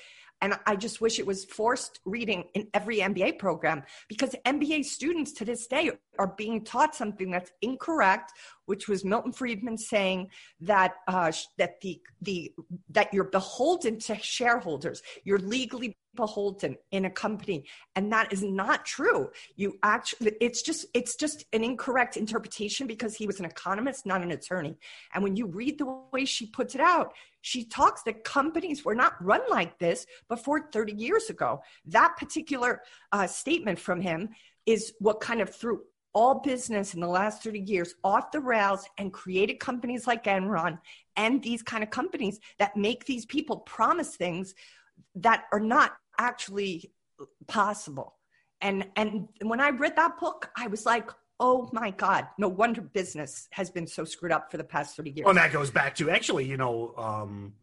And 0.45 0.53
I 0.67 0.75
just 0.75 1.01
wish 1.01 1.17
it 1.17 1.25
was 1.25 1.43
forced 1.43 2.01
reading 2.05 2.43
in 2.53 2.67
every 2.75 2.99
MBA 2.99 3.39
program 3.39 3.81
because 4.07 4.35
MBA 4.45 4.85
students 4.85 5.31
to 5.33 5.43
this 5.43 5.65
day 5.65 5.89
are 6.19 6.35
being 6.37 6.63
taught 6.63 6.93
something 6.93 7.31
that's 7.31 7.51
incorrect, 7.63 8.31
which 8.67 8.87
was 8.87 9.03
Milton 9.03 9.31
Friedman 9.31 9.75
saying 9.75 10.29
that 10.61 10.97
uh, 11.07 11.31
that 11.57 11.81
the 11.81 11.99
the 12.21 12.53
that 12.91 13.11
you're 13.11 13.23
beholden 13.23 13.97
to 14.01 14.15
shareholders, 14.19 15.01
you're 15.23 15.39
legally 15.39 15.97
beholden 16.15 16.77
in 16.91 17.05
a 17.05 17.09
company, 17.09 17.65
and 17.95 18.11
that 18.11 18.31
is 18.31 18.43
not 18.43 18.85
true. 18.85 19.29
You 19.55 19.77
actually, 19.83 20.33
it's 20.41 20.61
just 20.61 20.85
it's 20.93 21.15
just 21.15 21.45
an 21.53 21.63
incorrect 21.63 22.17
interpretation 22.17 22.87
because 22.87 23.15
he 23.15 23.27
was 23.27 23.39
an 23.39 23.45
economist, 23.45 24.05
not 24.05 24.21
an 24.21 24.31
attorney. 24.31 24.75
And 25.13 25.23
when 25.23 25.35
you 25.35 25.47
read 25.47 25.77
the 25.77 26.01
way 26.11 26.25
she 26.25 26.47
puts 26.47 26.75
it 26.75 26.81
out, 26.81 27.13
she 27.41 27.63
talks 27.65 28.03
that 28.03 28.23
companies 28.23 28.83
were 28.83 28.95
not 28.95 29.23
run 29.23 29.41
like 29.49 29.77
this 29.79 30.05
before 30.29 30.69
30 30.71 30.93
years 30.93 31.29
ago. 31.29 31.61
That 31.85 32.15
particular 32.17 32.81
uh, 33.11 33.27
statement 33.27 33.79
from 33.79 34.01
him 34.01 34.29
is 34.65 34.93
what 34.99 35.19
kind 35.19 35.41
of 35.41 35.53
threw 35.53 35.81
all 36.15 36.39
business 36.39 36.93
in 36.93 37.01
the 37.01 37.07
last 37.07 37.43
30 37.43 37.59
years 37.59 37.93
off 38.03 38.31
the 38.31 38.39
rails 38.39 38.87
and 38.97 39.11
created 39.11 39.59
companies 39.59 40.07
like 40.07 40.23
Enron 40.23 40.79
and 41.17 41.43
these 41.43 41.61
kind 41.61 41.83
of 41.83 41.89
companies 41.89 42.39
that 42.57 42.75
make 42.77 43.05
these 43.05 43.25
people 43.25 43.57
promise 43.57 44.15
things 44.15 44.55
that 45.15 45.43
are 45.51 45.59
not 45.59 45.97
actually 46.17 46.91
possible. 47.47 48.15
And 48.61 48.87
and 48.95 49.27
when 49.41 49.59
I 49.59 49.69
read 49.69 49.95
that 49.95 50.19
book, 50.19 50.49
I 50.57 50.67
was 50.67 50.85
like, 50.85 51.09
oh 51.39 51.69
my 51.73 51.91
God, 51.91 52.27
no 52.37 52.47
wonder 52.47 52.81
business 52.81 53.47
has 53.51 53.69
been 53.69 53.87
so 53.87 54.05
screwed 54.05 54.31
up 54.31 54.51
for 54.51 54.57
the 54.57 54.63
past 54.63 54.95
30 54.95 55.11
years. 55.11 55.25
well, 55.25 55.31
and 55.31 55.37
that 55.37 55.51
goes 55.51 55.71
back 55.71 55.95
to 55.95 56.09
actually, 56.09 56.45
you 56.45 56.57
know, 56.57 56.93
um, 56.97 57.53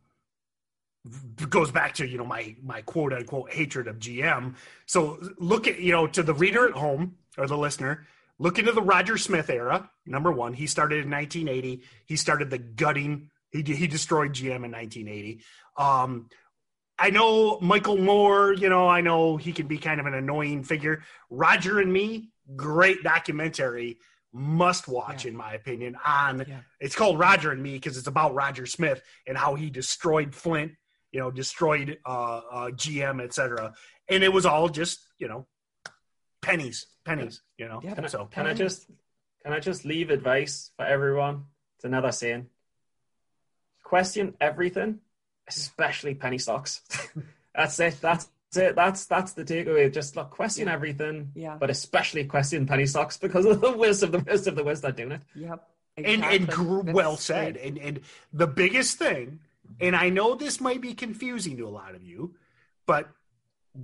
goes 1.48 1.72
back 1.72 1.94
to 1.94 2.06
you 2.06 2.16
know 2.16 2.24
my 2.24 2.54
my 2.62 2.82
quote 2.82 3.12
unquote 3.12 3.52
hatred 3.52 3.88
of 3.88 3.98
GM. 3.98 4.54
So 4.86 5.18
look 5.38 5.66
at 5.66 5.80
you 5.80 5.92
know 5.92 6.06
to 6.08 6.22
the 6.22 6.34
reader 6.34 6.66
at 6.66 6.74
home 6.74 7.16
or 7.36 7.46
the 7.46 7.56
listener. 7.56 8.06
Look 8.38 8.58
into 8.58 8.72
the 8.72 8.82
Roger 8.82 9.18
Smith 9.18 9.50
era. 9.50 9.90
Number 10.06 10.32
one, 10.32 10.52
he 10.52 10.66
started 10.66 11.04
in 11.04 11.10
1980. 11.10 11.82
He 12.06 12.16
started 12.16 12.50
the 12.50 12.58
gutting. 12.58 13.30
He 13.50 13.62
he 13.62 13.86
destroyed 13.86 14.32
GM 14.32 14.64
in 14.64 14.72
1980. 14.72 15.40
Um, 15.76 16.28
I 17.02 17.10
know 17.10 17.58
Michael 17.60 17.96
Moore. 17.98 18.52
You 18.52 18.68
know, 18.68 18.86
I 18.88 19.00
know 19.00 19.36
he 19.36 19.52
can 19.52 19.66
be 19.66 19.78
kind 19.78 19.98
of 19.98 20.06
an 20.06 20.14
annoying 20.14 20.62
figure. 20.62 21.02
Roger 21.30 21.80
and 21.80 21.92
Me, 21.92 22.30
great 22.54 23.02
documentary, 23.02 23.98
must 24.32 24.86
watch 24.86 25.24
Yeah. 25.24 25.30
in 25.32 25.36
my 25.36 25.52
opinion. 25.54 25.96
On 26.06 26.44
Yeah. 26.46 26.60
it's 26.78 26.94
called 26.94 27.18
Roger 27.18 27.50
and 27.50 27.60
Me 27.62 27.72
because 27.74 27.98
it's 27.98 28.06
about 28.06 28.34
Roger 28.34 28.66
Smith 28.66 29.02
and 29.26 29.36
how 29.36 29.56
he 29.56 29.68
destroyed 29.68 30.32
Flint. 30.32 30.72
You 31.10 31.20
know, 31.20 31.30
destroyed 31.32 31.98
uh, 32.06 32.40
uh, 32.56 32.70
GM, 32.70 33.20
etc. 33.20 33.74
And 34.08 34.22
it 34.22 34.32
was 34.32 34.46
all 34.46 34.68
just 34.68 35.00
you 35.18 35.26
know 35.28 35.46
pennies, 36.40 36.86
pennies. 37.04 37.42
You 37.58 37.66
know, 37.68 37.80
Yeah. 37.82 37.94
Can 37.96 38.04
I, 38.04 38.08
so 38.08 38.26
can 38.26 38.46
I 38.46 38.54
just 38.54 38.86
can 39.42 39.52
I 39.52 39.58
just 39.58 39.84
leave 39.84 40.08
advice 40.10 40.70
for 40.76 40.84
everyone? 40.86 41.46
It's 41.76 41.84
another 41.84 42.12
saying. 42.12 42.46
Question 43.82 44.34
everything, 44.40 45.00
especially 45.48 46.14
penny 46.14 46.38
stocks. 46.38 46.82
that's 47.54 47.78
it. 47.80 47.98
That's 48.00 48.28
it. 48.54 48.74
That's 48.76 49.06
that's 49.06 49.32
the 49.32 49.44
takeaway. 49.44 49.92
Just 49.92 50.16
look, 50.16 50.30
question 50.30 50.68
everything, 50.68 51.30
Yeah. 51.34 51.56
but 51.58 51.70
especially 51.70 52.24
question 52.24 52.66
penny 52.66 52.86
stocks 52.86 53.16
because 53.16 53.44
of 53.46 53.60
the 53.60 53.72
whiz 53.72 54.02
of 54.02 54.12
the 54.12 54.20
whiz 54.20 54.46
of 54.46 54.56
the 54.56 54.64
whiz 54.64 54.80
that 54.82 54.96
doing 54.96 55.12
it. 55.12 55.22
Yep. 55.34 55.68
and 55.98 56.24
and 56.24 56.48
gr- 56.48 56.82
That's 56.82 56.94
well 56.94 57.16
said. 57.16 57.54
great. 57.54 57.66
And 57.66 57.78
and 57.78 58.00
the 58.32 58.46
biggest 58.46 58.98
thing, 58.98 59.40
and 59.80 59.94
I 59.96 60.08
know 60.10 60.34
this 60.34 60.60
might 60.60 60.80
be 60.80 60.94
confusing 60.94 61.56
to 61.58 61.66
a 61.66 61.70
lot 61.70 61.94
of 61.94 62.02
you, 62.02 62.34
but 62.86 63.08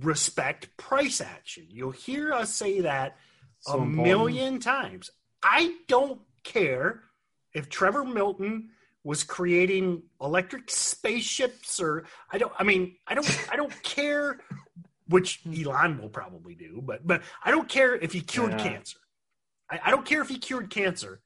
respect 0.01 0.75
price 0.77 1.19
action. 1.21 1.65
You'll 1.69 1.91
hear 1.91 2.31
us 2.33 2.53
say 2.53 2.81
that 2.81 3.17
So 3.61 3.73
a 3.73 3.81
important. 3.81 4.03
million 4.07 4.59
times. 4.59 5.09
I 5.41 5.75
don't 5.87 6.21
care 6.43 7.01
if 7.53 7.69
Trevor 7.69 8.03
Milton 8.05 8.69
was 9.03 9.23
creating 9.23 10.03
electric 10.21 10.69
spaceships 10.69 11.79
or 11.79 12.05
I 12.31 12.37
don't 12.37 12.51
I 12.59 12.63
mean 12.63 12.95
I 13.07 13.13
don't 13.15 13.27
I 13.51 13.55
don't 13.55 13.83
care 13.83 14.39
which 15.07 15.41
Elon 15.47 15.99
will 15.99 16.09
probably 16.09 16.53
do, 16.55 16.81
but 16.83 17.05
but 17.05 17.23
I 17.43 17.51
don't 17.51 17.67
care 17.67 17.95
if 17.95 18.13
he 18.13 18.21
cured 18.21 18.51
Yeah. 18.53 18.57
cancer. 18.71 18.99
I, 19.69 19.79
I 19.85 19.91
don't 19.91 20.05
care 20.05 20.21
if 20.21 20.29
he 20.29 20.37
cured 20.37 20.69
cancer. 20.69 21.21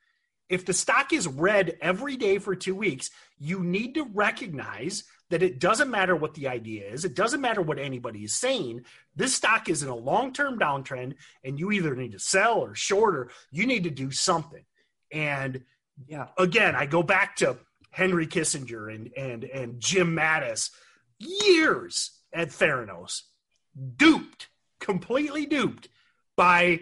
If 0.49 0.65
the 0.65 0.73
stock 0.73 1.13
is 1.13 1.27
red 1.27 1.77
every 1.81 2.15
day 2.15 2.37
for 2.37 2.55
two 2.55 2.75
weeks, 2.75 3.09
you 3.39 3.63
need 3.63 3.95
to 3.95 4.03
recognize 4.03 5.03
that 5.29 5.41
it 5.41 5.59
doesn't 5.59 5.89
matter 5.89 6.15
what 6.15 6.35
the 6.35 6.47
idea 6.47 6.85
is. 6.87 7.05
It 7.05 7.15
doesn't 7.15 7.41
matter 7.41 7.61
what 7.61 7.79
anybody 7.79 8.23
is 8.23 8.35
saying. 8.35 8.85
This 9.15 9.33
stock 9.33 9.67
is 9.67 9.81
in 9.81 9.89
a 9.89 9.95
long 9.95 10.31
term 10.31 10.59
downtrend, 10.59 11.15
and 11.43 11.59
you 11.59 11.71
either 11.71 11.95
need 11.95 12.11
to 12.11 12.19
sell 12.19 12.59
or 12.59 12.75
short 12.75 13.15
or 13.15 13.29
you 13.51 13.65
need 13.65 13.83
to 13.85 13.89
do 13.89 14.11
something. 14.11 14.63
And 15.11 15.63
Yeah. 16.07 16.27
again, 16.37 16.75
I 16.75 16.85
go 16.85 17.03
back 17.03 17.35
to 17.37 17.57
Henry 17.91 18.27
Kissinger 18.27 18.93
and 18.93 19.11
and 19.15 19.43
and 19.43 19.79
Jim 19.79 20.15
Mattis, 20.15 20.71
years 21.19 22.11
at 22.33 22.49
Theranos, 22.49 23.21
duped, 23.97 24.47
completely 24.79 25.45
duped 25.45 25.87
by 26.35 26.81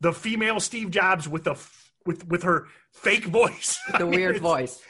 the 0.00 0.12
female 0.12 0.60
Steve 0.60 0.90
Jobs 0.90 1.28
with 1.28 1.44
the 1.44 1.52
f- 1.52 1.92
with 2.06 2.26
with 2.28 2.44
her 2.44 2.68
fake 2.92 3.24
voice, 3.24 3.78
The 3.98 4.06
weird 4.06 4.38
voice. 4.40 4.80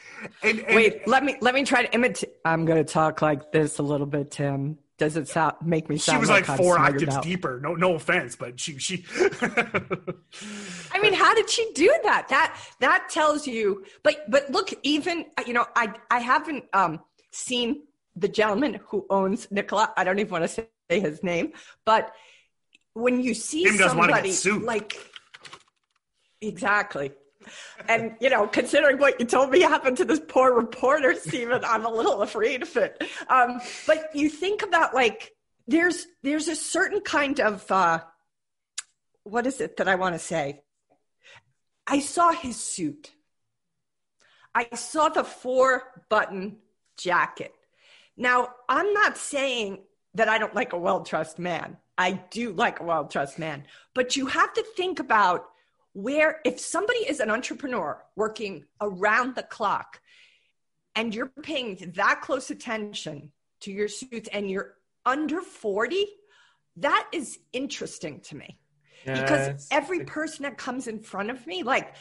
And, 0.43 0.59
and 0.59 0.75
Wait, 0.75 1.07
let 1.07 1.23
me 1.23 1.35
let 1.41 1.55
me 1.55 1.63
try 1.63 1.83
to 1.83 1.93
imitate. 1.93 2.29
I'm 2.45 2.65
going 2.65 2.77
to 2.77 2.93
talk 2.93 3.21
like 3.21 3.51
this 3.51 3.79
a 3.79 3.83
little 3.83 4.05
bit, 4.05 4.29
Tim. 4.31 4.77
Does 5.01 5.17
it 5.17 5.27
sound 5.27 5.55
make 5.63 5.89
me 5.89 5.97
sound? 5.97 6.17
she 6.17 6.19
was 6.19 6.29
like 6.29 6.47
I'm 6.47 6.57
four 6.57 6.75
smarted 6.75 7.01
octaves 7.01 7.15
out? 7.15 7.23
deeper. 7.23 7.59
No, 7.59 7.73
no 7.73 7.95
offense, 7.95 8.35
but 8.35 8.59
she 8.59 8.77
she. 8.77 9.03
I 9.41 10.99
mean, 11.01 11.13
how 11.13 11.33
did 11.33 11.49
she 11.49 11.71
do 11.73 11.91
that? 12.03 12.27
That 12.29 12.55
that 12.81 13.09
tells 13.09 13.47
you. 13.47 13.83
But 14.03 14.29
but 14.29 14.51
look, 14.51 14.69
even 14.83 15.25
you 15.47 15.53
know, 15.53 15.65
I 15.75 15.91
I 16.11 16.19
haven't 16.19 16.65
um 16.73 16.99
seen 17.31 17.81
the 18.15 18.27
gentleman 18.27 18.79
who 18.89 19.07
owns 19.09 19.47
Nikola. 19.49 19.91
I 19.97 20.03
don't 20.03 20.19
even 20.19 20.31
want 20.31 20.43
to 20.43 20.47
say 20.47 20.67
his 20.87 21.23
name, 21.23 21.53
but 21.83 22.13
when 22.93 23.23
you 23.23 23.33
see 23.33 23.63
Tim 23.63 23.77
doesn't 23.77 23.97
wanna 23.97 24.21
get 24.21 24.31
somebody 24.35 24.65
like 24.67 24.99
exactly. 26.41 27.11
And 27.87 28.15
you 28.19 28.29
know, 28.29 28.47
considering 28.47 28.97
what 28.97 29.19
you 29.19 29.25
told 29.25 29.51
me 29.51 29.61
happened 29.61 29.97
to 29.97 30.05
this 30.05 30.21
poor 30.27 30.53
reporter, 30.53 31.15
Stephen, 31.15 31.63
I'm 31.65 31.85
a 31.85 31.91
little 31.91 32.21
afraid 32.21 32.61
of 32.61 32.75
it. 32.77 33.03
Um, 33.29 33.59
but 33.87 34.15
you 34.15 34.29
think 34.29 34.61
about 34.61 34.93
like 34.93 35.33
there's 35.67 36.07
there's 36.23 36.47
a 36.47 36.55
certain 36.55 37.01
kind 37.01 37.39
of 37.39 37.69
uh, 37.71 38.01
what 39.23 39.47
is 39.47 39.61
it 39.61 39.77
that 39.77 39.87
I 39.87 39.95
want 39.95 40.15
to 40.15 40.19
say? 40.19 40.61
I 41.87 41.99
saw 41.99 42.31
his 42.31 42.57
suit. 42.57 43.11
I 44.53 44.67
saw 44.75 45.09
the 45.09 45.23
four 45.23 45.83
button 46.09 46.57
jacket. 46.97 47.53
Now, 48.17 48.49
I'm 48.67 48.93
not 48.93 49.17
saying 49.17 49.79
that 50.15 50.27
I 50.27 50.37
don't 50.37 50.55
like 50.55 50.73
a 50.73 50.77
well 50.77 51.01
dressed 51.01 51.39
man. 51.39 51.77
I 51.97 52.13
do 52.29 52.53
like 52.53 52.79
a 52.79 52.83
well 52.83 53.05
dressed 53.05 53.39
man. 53.39 53.65
But 53.93 54.15
you 54.15 54.25
have 54.27 54.53
to 54.53 54.63
think 54.75 54.99
about 54.99 55.45
where, 55.93 56.39
if 56.45 56.59
somebody 56.59 56.99
is 56.99 57.19
an 57.19 57.29
entrepreneur 57.29 58.01
working 58.15 58.65
around 58.79 59.35
the 59.35 59.43
clock 59.43 60.01
and 60.95 61.13
you're 61.13 61.31
paying 61.43 61.93
that 61.95 62.21
close 62.21 62.49
attention 62.49 63.31
to 63.61 63.71
your 63.71 63.87
suits 63.87 64.29
and 64.31 64.49
you're 64.49 64.75
under 65.05 65.41
40, 65.41 66.05
that 66.77 67.07
is 67.11 67.39
interesting 67.53 68.21
to 68.21 68.35
me. 68.35 68.57
Yeah, 69.05 69.21
because 69.21 69.67
every 69.71 70.05
person 70.05 70.43
that 70.43 70.57
comes 70.57 70.87
in 70.87 70.99
front 70.99 71.31
of 71.31 71.47
me 71.47 71.63
like 71.63 71.95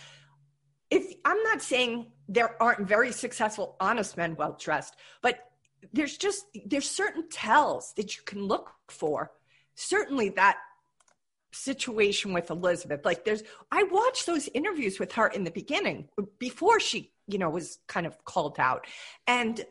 if 0.90 1.14
i'm 1.24 1.42
not 1.44 1.62
saying 1.62 2.12
there 2.28 2.62
aren't 2.62 2.86
very 2.86 3.10
successful 3.10 3.74
honest 3.80 4.18
men 4.18 4.36
well 4.36 4.54
dressed 4.60 4.96
but 5.22 5.50
there's 5.92 6.16
just 6.16 6.44
there's 6.66 6.88
certain 6.88 7.28
tells 7.28 7.92
that 7.94 8.16
you 8.16 8.22
can 8.24 8.42
look 8.42 8.72
for. 8.88 9.30
Certainly 9.74 10.30
that 10.30 10.58
situation 11.52 12.32
with 12.32 12.50
elizabeth. 12.50 13.04
Like 13.04 13.24
there's 13.24 13.42
i 13.70 13.82
watched 13.84 14.26
those 14.26 14.48
interviews 14.54 14.98
with 14.98 15.12
her 15.12 15.28
in 15.28 15.44
the 15.44 15.50
beginning 15.50 16.08
before 16.38 16.80
she 16.80 17.12
you 17.26 17.38
know 17.38 17.50
was 17.50 17.78
kind 17.88 18.06
of 18.06 18.24
called 18.24 18.56
out 18.58 18.86
and 19.26 19.64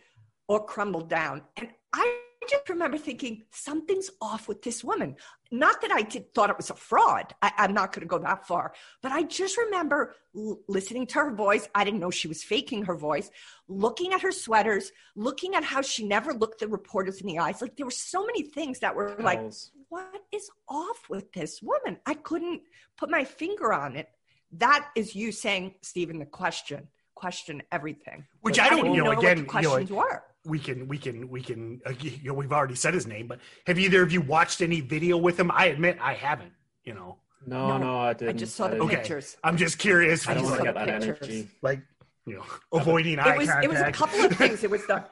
or 0.48 0.66
crumbled 0.66 1.10
down. 1.10 1.44
And 1.58 1.70
i 1.94 2.20
just 2.50 2.70
remember 2.70 2.98
thinking 2.98 3.44
something's 3.52 4.10
off 4.22 4.48
with 4.48 4.62
this 4.64 4.84
woman 4.84 5.16
not 5.52 5.82
that 5.82 5.92
I 5.92 6.04
did 6.04 6.34
thought 6.34 6.50
it 6.50 6.58
was 6.58 6.70
a 6.70 6.76
fraud. 6.76 7.34
I, 7.42 7.52
I'm 7.58 7.74
not 7.74 7.92
going 7.92 8.02
to 8.02 8.08
go 8.08 8.20
that 8.20 8.46
far, 8.48 8.74
but 9.02 9.12
I 9.12 9.24
just 9.24 9.58
remember 9.58 10.14
l- 10.36 10.60
listening 10.68 11.08
to 11.08 11.16
her 11.16 11.32
voice. 11.32 11.68
I 11.74 11.84
didn't 11.84 12.00
know 12.00 12.12
she 12.12 12.28
was 12.28 12.44
faking 12.44 12.86
her 12.86 12.96
voice. 12.96 13.32
Looking 13.68 14.14
at 14.14 14.22
her 14.22 14.32
sweaters, 14.32 14.92
looking 15.16 15.56
at 15.56 15.64
how 15.64 15.82
she 15.82 16.06
never 16.06 16.34
looked 16.34 16.60
the 16.60 16.68
reporters 16.68 17.22
in 17.22 17.28
the 17.28 17.40
eyes. 17.40 17.62
Like 17.62 17.76
there 17.78 17.86
were 17.86 17.92
so 17.92 18.26
many 18.26 18.44
things 18.44 18.80
that 18.80 18.96
were 18.96 19.16
like, 19.20 19.42
what 19.90 20.22
is 20.32 20.50
off 20.68 21.10
with 21.10 21.32
this 21.34 21.62
woman? 21.62 22.00
I 22.06 22.14
couldn't 22.14 22.62
put 22.98 23.10
my 23.10 23.24
finger 23.24 23.74
on 23.74 23.96
it. 23.96 24.10
That 24.54 24.90
is 24.96 25.16
you 25.16 25.32
saying, 25.32 25.76
Stephen, 25.82 26.20
the 26.20 26.26
question. 26.26 26.88
Question 27.16 27.64
everything. 27.72 28.26
Which 28.42 28.60
I 28.60 28.70
don't, 28.70 28.78
didn't 28.78 28.94
you 28.94 29.04
know, 29.04 29.10
what 29.10 29.20
again, 29.20 29.38
the 29.38 29.42
you 29.42 29.48
know, 29.48 29.52
questions 29.52 29.92
were. 29.92 30.24
We 30.46 30.60
can 30.60 30.88
we 30.88 30.98
can 30.98 31.30
we 31.30 31.42
can 31.42 31.82
uh, 31.86 31.92
you 32.00 32.18
know 32.24 32.34
we've 32.34 32.52
already 32.54 32.76
said 32.76 32.94
his 32.94 33.06
name 33.06 33.28
but 33.28 33.40
have 33.68 33.78
either 33.78 34.02
of 34.02 34.12
you 34.12 34.22
watched 34.22 34.62
any 34.62 34.82
video 34.82 35.18
with 35.18 35.40
him 35.40 35.52
i 35.52 35.66
admit 35.66 35.98
i 36.02 36.14
haven't 36.14 36.54
you 36.84 36.94
know 36.94 37.18
No, 37.46 37.78
no, 37.78 38.00
I 38.00 38.14
didn't. 38.14 38.36
I 38.36 38.38
just 38.40 38.56
saw 38.56 38.68
the 38.68 38.78
okay 38.80 38.96
Pictures. 38.98 39.38
i'm 39.44 39.58
just 39.58 39.78
curious 39.80 40.28
I 40.28 40.34
don't 40.34 40.44
he's 40.44 40.52
want 40.52 40.64
like, 40.64 40.76
that 40.76 40.88
Pictures. 41.02 41.18
energy. 41.22 41.50
like 41.62 41.82
you 42.26 42.36
know 42.36 42.46
avoiding 42.74 43.20
eye 43.20 43.38
was 43.38 43.48
contact 43.48 43.66
it 43.66 43.70
was 43.70 43.80
a 43.82 43.92
couple 43.92 44.20
of 44.26 44.32
things. 44.38 44.64
It 44.64 44.70
was 44.70 44.86
the 44.88 45.04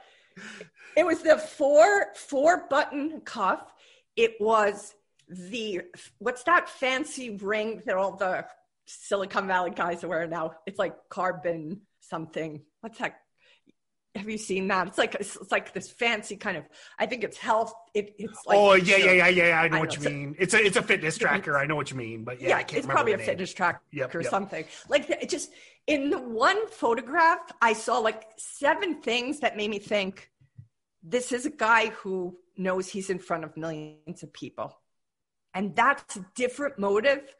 it 0.95 1.05
was 1.05 1.21
the 1.21 1.37
four 1.37 2.07
four 2.15 2.65
button 2.69 3.21
cuff. 3.21 3.73
It 4.15 4.35
was 4.39 4.93
the 5.29 5.81
what's 6.19 6.43
that 6.43 6.69
fancy 6.69 7.31
ring 7.31 7.81
that 7.85 7.95
all 7.95 8.15
the 8.15 8.45
Silicon 8.85 9.47
Valley 9.47 9.71
guys 9.71 10.03
are 10.03 10.07
wearing 10.07 10.29
now? 10.29 10.53
It's 10.65 10.79
like 10.79 10.95
carbon 11.09 11.81
something. 12.01 12.61
What's 12.81 12.97
that? 12.99 13.19
Have 14.17 14.29
you 14.29 14.37
seen 14.37 14.67
that? 14.67 14.87
It's 14.87 14.97
like 14.97 15.15
it's, 15.15 15.35
it's 15.35 15.51
like 15.51 15.73
this 15.73 15.89
fancy 15.89 16.35
kind 16.35 16.57
of. 16.57 16.63
I 16.99 17.05
think 17.05 17.23
it's 17.23 17.37
health. 17.37 17.73
It, 17.93 18.15
it's 18.19 18.45
like 18.45 18.57
oh 18.57 18.73
yeah 18.75 18.97
yeah 18.97 19.11
yeah 19.11 19.27
yeah 19.27 19.61
i 19.61 19.67
know 19.67 19.77
I 19.77 19.79
what 19.79 19.97
know. 19.99 20.09
you 20.09 20.15
mean 20.15 20.35
it's 20.37 20.53
a 20.53 20.63
it's 20.63 20.77
a 20.77 20.83
fitness 20.83 21.17
tracker 21.17 21.57
i 21.57 21.65
know 21.65 21.75
what 21.75 21.89
you 21.89 21.97
mean 21.97 22.23
but 22.23 22.39
yeah, 22.39 22.49
yeah, 22.49 22.57
i 22.57 22.63
can't 22.63 22.77
it's 22.77 22.85
probably 22.85 23.13
a 23.13 23.17
name. 23.17 23.25
fitness 23.25 23.51
tracker 23.53 23.81
Yep, 23.91 24.13
or 24.15 24.21
yep. 24.21 24.29
something. 24.29 24.65
Like 24.87 25.09
it 25.09 25.29
just 25.29 25.51
in 25.87 26.09
the 26.09 26.19
one 26.19 26.67
photograph, 26.67 27.51
I 27.61 27.73
saw 27.73 27.99
like 27.99 28.23
seven 28.37 29.01
things 29.01 29.39
that 29.39 29.57
made 29.57 29.69
me 29.69 29.79
think 29.79 30.29
this 31.01 31.31
is 31.31 31.45
a 31.45 31.49
guy 31.49 31.89
who 31.89 32.37
knows 32.57 32.89
he's 32.89 33.09
in 33.09 33.19
front 33.19 33.43
of 33.45 33.55
millions 33.57 34.23
of 34.23 34.31
people, 34.33 34.77
and 35.53 35.75
that's 35.75 36.17
a 36.17 36.25
different 36.35 36.77
motive 36.77 37.33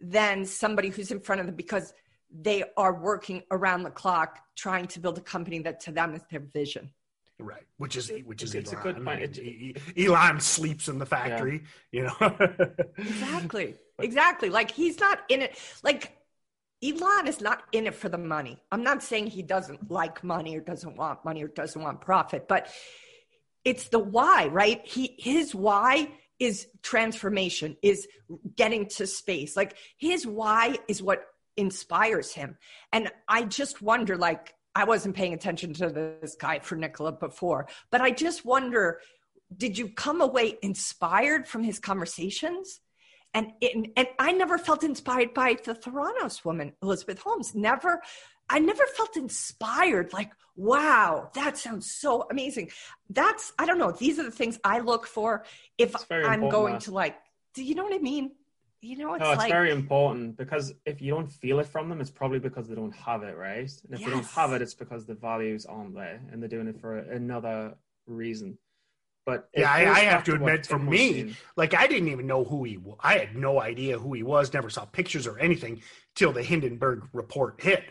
than 0.00 0.44
somebody 0.44 0.88
who's 0.88 1.10
in 1.10 1.20
front 1.20 1.40
of 1.40 1.46
them 1.46 1.54
because 1.54 1.94
they 2.34 2.64
are 2.76 2.94
working 2.94 3.42
around 3.50 3.82
the 3.82 3.90
clock 3.90 4.38
trying 4.56 4.86
to 4.86 5.00
build 5.00 5.18
a 5.18 5.20
company 5.20 5.58
that 5.60 5.80
to 5.80 5.92
them 5.92 6.14
is 6.14 6.22
their 6.30 6.40
vision. 6.40 6.90
right 7.38 7.64
which 7.76 7.96
is 7.96 8.10
which 8.24 8.42
is 8.42 8.54
It's 8.54 8.72
a 8.72 8.76
good 8.76 8.96
point. 9.04 9.08
I 9.08 9.40
mean, 9.40 9.74
It- 9.76 10.06
elon 10.06 10.40
sleeps 10.40 10.88
in 10.88 10.98
the 10.98 11.06
factory 11.06 11.64
you 11.90 12.02
know 12.04 12.16
Exactly. 12.98 13.74
Exactly. 13.98 14.48
Like 14.50 14.70
he's 14.70 14.98
not 15.00 15.20
in 15.28 15.42
it. 15.42 15.58
Like 15.82 16.16
Elon 16.84 17.28
is 17.28 17.40
not 17.40 17.62
in 17.70 17.86
it 17.86 17.94
for 17.94 18.08
the 18.08 18.18
money. 18.18 18.60
I'm 18.72 18.82
not 18.82 19.02
saying 19.04 19.28
he 19.28 19.42
doesn't 19.42 19.88
like 19.90 20.24
money 20.24 20.56
or 20.56 20.60
doesn't 20.60 20.96
want 20.96 21.24
money 21.24 21.44
or 21.44 21.48
doesn't 21.48 21.80
want 21.80 22.00
profit, 22.00 22.48
but 22.48 22.66
it's 23.64 23.88
the 23.88 24.00
why, 24.00 24.48
right? 24.48 24.84
He 24.84 25.14
his 25.18 25.54
why 25.54 26.08
is 26.40 26.66
transformation, 26.82 27.76
is 27.82 28.08
getting 28.56 28.86
to 28.96 29.06
space. 29.06 29.56
Like 29.56 29.76
his 29.96 30.26
why 30.26 30.76
is 30.88 31.00
what 31.00 31.24
inspires 31.56 32.32
him. 32.32 32.56
And 32.92 33.10
I 33.28 33.44
just 33.44 33.82
wonder, 33.82 34.16
like, 34.16 34.54
I 34.74 34.84
wasn't 34.84 35.16
paying 35.16 35.34
attention 35.34 35.74
to 35.74 35.90
this 35.90 36.34
guy 36.34 36.60
for 36.60 36.76
Nikola 36.76 37.12
before, 37.12 37.68
but 37.90 38.00
I 38.00 38.10
just 38.10 38.44
wonder, 38.44 39.00
did 39.54 39.76
you 39.76 39.90
come 39.90 40.20
away 40.20 40.56
inspired 40.62 41.46
from 41.46 41.62
his 41.62 41.78
conversations? 41.78 42.80
And, 43.34 43.52
it, 43.60 43.92
and 43.96 44.08
I 44.18 44.32
never 44.32 44.58
felt 44.58 44.82
inspired 44.82 45.34
by 45.34 45.56
the 45.62 45.74
Theranos 45.74 46.44
woman, 46.44 46.72
Elizabeth 46.82 47.18
Holmes. 47.18 47.54
Never, 47.54 48.02
I 48.48 48.58
never 48.58 48.84
felt 48.96 49.16
inspired. 49.16 50.12
Like, 50.12 50.32
wow, 50.56 51.30
that 51.34 51.56
sounds 51.56 51.90
so 51.90 52.26
amazing. 52.30 52.70
That's, 53.08 53.52
I 53.58 53.66
don't 53.66 53.78
know. 53.78 53.92
These 53.92 54.18
are 54.18 54.24
the 54.24 54.30
things 54.30 54.58
I 54.64 54.80
look 54.80 55.06
for 55.06 55.44
if 55.78 55.94
I'm 56.10 56.44
important, 56.44 56.50
going 56.50 56.78
to 56.80 56.92
like. 56.92 57.16
Do 57.54 57.62
you 57.62 57.74
know 57.74 57.84
what 57.84 57.94
I 57.94 57.98
mean? 57.98 58.32
You 58.84 58.98
know, 58.98 59.14
it's 59.14 59.22
no, 59.22 59.30
it's 59.30 59.38
like 59.38 59.50
very 59.52 59.70
important 59.70 60.36
because 60.36 60.74
if 60.84 61.00
you 61.00 61.14
don't 61.14 61.30
feel 61.32 61.60
it 61.60 61.66
from 61.66 61.88
them, 61.88 62.00
it's 62.00 62.10
probably 62.10 62.40
because 62.40 62.68
they 62.68 62.74
don't 62.74 62.94
have 62.96 63.22
it, 63.22 63.36
right? 63.36 63.70
And 63.84 63.94
if 63.94 64.04
they 64.04 64.10
don't 64.10 64.26
have 64.26 64.52
it, 64.52 64.60
it's 64.60 64.74
because 64.74 65.06
the 65.06 65.14
values 65.14 65.66
aren't 65.66 65.94
there 65.94 66.20
and 66.32 66.42
they're 66.42 66.48
doing 66.48 66.66
it 66.66 66.80
for 66.80 66.98
another 66.98 67.74
reason. 68.06 68.58
But 69.24 69.48
Yeah, 69.54 69.70
I, 69.70 69.88
I 69.88 70.00
have 70.00 70.24
to 70.24 70.34
admit, 70.34 70.66
for 70.66 70.80
me, 70.80 71.12
saying. 71.12 71.36
like 71.54 71.74
I 71.74 71.86
didn't 71.86 72.08
even 72.08 72.26
know 72.26 72.42
who 72.42 72.64
he. 72.64 72.76
was. 72.76 72.98
I 73.00 73.18
had 73.18 73.36
no 73.36 73.60
idea 73.60 74.00
who 74.00 74.14
he 74.14 74.24
was. 74.24 74.52
Never 74.52 74.68
saw 74.68 74.84
pictures 74.84 75.28
or 75.28 75.38
anything 75.38 75.80
till 76.16 76.32
the 76.32 76.42
Hindenburg 76.42 77.08
report 77.12 77.60
hit. 77.62 77.84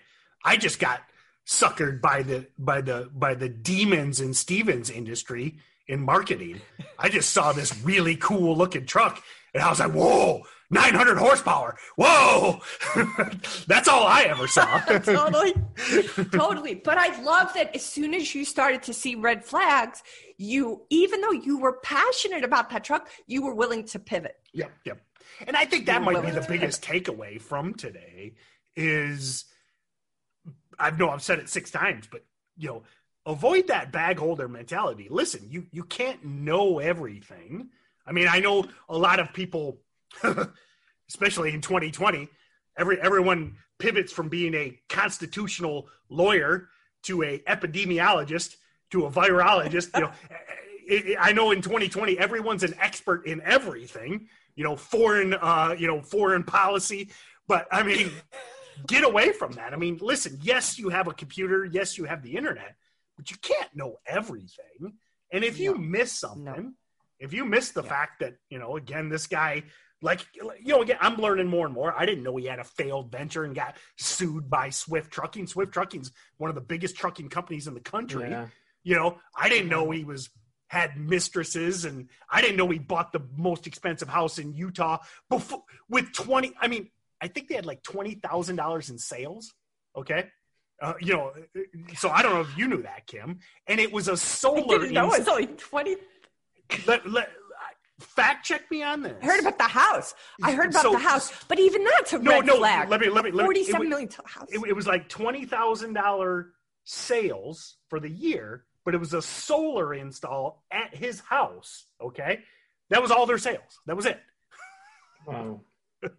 I 0.43 0.57
just 0.57 0.77
got 0.79 1.03
suckered 1.47 2.01
by 2.01 2.23
the 2.23 2.47
by 2.59 2.81
the 2.81 3.09
by 3.13 3.33
the 3.33 3.47
demons 3.47 4.19
in 4.19 4.33
Stevens 4.33 4.89
industry 4.89 5.57
in 5.87 6.01
marketing. 6.01 6.59
I 6.99 7.07
just 7.07 7.31
saw 7.31 7.53
this 7.53 7.81
really 7.81 8.17
cool 8.17 8.57
looking 8.57 8.85
truck, 8.85 9.23
and 9.53 9.63
I 9.63 9.69
was 9.69 9.79
like, 9.79 9.91
"Whoa, 9.91 10.43
900 10.69 11.17
horsepower! 11.17 11.77
Whoa!" 11.97 12.61
That's 13.67 13.87
all 13.87 14.05
I 14.05 14.23
ever 14.23 14.47
saw. 14.47 14.79
totally, 14.99 15.53
totally. 16.31 16.75
But 16.75 16.97
I 16.97 17.21
love 17.21 17.53
that 17.55 17.75
as 17.75 17.85
soon 17.85 18.13
as 18.13 18.33
you 18.33 18.45
started 18.45 18.83
to 18.83 18.93
see 18.93 19.15
red 19.15 19.43
flags, 19.43 20.03
you, 20.37 20.83
even 20.89 21.21
though 21.21 21.31
you 21.31 21.59
were 21.59 21.73
passionate 21.83 22.43
about 22.43 22.69
that 22.69 22.83
truck, 22.83 23.09
you 23.27 23.43
were 23.43 23.53
willing 23.53 23.85
to 23.85 23.99
pivot. 23.99 24.37
Yep, 24.53 24.71
yep. 24.85 25.01
And 25.47 25.55
I 25.55 25.65
think 25.65 25.85
that 25.85 26.01
might 26.01 26.21
be 26.23 26.31
the 26.31 26.45
biggest 26.47 26.83
takeaway 26.83 27.41
from 27.41 27.73
today 27.73 28.35
is 28.75 29.45
I 30.79 30.91
know 30.91 31.09
I've 31.09 31.21
said 31.21 31.39
it 31.39 31.49
six 31.49 31.71
times, 31.71 32.07
but 32.11 32.23
you 32.57 32.67
know, 32.67 32.83
avoid 33.25 33.67
that 33.67 33.91
bag 33.91 34.19
holder 34.19 34.47
mentality. 34.47 35.07
Listen, 35.09 35.47
you 35.49 35.67
you 35.71 35.83
can't 35.83 36.23
know 36.23 36.79
everything. 36.79 37.69
I 38.11 38.13
mean, 38.13 38.27
I 38.27 38.41
know 38.41 38.65
a 38.89 38.97
lot 38.97 39.21
of 39.21 39.31
people, 39.31 39.77
especially 41.09 41.53
in 41.53 41.61
2020, 41.61 42.27
every 42.77 42.99
everyone 42.99 43.55
pivots 43.79 44.11
from 44.11 44.27
being 44.27 44.53
a 44.53 44.77
constitutional 44.89 45.87
lawyer 46.09 46.67
to 47.03 47.23
a 47.23 47.39
epidemiologist 47.47 48.55
to 48.91 49.05
a 49.05 49.09
virologist. 49.09 49.91
You 49.95 50.01
know, 50.01 50.11
it, 50.87 51.05
it- 51.11 51.17
I 51.21 51.31
know 51.31 51.51
in 51.51 51.61
2020 51.61 52.19
everyone's 52.19 52.63
an 52.63 52.73
expert 52.81 53.25
in 53.25 53.41
everything. 53.45 54.27
You 54.55 54.65
know, 54.65 54.75
foreign, 54.75 55.33
uh, 55.33 55.73
you 55.79 55.87
know, 55.87 56.01
foreign 56.01 56.43
policy. 56.43 57.11
But 57.47 57.65
I 57.71 57.83
mean, 57.83 58.11
get 58.87 59.05
away 59.05 59.31
from 59.31 59.53
that. 59.53 59.71
I 59.71 59.77
mean, 59.77 59.99
listen. 60.01 60.37
Yes, 60.41 60.77
you 60.77 60.89
have 60.89 61.07
a 61.07 61.13
computer. 61.13 61.63
Yes, 61.63 61.97
you 61.97 62.03
have 62.03 62.23
the 62.23 62.35
internet, 62.35 62.75
but 63.15 63.31
you 63.31 63.37
can't 63.41 63.73
know 63.73 63.99
everything. 64.05 64.95
And 65.31 65.45
if 65.45 65.59
you 65.59 65.77
miss 65.77 66.11
something, 66.11 66.43
No. 66.43 66.71
If 67.21 67.31
you 67.33 67.45
miss 67.45 67.71
the 67.71 67.83
Yeah. 67.83 67.89
fact 67.89 68.19
that 68.19 68.33
you 68.49 68.59
know, 68.59 68.75
again, 68.75 69.07
this 69.09 69.27
guy. 69.27 69.63
Like 70.03 70.21
you 70.33 70.51
know, 70.73 70.81
again, 70.81 70.97
I'm 70.99 71.17
learning 71.17 71.45
more 71.45 71.67
and 71.67 71.75
more. 71.75 71.93
I 71.95 72.07
didn't 72.07 72.23
know 72.23 72.35
he 72.35 72.47
had 72.47 72.57
a 72.57 72.63
failed 72.63 73.11
venture 73.11 73.43
and 73.43 73.53
got 73.53 73.77
sued 73.99 74.49
by 74.49 74.71
Swift 74.71 75.11
Trucking. 75.11 75.45
Swift 75.45 75.71
Trucking's 75.71 76.11
one 76.37 76.49
of 76.49 76.55
the 76.55 76.61
biggest 76.73 76.95
trucking 76.97 77.29
companies 77.29 77.67
in 77.67 77.75
the 77.75 77.81
country 77.81 78.27
Yeah. 78.31 78.47
you 78.83 78.95
know 78.95 79.19
i 79.37 79.47
didn't 79.47 79.69
know 79.69 79.91
he 79.91 80.03
was 80.03 80.31
had 80.69 80.97
mistresses 80.97 81.85
and 81.85 82.09
i 82.31 82.41
didn't 82.41 82.57
know 82.57 82.67
he 82.67 82.79
bought 82.79 83.11
the 83.13 83.21
most 83.37 83.67
expensive 83.67 84.09
house 84.09 84.39
in 84.39 84.55
utah 84.55 84.97
before 85.29 85.61
with 85.87 86.11
20 86.13 86.53
i 86.59 86.67
mean 86.67 86.89
i 87.21 87.27
think 87.27 87.47
they 87.47 87.53
had 87.53 87.67
like 87.67 87.83
$20000 87.83 88.89
in 88.89 88.97
sales 88.97 89.53
okay 89.95 90.29
uh, 90.81 90.93
you 90.99 91.13
know 91.13 91.31
so 91.95 92.09
i 92.09 92.23
don't 92.23 92.33
know 92.33 92.41
if 92.41 92.57
you 92.57 92.67
knew 92.67 92.81
that 92.81 93.05
kim 93.05 93.37
and 93.67 93.79
it 93.79 93.91
was 93.93 94.07
a 94.07 94.17
solar 94.17 94.79
didn't 94.79 94.93
know 94.95 95.05
ins- 95.13 95.19
it's 95.19 95.29
only 95.29 95.45
20. 95.45 95.95
Let- 96.87 97.09
let- 97.09 97.31
fact 97.99 98.43
check 98.45 98.69
me 98.71 98.81
on 98.81 99.03
this 99.03 99.13
I 99.21 99.25
heard 99.27 99.39
about 99.41 99.57
the 99.59 99.63
house. 99.65 100.15
I 100.43 100.53
heard 100.53 100.69
about 100.71 100.81
So- 100.81 100.91
the 100.93 100.97
house, 100.99 101.31
but 101.47 101.59
even 101.59 101.83
that's 101.83 102.13
a 102.13 102.17
no 102.19 102.31
red 102.31 102.45
no 102.47 102.57
flag. 102.57 102.89
let 102.89 102.99
me 102.99 103.09
let 103.09 103.23
me 103.23 103.29
let 103.31 103.43
me 103.43 103.43
it 103.43 103.45
Forty-seven 103.45 103.79
was- 103.81 103.89
million 103.89 104.09
to- 104.09 104.23
house. 104.25 104.47
it, 104.51 104.59
it 104.67 104.73
was 104.75 104.87
like 104.87 105.07
twenty 105.07 105.45
thousand 105.45 105.93
dollar 105.93 106.53
sales 106.83 107.77
for 107.89 107.99
the 107.99 108.09
year, 108.09 108.65
but 108.85 108.95
it 108.95 108.97
was 108.97 109.13
a 109.13 109.21
solar 109.21 109.93
install 109.93 110.63
at 110.71 110.95
his 110.95 111.19
house. 111.19 111.85
Okay, 112.01 112.43
that 112.89 113.01
was 113.03 113.11
all 113.11 113.27
their 113.27 113.37
sales. 113.37 113.79
That 113.85 113.95
was 113.95 114.05
it. 114.07 114.19
Wow. 115.27 115.61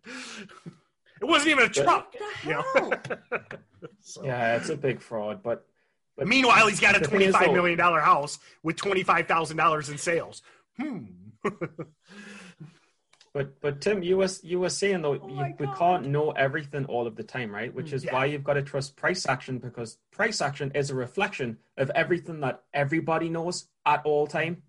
It 1.21 1.27
wasn't 1.29 1.51
even 1.51 1.65
a 1.67 1.69
truck. 1.69 2.13
the 2.13 2.19
you 2.49 2.51
know? 2.55 2.65
hell? 2.75 2.93
So- 4.01 4.25
Yeah, 4.25 4.57
it's 4.57 4.71
a 4.71 4.77
big 4.77 5.01
fraud, 5.01 5.43
but 5.43 5.67
but 6.17 6.27
Meanwhile, 6.29 6.67
he's 6.69 6.81
got 6.81 6.97
a 6.97 7.01
The 7.01 7.07
thing 7.09 7.21
is, 7.23 7.33
twenty-five 7.33 7.47
though- 7.49 7.55
million 7.55 7.79
dollar 7.79 8.01
house 8.01 8.39
with 8.63 8.77
twenty-five 8.77 9.27
thousand 9.27 9.57
dollars 9.57 9.89
in 9.89 9.99
sales. 9.99 10.43
Hmm. 10.79 11.05
But 13.35 13.61
but 13.63 13.81
Tim, 13.81 14.03
you 14.03 14.19
was 14.19 14.45
you 14.45 14.61
were 14.61 14.69
saying 14.69 15.01
though 15.01 15.19
Oh 15.19 15.27
you, 15.29 15.55
we 15.59 15.67
can't 15.79 16.09
know 16.09 16.33
everything 16.33 16.85
all 16.85 17.07
of 17.07 17.17
the 17.17 17.23
time, 17.23 17.51
right? 17.51 17.73
Which 17.73 17.95
is 17.95 18.05
Yeah. 18.05 18.13
why 18.13 18.27
you've 18.27 18.45
got 18.45 18.55
to 18.55 18.63
trust 18.63 18.95
price 18.95 19.27
action 19.27 19.57
because 19.59 19.97
price 20.11 20.43
action 20.43 20.71
is 20.75 20.91
a 20.91 20.95
reflection 20.95 21.57
of 21.79 21.91
everything 21.95 22.41
that 22.41 22.63
everybody 22.75 23.31
knows 23.31 23.69
at 23.87 24.03
all 24.05 24.27
time. 24.27 24.63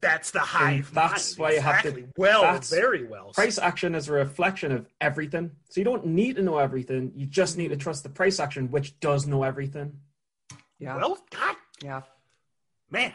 That's 0.00 0.30
the 0.30 0.40
hive. 0.40 0.90
that's 0.94 1.36
mind. 1.36 1.42
why 1.50 1.52
you 1.56 1.60
have 1.60 1.82
to- 1.82 2.08
Well, 2.16 2.40
that's- 2.40 2.70
very 2.70 3.04
well. 3.04 3.32
Price 3.34 3.58
action 3.58 3.94
is 3.94 4.08
a 4.08 4.12
reflection 4.14 4.72
of 4.72 4.86
everything. 5.02 5.50
So 5.68 5.78
you 5.82 5.84
don't 5.84 6.06
need 6.06 6.36
to 6.36 6.42
know 6.42 6.56
everything. 6.56 7.12
You 7.14 7.26
just 7.26 7.58
need 7.58 7.68
to 7.68 7.76
trust 7.76 8.04
the 8.04 8.08
price 8.08 8.40
action, 8.40 8.70
which 8.70 8.98
does 9.00 9.26
know 9.26 9.42
everything. 9.42 9.98
Yeah, 10.78 10.96
Well, 10.96 11.18
God, 11.30 11.56
yeah. 11.82 12.02
man, 12.90 13.12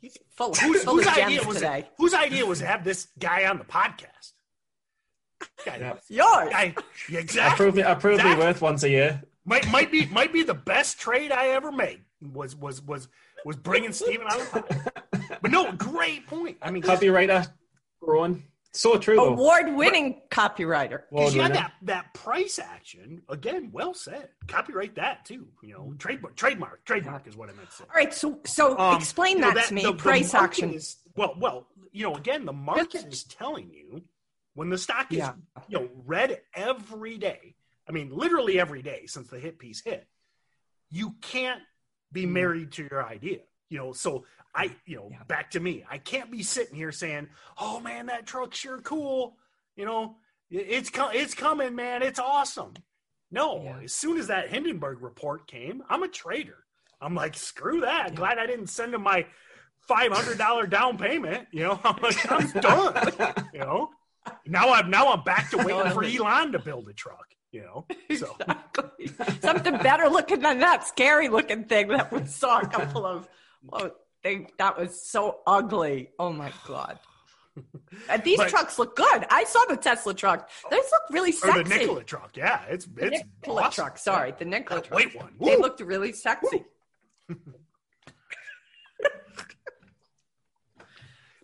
he's 0.00 0.16
Full, 0.36 0.54
whose, 0.54 0.82
full 0.84 0.94
whose 0.96 1.06
of 1.06 1.12
idea 1.12 1.36
gems 1.36 1.46
was 1.46 1.56
today. 1.56 1.78
it? 1.80 1.88
Whose 1.98 2.14
idea 2.14 2.46
was 2.46 2.58
to 2.60 2.66
have 2.66 2.84
this 2.84 3.08
guy 3.18 3.46
on 3.46 3.58
the 3.58 3.64
podcast? 3.64 4.32
Guy, 5.66 5.76
Yeah. 5.78 5.94
Yours. 6.08 6.50
guy, 6.50 6.74
yeah, 7.08 7.18
I 7.18 7.20
exactly. 7.20 7.56
prove 7.56 7.74
me, 7.74 7.82
I 7.84 7.94
prove 7.94 8.22
me 8.24 8.34
worth 8.36 8.60
once 8.62 8.82
a 8.84 8.90
year. 8.90 9.22
Might 9.44 9.68
might 9.70 9.90
be 9.90 10.06
might 10.06 10.32
be 10.32 10.44
the 10.44 10.54
best 10.54 11.00
trade 11.00 11.32
I 11.32 11.48
ever 11.48 11.72
made. 11.72 12.00
Was 12.32 12.54
was 12.54 12.80
was 12.80 13.08
was 13.44 13.56
bringing 13.56 13.92
Steven 13.92 14.24
on 14.28 14.38
the 14.38 14.44
podcast. 14.44 15.38
But 15.42 15.50
no, 15.50 15.72
great 15.72 16.28
point. 16.28 16.58
I 16.62 16.70
mean, 16.70 16.82
Copywriter 16.84 17.48
growing. 18.00 18.44
So 18.74 18.96
true. 18.98 19.20
Award-winning 19.22 20.22
copywriter. 20.30 21.02
because 21.10 21.34
you 21.34 21.42
had 21.42 21.54
that 21.54 21.72
that 21.82 22.14
price 22.14 22.58
action 22.58 23.22
again. 23.28 23.70
Well 23.72 23.92
said. 23.92 24.30
Copyright 24.48 24.94
that 24.94 25.26
too. 25.26 25.48
You 25.62 25.74
know, 25.74 25.94
trademark 25.98 26.36
trademark 26.36 26.84
trademark 26.84 27.26
is 27.26 27.36
what 27.36 27.50
I 27.50 27.52
meant 27.52 27.68
to 27.70 27.76
say. 27.76 27.84
All 27.84 27.94
right, 27.94 28.14
so 28.14 28.40
so 28.46 28.78
Um, 28.78 28.96
explain 28.96 29.36
you 29.36 29.42
know, 29.42 29.52
that, 29.54 29.66
to 29.66 29.74
me. 29.74 29.82
the- 29.82 29.92
the 29.92 29.98
price 29.98 30.32
market 30.32 30.44
action. 30.64 30.74
is 30.74 30.96
well, 31.16 31.34
well, 31.38 31.68
you 31.92 32.02
know, 32.04 32.14
again, 32.14 32.46
the 32.46 32.52
market 32.54 33.04
is 33.12 33.24
telling 33.24 33.70
you 33.70 34.02
when 34.54 34.70
the 34.70 34.78
stock 34.78 35.12
is, 35.12 35.18
Yeah. 35.18 35.34
you 35.68 35.78
know, 35.78 35.90
red 36.06 36.40
every 36.54 37.18
day. 37.18 37.54
I 37.86 37.92
mean, 37.92 38.08
literally 38.10 38.58
every 38.58 38.80
day 38.80 39.04
since 39.06 39.28
the 39.28 39.38
hit 39.38 39.58
piece 39.58 39.82
hit. 39.82 40.06
You 40.88 41.16
can't 41.20 41.62
be 42.10 42.24
Mm. 42.24 42.30
married 42.32 42.72
to 42.72 42.88
your 42.90 43.04
idea. 43.06 43.40
You 43.68 43.78
know, 43.78 43.92
so 43.92 44.24
I, 44.54 44.74
you 44.84 44.96
know, 44.96 45.08
Yeah. 45.10 45.22
back 45.24 45.50
to 45.52 45.60
me. 45.60 45.84
I 45.90 45.98
can't 45.98 46.30
be 46.30 46.42
sitting 46.42 46.74
here 46.74 46.92
saying, 46.92 47.28
"Oh 47.58 47.80
man, 47.80 48.06
that 48.06 48.26
truck's 48.26 48.58
sure 48.58 48.80
cool." 48.80 49.36
You 49.76 49.86
know, 49.86 50.16
it's 50.50 50.90
co- 50.90 51.10
it's 51.12 51.34
coming, 51.34 51.74
man. 51.74 52.02
It's 52.02 52.18
awesome. 52.18 52.74
No, 53.30 53.62
Yeah. 53.62 53.78
as 53.84 53.94
soon 53.94 54.18
as 54.18 54.26
that 54.26 54.50
Hindenburg 54.50 55.00
report 55.00 55.46
came, 55.46 55.82
I'm 55.88 56.02
a 56.02 56.08
trader. 56.08 56.64
I'm 57.00 57.14
like, 57.14 57.34
screw 57.34 57.80
that. 57.80 58.14
Glad 58.14 58.38
I 58.38 58.46
didn't 58.46 58.66
send 58.68 58.94
him 58.94 59.02
my 59.02 59.26
five 59.88 60.12
hundred 60.12 60.36
dollar 60.38 60.66
down 60.66 60.98
payment. 60.98 61.48
You 61.50 61.64
know, 61.64 61.80
I'm 61.84 61.96
like, 62.02 62.30
I'm 62.30 62.50
done. 62.60 63.46
You 63.54 63.60
know, 63.60 63.90
now 64.46 64.72
I'm 64.74 64.90
now 64.90 65.12
I'm 65.12 65.24
back 65.24 65.50
to 65.50 65.56
waiting 65.64 65.92
for 65.92 66.04
Elon 66.04 66.52
to 66.52 66.58
build 66.58 66.88
a 66.88 66.92
truck. 66.92 67.26
You 67.52 67.62
know, 67.62 67.86
so 68.16 68.34
Exactly. 68.38 69.10
Something 69.42 69.76
better 69.78 70.08
looking 70.08 70.40
than 70.40 70.60
that 70.60 70.86
scary 70.86 71.28
looking 71.28 71.64
thing 71.64 71.88
that 71.88 72.10
we 72.12 72.24
saw 72.26 72.60
a 72.60 72.66
couple 72.66 73.04
of. 73.04 73.28
Oh, 73.72 73.90
they, 74.24 74.46
that 74.58 74.78
was 74.78 75.02
so 75.02 75.40
ugly. 75.46 76.10
Oh 76.18 76.32
my 76.32 76.52
god. 76.66 76.98
And 78.08 78.24
these 78.24 78.38
But- 78.38 78.48
trucks 78.48 78.78
look 78.78 78.96
good. 78.96 79.26
I 79.30 79.44
saw 79.44 79.60
the 79.68 79.76
Tesla 79.76 80.14
truck. 80.14 80.48
Those 80.70 80.84
look 80.90 81.02
really 81.10 81.30
or 81.30 81.32
sexy. 81.34 81.62
the 81.64 81.68
Nikola 81.68 82.02
truck. 82.04 82.30
Yeah, 82.34 82.62
it's 82.68 82.86
The 82.86 83.06
it's 83.08 83.22
Nikola 83.42 83.62
awesome. 83.64 83.72
truck. 83.84 83.98
Sorry, 83.98 84.32
the 84.38 84.44
Nikola 84.46 84.80
truck. 84.80 84.98
white 84.98 85.14
one. 85.14 85.34
They 85.38 85.56
looked 85.58 85.80
really 85.80 86.12
sexy. 86.12 86.64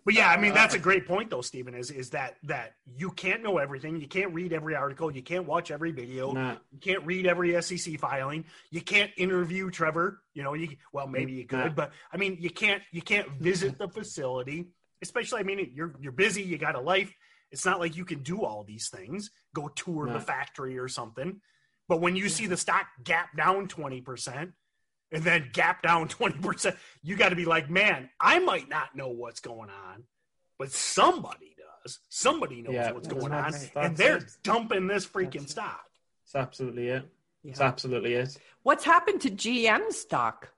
But 0.09 0.15
yeah, 0.15 0.31
I 0.31 0.37
mean 0.41 0.55
that's 0.55 0.73
a 0.73 0.79
uh, 0.79 0.81
great 0.81 1.05
point 1.07 1.29
though, 1.29 1.41
Stephen. 1.41 1.75
Is 1.75 1.91
is 1.91 2.09
that 2.09 2.37
that 2.41 2.73
you 2.97 3.11
can't 3.11 3.43
know 3.43 3.59
everything. 3.59 4.01
You 4.01 4.07
can't 4.07 4.33
read 4.33 4.53
every 4.53 4.73
article. 4.75 5.13
You 5.15 5.21
can't 5.21 5.45
watch 5.45 5.69
every 5.69 5.91
video. 5.91 6.31
Nah. 6.31 6.55
You 6.71 6.79
can't 6.79 7.05
read 7.05 7.27
every 7.27 7.61
SEC 7.61 7.99
filing. 7.99 8.45
You 8.71 8.81
can't 8.81 9.11
interview 9.17 9.69
Trevor. 9.69 10.23
You 10.33 10.41
know, 10.41 10.55
you 10.55 10.69
well 10.91 11.05
maybe 11.05 11.33
you 11.33 11.45
could, 11.45 11.59
Nah. 11.59 11.69
but 11.73 11.91
I 12.11 12.17
mean 12.17 12.37
you 12.39 12.49
can't 12.49 12.81
you 12.91 13.03
can't 13.03 13.29
visit 13.33 13.77
the 13.77 13.87
facility. 13.87 14.69
Especially, 15.03 15.41
I 15.41 15.43
mean 15.43 15.71
you're 15.75 15.93
you're 15.99 16.11
busy. 16.11 16.41
You 16.41 16.57
got 16.57 16.73
a 16.73 16.81
life. 16.81 17.13
It's 17.51 17.63
not 17.63 17.79
like 17.79 17.95
you 17.95 18.03
can 18.03 18.23
do 18.23 18.43
all 18.43 18.63
these 18.63 18.89
things. 18.89 19.29
Go 19.53 19.67
tour 19.67 20.07
Nah. 20.07 20.13
the 20.13 20.21
factory 20.21 20.79
or 20.79 20.87
something. 20.87 21.39
But 21.87 22.01
when 22.01 22.15
you 22.15 22.29
see 22.29 22.47
the 22.47 22.57
stock 22.57 22.87
gap 23.03 23.37
down 23.37 23.67
twenty 23.67 24.01
percent, 24.01 24.53
and 25.11 25.23
then 25.23 25.49
gap 25.53 25.81
down 25.83 26.07
20%, 26.07 26.75
you 27.03 27.15
got 27.15 27.29
to 27.29 27.35
be 27.35 27.45
like, 27.45 27.69
man, 27.69 28.09
I 28.19 28.39
might 28.39 28.69
not 28.69 28.95
know 28.95 29.09
what's 29.09 29.39
going 29.39 29.69
on, 29.69 30.03
but 30.57 30.71
somebody 30.71 31.55
does. 31.83 31.99
Somebody 32.09 32.61
knows 32.61 32.73
Yeah, 32.73 32.91
what's 32.91 33.07
going 33.07 33.31
on, 33.31 33.51
that's- 33.51 33.69
and 33.75 33.95
they're 33.97 34.17
it. 34.17 34.31
dumping 34.43 34.87
this 34.87 35.05
freaking 35.05 35.39
That's 35.39 35.51
stock. 35.51 35.85
It's 36.25 36.35
absolutely 36.35 36.89
it. 36.89 37.09
It's 37.43 37.61
absolutely 37.61 38.13
it. 38.15 38.37
What's 38.63 38.83
happened 38.83 39.21
to 39.21 39.29
GM 39.31 39.91
stock? 39.91 40.49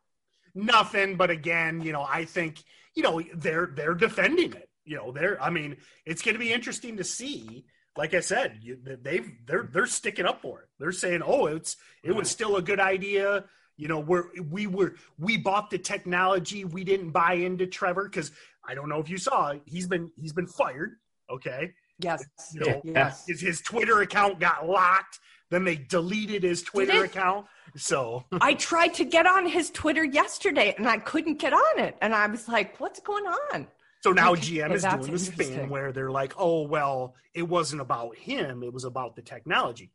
nothing. 0.53 1.15
But 1.15 1.29
again, 1.29 1.79
you 1.81 1.93
know, 1.93 2.01
I 2.07 2.25
think 2.25 2.61
you 2.93 3.03
know 3.03 3.21
they're 3.35 3.71
they're 3.73 3.93
defending 3.93 4.51
it. 4.53 4.69
You 4.83 4.97
know, 4.97 5.11
they're. 5.13 5.41
I 5.41 5.49
mean, 5.49 5.77
it's 6.05 6.21
going 6.21 6.33
to 6.35 6.39
be 6.39 6.51
interesting 6.51 6.97
to 6.97 7.03
see. 7.05 7.65
Like 7.95 8.13
I 8.13 8.19
said, 8.19 8.57
you, 8.61 8.77
they've 9.01 9.31
they're 9.45 9.69
they're 9.71 9.85
sticking 9.85 10.25
up 10.25 10.41
for 10.41 10.61
it. 10.61 10.67
They're 10.79 10.91
saying, 10.91 11.21
"Oh, 11.25 11.45
it's 11.45 11.77
it 12.03 12.13
was 12.13 12.29
still 12.29 12.57
a 12.57 12.61
good 12.61 12.79
idea." 12.81 13.45
You 13.81 13.87
know, 13.87 13.99
we're 13.99 14.25
we 14.51 14.67
were 14.67 14.93
we 15.17 15.37
bought 15.37 15.71
the 15.71 15.79
technology. 15.79 16.65
We 16.65 16.83
didn't 16.83 17.09
buy 17.09 17.33
into 17.33 17.65
Trevor 17.65 18.03
because 18.03 18.29
I 18.63 18.75
don't 18.75 18.87
know 18.89 18.99
if 18.99 19.09
you 19.09 19.17
saw 19.17 19.55
he's 19.65 19.87
been 19.87 20.11
he's 20.15 20.33
been 20.33 20.45
fired. 20.45 20.97
Okay, 21.31 21.73
Yes. 21.97 22.23
you 22.53 22.59
know, 22.59 22.81
Yes. 22.83 23.25
his, 23.25 23.41
his 23.41 23.61
Twitter 23.61 24.01
account 24.01 24.39
got 24.39 24.67
locked. 24.67 25.19
Then 25.49 25.63
they 25.63 25.77
deleted 25.77 26.43
his 26.43 26.61
Twitter 26.61 27.03
it? 27.03 27.05
account. 27.05 27.47
So 27.75 28.23
I 28.39 28.53
tried 28.53 28.93
to 28.95 29.03
get 29.03 29.25
on 29.25 29.47
his 29.47 29.71
Twitter 29.71 30.03
yesterday 30.03 30.75
and 30.77 30.87
I 30.87 30.99
couldn't 30.99 31.39
get 31.39 31.51
on 31.51 31.79
it. 31.79 31.97
And 32.03 32.13
I 32.13 32.27
was 32.27 32.47
like, 32.47 32.79
what's 32.79 32.99
going 32.99 33.25
on? 33.25 33.65
So 34.01 34.11
now 34.11 34.33
Okay, 34.33 34.59
GM 34.59 34.73
is 34.75 34.83
doing 34.83 35.11
this 35.11 35.29
thing 35.29 35.69
where 35.69 35.91
they're 35.91 36.11
like, 36.11 36.33
"Oh 36.37 36.67
well, 36.67 37.15
it 37.33 37.47
wasn't 37.47 37.81
about 37.81 38.15
him; 38.15 38.61
it 38.61 38.71
was 38.71 38.83
about 38.83 39.15
the 39.15 39.23
technology." 39.23 39.91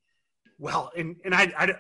Well, 0.59 0.91
and 0.97 1.17
and 1.25 1.33
I 1.33 1.53
I, 1.57 1.75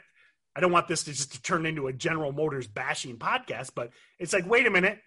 I 0.57 0.61
don't 0.61 0.73
want 0.73 0.89
this 0.89 1.05
to 1.05 1.13
just 1.13 1.33
to 1.33 1.43
turn 1.43 1.67
into 1.67 1.87
a 1.87 1.93
General 1.93 2.33
Motors 2.33 2.67
bashing 2.67 3.19
podcast, 3.19 3.73
but 3.75 3.91
it's 4.19 4.33
like, 4.33 4.49
wait 4.49 4.67
a 4.67 4.71
minute. 4.71 4.99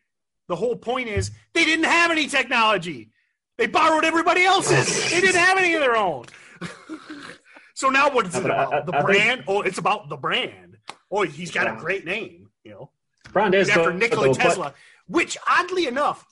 The 0.48 0.56
whole 0.56 0.76
point 0.76 1.10
is 1.10 1.32
they 1.54 1.66
didn't 1.66 1.86
have 1.86 2.12
any 2.12 2.28
technology. 2.28 3.10
They 3.58 3.66
borrowed 3.66 4.06
everybody 4.06 4.44
else's. 4.44 5.12
They 5.12 5.22
didn't 5.22 5.42
have 5.42 5.58
any 5.58 5.74
of 5.74 5.82
their 5.82 5.98
own. 5.98 6.26
so 7.74 7.90
now 7.90 8.12
what 8.12 8.28
is 8.28 8.36
it 8.36 8.46
about? 8.46 8.86
The 8.86 8.96
I 8.96 9.02
brand? 9.02 9.44
Oh, 9.48 9.62
it's 9.62 9.80
about 9.80 10.08
the 10.08 10.18
brand. 10.18 10.78
Oh, 11.12 11.24
he's 11.24 11.50
got 11.50 11.68
a 11.68 11.76
great 11.80 12.06
name, 12.06 12.50
you 12.64 12.72
know. 12.72 12.92
Brand 13.34 13.56
is 13.56 13.70
After 13.70 13.92
Nikola 13.92 14.28
though, 14.28 14.34
Tesla, 14.34 14.74
which 15.08 15.36
oddly 15.48 15.88
enough, 15.88 16.26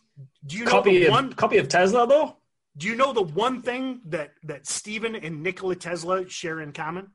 do 0.46 0.58
you 0.58 0.66
know 0.66 0.72
Copy 0.72 1.00
the 1.00 1.06
of, 1.08 1.12
one 1.12 1.34
copy 1.34 1.58
of 1.58 1.68
Tesla 1.68 2.08
though. 2.08 2.38
do 2.78 2.88
you 2.88 2.96
know 2.96 3.14
the 3.14 3.22
one 3.24 3.62
thing 3.62 4.02
that 4.06 4.32
that 4.44 4.68
Stephen 4.68 5.16
and 5.16 5.44
Nikola 5.44 5.76
Tesla 5.76 6.30
share 6.30 6.62
in 6.62 6.72
common? 6.72 7.10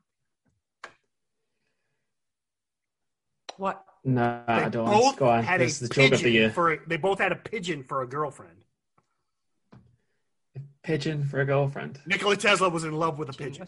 What? 3.57 3.83
No, 4.03 4.43
They 4.47 4.53
I 4.53 4.69
don't. 4.69 4.85
both 4.85 5.17
Go 5.17 5.29
on. 5.29 5.43
had 5.43 5.61
This 5.61 5.81
a 5.81 5.85
is 5.85 5.89
the 5.89 5.95
joke 5.95 6.05
of 6.05 6.11
the 6.11 6.17
pigeon 6.17 6.33
year. 6.33 6.49
for. 6.51 6.73
A, 6.73 6.79
they 6.87 6.97
both 6.97 7.19
had 7.19 7.31
a 7.31 7.35
pigeon 7.35 7.83
for 7.83 8.01
a 8.01 8.07
girlfriend. 8.07 8.65
A 10.55 10.59
pigeon 10.83 11.23
for 11.25 11.39
a 11.41 11.45
girlfriend. 11.45 11.99
Nikola 12.05 12.35
Tesla 12.35 12.69
was 12.69 12.83
in 12.83 12.93
love 12.93 13.17
with 13.17 13.29
a 13.29 13.33
pigeon. 13.33 13.67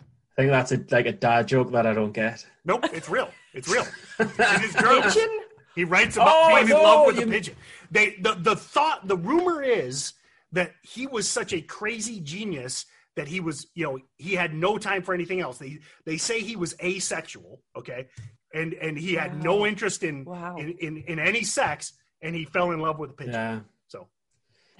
I 0.00 0.42
think 0.42 0.50
that's 0.50 0.72
a, 0.72 0.84
like 0.90 1.06
a 1.06 1.12
dad 1.12 1.48
joke 1.48 1.72
that 1.72 1.86
I 1.86 1.92
don't 1.94 2.12
get. 2.12 2.44
Nope, 2.64 2.84
it's 2.92 3.08
real. 3.08 3.30
It's 3.54 3.68
real. 3.68 3.86
It's 4.18 4.60
his 4.60 4.74
girl. 4.82 5.00
Pigeon? 5.02 5.28
He 5.74 5.84
writes 5.84 6.16
about 6.16 6.28
Oh, 6.30 6.54
being 6.54 6.68
in 6.68 6.82
love 6.82 7.06
with 7.06 7.18
a 7.22 7.26
pigeon. 7.26 7.54
They 7.90 8.16
the 8.20 8.34
the 8.34 8.56
thought 8.56 9.06
the 9.08 9.16
rumor 9.16 9.62
is 9.62 10.14
that 10.52 10.74
he 10.82 11.06
was 11.06 11.28
such 11.28 11.52
a 11.52 11.60
crazy 11.60 12.20
genius 12.20 12.86
that 13.14 13.28
he 13.28 13.40
was 13.40 13.66
you 13.74 13.84
know 13.84 13.98
he 14.18 14.34
had 14.34 14.52
no 14.54 14.76
time 14.78 15.02
for 15.02 15.14
anything 15.14 15.40
else. 15.40 15.56
They 15.58 15.78
they 16.04 16.16
say 16.18 16.40
he 16.40 16.56
was 16.56 16.74
asexual, 16.82 17.62
okay, 17.76 18.08
and 18.56 18.72
and 18.74 18.98
he 18.98 19.14
had 19.14 19.42
no 19.42 19.66
interest 19.66 20.02
in, 20.02 20.24
Wow. 20.24 20.56
in 20.56 20.70
in 20.78 20.96
in 21.06 21.18
any 21.18 21.42
sex, 21.44 21.92
and 22.22 22.34
he 22.34 22.44
fell 22.44 22.70
in 22.72 22.80
love 22.80 22.98
with 22.98 23.10
a 23.10 23.14
pigeon. 23.14 23.32
Yeah. 23.34 23.60
So, 23.88 24.08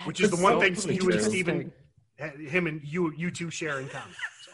which 0.04 0.20
is 0.20 0.30
the 0.30 0.36
one 0.36 0.54
so 0.54 0.60
thing 0.60 0.74
you 0.74 1.00
and 1.00 1.02
interesting. 1.02 1.30
Steven, 1.30 1.72
eh, 2.18 2.30
him 2.48 2.66
and 2.66 2.80
you 2.82 3.12
you 3.16 3.30
two 3.30 3.50
share 3.50 3.78
in 3.80 3.88
common. 3.88 4.14
So. 4.42 4.52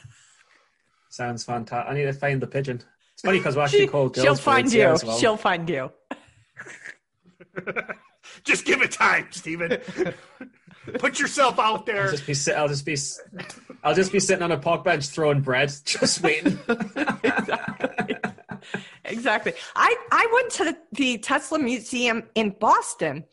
Sounds 1.10 1.44
fantastic. 1.44 1.90
I 1.90 1.94
need 1.94 2.04
to 2.04 2.12
find 2.12 2.40
the 2.42 2.46
pigeon. 2.46 2.82
It's 3.14 3.22
funny 3.22 3.38
because 3.38 3.54
we're 3.56 3.62
actually 3.62 3.80
She, 3.80 3.86
called 3.88 4.14
girls. 4.14 4.24
she'll 4.24 4.34
find 4.34 4.72
you. 4.72 4.96
well. 5.04 5.18
She'll 5.18 5.36
find 5.36 5.68
you. 5.68 5.92
Just 8.44 8.64
give 8.64 8.80
it 8.82 8.92
time, 8.92 9.26
Steven. 9.30 9.78
Put 10.98 11.18
yourself 11.20 11.58
out 11.58 11.64
I'll 11.80 11.84
there. 11.84 12.10
just 12.10 12.26
be 12.26 12.34
sit- 12.34 12.56
I'll 12.56 12.68
just 12.68 12.84
be 12.86 12.92
s- 12.94 13.20
I'll 13.84 13.94
just 13.94 14.10
be 14.12 14.20
sitting 14.20 14.42
on 14.42 14.50
a 14.52 14.58
park 14.58 14.84
bench 14.84 15.06
throwing 15.08 15.40
bread, 15.40 15.72
just 15.84 16.22
waiting. 16.22 16.58
exactly. 17.22 17.88
exactly. 19.04 19.52
I, 19.76 19.94
I 20.10 20.28
went 20.32 20.50
to 20.52 20.64
the, 20.64 20.78
the 20.92 21.18
Tesla 21.18 21.58
Museum 21.58 22.24
in 22.34 22.50
Boston, 22.50 23.24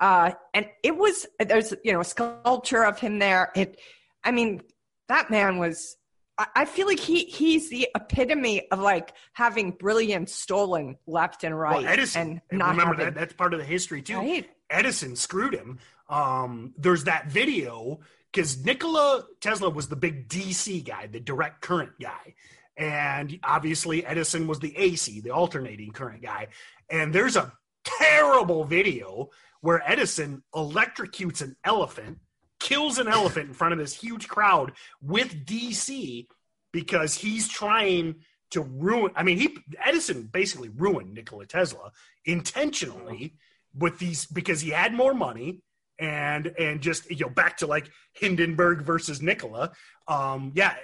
uh, 0.00 0.32
and 0.52 0.68
it 0.82 0.96
was 0.96 1.26
there's 1.38 1.74
you 1.84 1.92
know 1.92 2.00
a 2.00 2.04
sculpture 2.04 2.84
of 2.84 2.98
him 2.98 3.18
there. 3.18 3.50
It, 3.54 3.80
I 4.22 4.30
mean, 4.30 4.62
that 5.08 5.30
man 5.30 5.58
was. 5.58 5.96
I, 6.36 6.46
I 6.56 6.64
feel 6.64 6.86
like 6.86 7.00
he 7.00 7.24
he's 7.24 7.70
the 7.70 7.88
epitome 7.94 8.68
of 8.70 8.80
like 8.80 9.12
having 9.32 9.70
brilliance 9.70 10.32
stolen 10.32 10.96
left 11.06 11.44
and 11.44 11.58
right, 11.58 11.76
Well, 11.76 11.86
Edison, 11.86 12.40
and 12.50 12.58
not 12.58 12.70
remember 12.70 12.94
having 12.94 13.06
that 13.06 13.14
that's 13.14 13.32
part 13.32 13.54
of 13.54 13.60
the 13.60 13.66
history 13.66 14.02
too. 14.02 14.18
right. 14.18 14.48
Edison 14.70 15.14
screwed 15.16 15.54
him. 15.54 15.78
Um, 16.08 16.74
there's 16.76 17.04
that 17.04 17.28
video 17.28 18.00
because 18.32 18.64
Nikola 18.64 19.24
Tesla 19.40 19.70
was 19.70 19.88
the 19.88 19.96
big 19.96 20.28
DC 20.28 20.84
guy, 20.84 21.06
the 21.06 21.20
direct 21.20 21.60
current 21.60 21.92
guy, 22.00 22.34
and 22.76 23.38
obviously 23.42 24.04
Edison 24.04 24.46
was 24.46 24.58
the 24.58 24.76
AC, 24.76 25.20
the 25.20 25.30
alternating 25.30 25.92
current 25.92 26.22
guy. 26.22 26.48
And 26.90 27.14
there's 27.14 27.36
a 27.36 27.52
terrible 27.84 28.64
video 28.64 29.30
where 29.60 29.82
Edison 29.90 30.42
electrocutes 30.54 31.40
an 31.40 31.56
elephant, 31.64 32.18
kills 32.60 32.98
an 32.98 33.08
elephant 33.08 33.48
in 33.48 33.54
front 33.54 33.72
of 33.72 33.78
this 33.78 33.94
huge 33.94 34.28
crowd 34.28 34.72
with 35.00 35.46
DC 35.46 36.26
because 36.72 37.14
he's 37.14 37.48
trying 37.48 38.16
to 38.50 38.62
ruin. 38.62 39.12
I 39.16 39.22
mean, 39.22 39.38
he 39.38 39.56
Edison 39.82 40.28
basically 40.32 40.68
ruined 40.68 41.14
Nikola 41.14 41.46
Tesla 41.46 41.92
intentionally 42.24 43.36
with 43.76 43.98
these 43.98 44.26
because 44.26 44.60
he 44.60 44.70
had 44.70 44.92
more 44.92 45.14
money 45.14 45.62
and 45.98 46.52
and 46.58 46.80
just 46.80 47.10
you 47.10 47.24
know 47.24 47.30
back 47.30 47.58
to 47.58 47.66
like 47.66 47.88
Hindenburg 48.12 48.82
versus 48.82 49.22
Nikola. 49.22 49.72
Um, 50.08 50.52
yeah, 50.54 50.74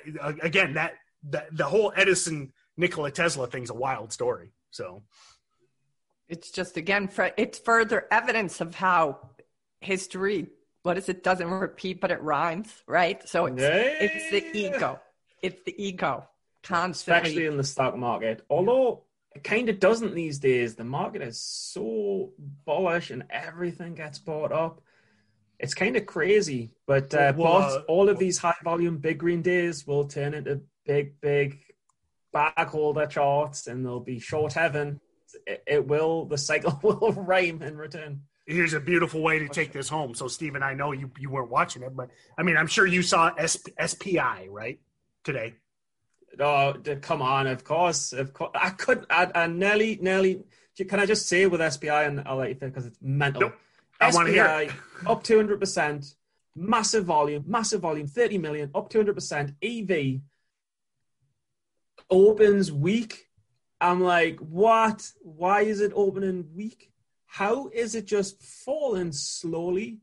again 0.43 0.74
that 0.74 0.95
that 1.25 1.55
the 1.57 1.64
whole 1.64 1.93
Edison 1.95 2.53
Nikola 2.77 3.11
Tesla 3.11 3.47
thing's 3.47 3.71
a 3.71 3.75
wild 3.75 4.12
story. 4.12 4.53
So 4.71 5.03
It's 6.29 6.51
just 6.51 6.77
again, 6.77 7.09
for, 7.09 7.31
it's 7.37 7.59
further 7.59 8.07
evidence 8.11 8.61
of 8.61 8.75
how 8.75 9.31
history. 9.81 10.49
What 10.83 10.97
is 10.97 11.09
it? 11.09 11.23
Doesn't 11.23 11.51
repeat, 11.51 12.01
but 12.01 12.11
it 12.11 12.23
rhymes, 12.23 12.73
right? 12.87 13.27
So 13.29 13.47
it's 13.47 13.61
it's 13.61 14.31
the 14.31 14.59
ego. 14.59 15.01
It's 15.43 15.62
the 15.64 15.75
ego 15.83 16.27
constantly. 16.62 17.21
especially 17.21 17.47
in 17.47 17.57
the 17.57 17.64
stock 17.64 17.97
market. 17.97 18.45
Although 18.49 19.05
it 19.35 19.45
kind 19.45 19.68
of 19.68 19.79
doesn't 19.79 20.14
these 20.14 20.39
days. 20.39 20.75
The 20.75 20.85
market 20.85 21.23
is 21.23 21.39
so 21.39 22.33
bullish 22.64 23.11
and 23.11 23.25
everything 23.31 23.95
gets 23.95 24.18
bought 24.18 24.53
up. 24.53 24.81
It's 25.59 25.75
kind 25.75 25.97
of 25.97 26.07
crazy, 26.07 26.71
but 26.87 27.14
uh, 27.14 27.35
Well, 27.37 27.61
but 27.61 27.81
uh, 27.81 27.83
all 27.87 28.09
of 28.09 28.18
these 28.18 28.39
high 28.39 28.55
volume 28.64 28.97
big 28.97 29.18
green 29.18 29.43
days 29.43 29.87
will 29.87 30.07
turn 30.07 30.35
into 30.35 30.62
big, 30.91 31.20
big 31.20 31.61
bag 32.32 32.66
holder 32.66 33.07
charts, 33.07 33.68
and 33.68 33.86
they'll 33.86 34.01
be 34.01 34.18
short 34.18 34.53
heaven. 34.53 35.01
It, 35.47 35.62
it 35.66 35.86
will. 35.86 36.24
The 36.24 36.36
cycle 36.38 36.78
will 36.82 37.12
rhyme 37.12 37.62
in 37.62 37.76
return. 37.76 38.22
here's 38.45 38.72
a 38.72 38.80
beautiful 38.80 39.22
way 39.22 39.38
to 39.38 39.49
take 39.49 39.72
this 39.72 39.88
home. 39.88 40.14
So 40.14 40.26
Stephen, 40.26 40.62
I 40.64 40.74
know 40.74 40.91
you 40.91 41.11
you 41.18 41.30
weren't 41.30 41.51
watching 41.51 41.82
it, 41.82 41.95
but 41.95 42.11
I 42.36 42.43
mean 42.43 42.57
I'm 42.57 42.66
sure 42.66 42.86
you 42.86 43.03
saw 43.03 43.32
S, 43.38 43.57
SPI 43.86 44.49
right 44.49 44.80
today. 45.22 45.55
Oh, 46.41 46.74
come 47.01 47.22
on! 47.22 47.47
Of 47.47 47.64
course, 47.64 48.12
of 48.12 48.32
course. 48.32 48.53
I 48.55 48.70
couldn't. 48.70 49.07
I, 49.11 49.30
I 49.34 49.47
nearly, 49.47 49.99
nearly. 50.01 50.43
Can 50.76 50.99
I 50.99 51.07
just 51.07 51.28
say 51.28 51.47
with 51.47 51.61
SPI, 51.72 51.88
and 51.88 52.22
I'll 52.26 52.36
let 52.36 52.49
you 52.49 52.55
think 52.55 52.72
because 52.72 52.86
it's 52.86 52.99
mental. 53.03 53.43
Nope. 53.43 53.59
I 54.01 54.11
wanna 54.12 54.30
hear 54.30 54.47
it. 54.47 54.70
Up 55.07 55.22
two 55.22 55.36
hundred 55.36 55.61
percent, 55.61 56.14
massive 56.57 57.05
volume, 57.05 57.45
massive 57.47 57.80
volume, 57.80 58.07
thirty 58.07 58.38
million, 58.38 58.70
up 58.74 58.88
two 58.88 58.99
hundred 58.99 59.14
percent. 59.14 59.55
EV 59.62 60.20
opens 62.11 62.70
weak. 62.72 63.26
I'm 63.80 64.00
like, 64.02 64.38
what? 64.40 65.11
Why 65.22 65.62
is 65.62 65.80
it 65.80 65.92
opening 65.94 66.48
weak? 66.54 66.92
How 67.26 67.68
is 67.68 67.94
it 67.94 68.06
just 68.06 68.42
falling 68.42 69.12
slowly? 69.12 69.98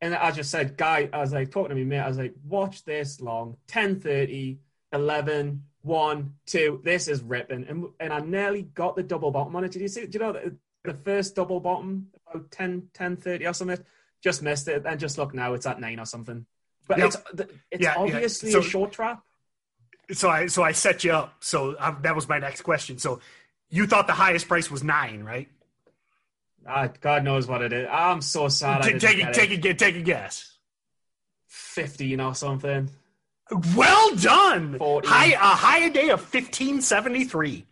And 0.00 0.14
I 0.14 0.30
just 0.30 0.50
said, 0.50 0.76
guy, 0.76 1.08
I 1.12 1.18
was 1.18 1.32
like 1.32 1.50
talking 1.50 1.70
to 1.70 1.74
me, 1.74 1.84
mate. 1.84 1.98
I 2.00 2.08
was 2.08 2.18
like, 2.18 2.34
watch 2.44 2.84
this 2.84 3.20
long, 3.20 3.56
10:30, 3.68 4.58
11, 4.92 5.62
1, 5.82 6.34
2. 6.46 6.80
This 6.84 7.08
is 7.08 7.22
ripping. 7.22 7.64
And, 7.68 7.86
and 7.98 8.12
I 8.12 8.20
nearly 8.20 8.62
got 8.62 8.96
the 8.96 9.02
double 9.02 9.30
bottom 9.30 9.56
on 9.56 9.64
it. 9.64 9.72
Did 9.72 9.82
you 9.82 9.88
see? 9.88 10.06
Do 10.06 10.18
you 10.18 10.24
know 10.24 10.32
the, 10.32 10.56
the 10.84 10.94
first 10.94 11.34
double 11.34 11.60
bottom 11.60 12.08
about 12.32 12.50
10, 12.50 12.88
10:30 12.94 13.50
or 13.50 13.54
something? 13.54 13.78
Just 14.22 14.42
missed 14.42 14.68
it. 14.68 14.84
And 14.86 15.00
just 15.00 15.18
look 15.18 15.34
now, 15.34 15.54
it's 15.54 15.66
at 15.66 15.80
nine 15.80 15.98
or 15.98 16.06
something. 16.06 16.46
But 16.86 16.98
Yep. 16.98 17.06
it's 17.06 17.16
it's 17.70 17.82
Yeah, 17.82 17.94
yeah. 17.94 18.00
obviously 18.00 18.50
So- 18.52 18.58
a 18.60 18.62
short 18.62 18.92
trap. 18.92 19.22
So 20.12 20.28
I 20.28 20.46
so 20.46 20.62
I 20.62 20.72
set 20.72 21.04
you 21.04 21.12
up. 21.12 21.36
So 21.40 21.76
um, 21.78 21.98
that 22.02 22.14
was 22.14 22.28
my 22.28 22.38
next 22.38 22.62
question. 22.62 22.98
So 22.98 23.20
you 23.70 23.86
thought 23.86 24.06
the 24.06 24.12
highest 24.12 24.48
price 24.48 24.70
was 24.70 24.82
nine, 24.82 25.24
right? 25.24 25.48
Ah, 26.66 26.88
God 27.00 27.24
knows 27.24 27.46
what 27.46 27.62
it 27.62 27.72
is. 27.72 27.88
I'm 27.90 28.22
so 28.22 28.48
sad. 28.48 28.82
I 28.82 28.92
take 28.92 29.18
a, 29.18 29.28
it. 29.28 29.34
take 29.34 29.50
a 29.50 29.56
gu- 29.56 29.74
take 29.74 29.96
a 29.96 30.02
guess. 30.02 30.50
15 31.48 32.20
or 32.20 32.34
something. 32.34 32.90
Well 33.76 34.16
done. 34.16 34.78
14. 34.78 35.10
High 35.10 35.32
a 35.32 35.36
higher 35.36 35.90
day 35.90 36.08
of 36.10 36.20
fifteen 36.20 36.80
seventy 36.80 37.24
three. 37.24 37.66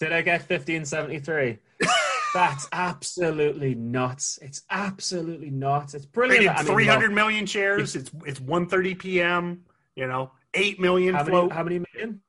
Did 0.00 0.12
I 0.12 0.22
get 0.22 0.40
1573? 0.40 1.58
That's 2.34 2.68
absolutely 2.70 3.74
nuts. 3.74 4.38
It's 4.42 4.62
absolutely 4.68 5.50
nuts. 5.50 5.94
It's 5.94 6.04
brilliant. 6.04 6.44
Traded 6.44 6.58
I 6.58 6.62
mean, 6.64 7.10
300 7.10 7.48
shares. 7.48 7.96
It's 7.96 8.10
it's 8.26 8.40
1:30 8.40 8.98
p.m. 8.98 9.64
You 9.94 10.06
know, 10.06 10.32
eight 10.56 10.80
million 10.80 11.14
how 11.14 11.22
many, 11.22 11.30
float. 11.30 11.52
how 11.52 11.62
many 11.62 11.78
million? 11.92 12.20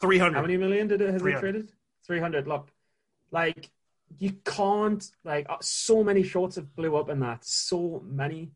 300. 0.00 0.34
How 0.34 0.42
many 0.42 0.56
million 0.56 0.88
did 0.88 1.00
it 1.00 1.06
has 1.10 1.16
it 1.16 1.20
300. 1.20 1.40
traded? 1.40 1.72
Three 2.06 2.18
hundred. 2.18 2.48
Look, 2.48 2.68
like 3.30 3.70
you 4.18 4.32
can't 4.44 5.08
like 5.24 5.46
uh, 5.48 5.56
so 5.60 6.02
many 6.02 6.22
shorts 6.22 6.56
have 6.56 6.74
blew 6.74 6.96
up 6.96 7.08
in 7.08 7.20
that. 7.20 7.44
So 7.44 8.02
many. 8.04 8.50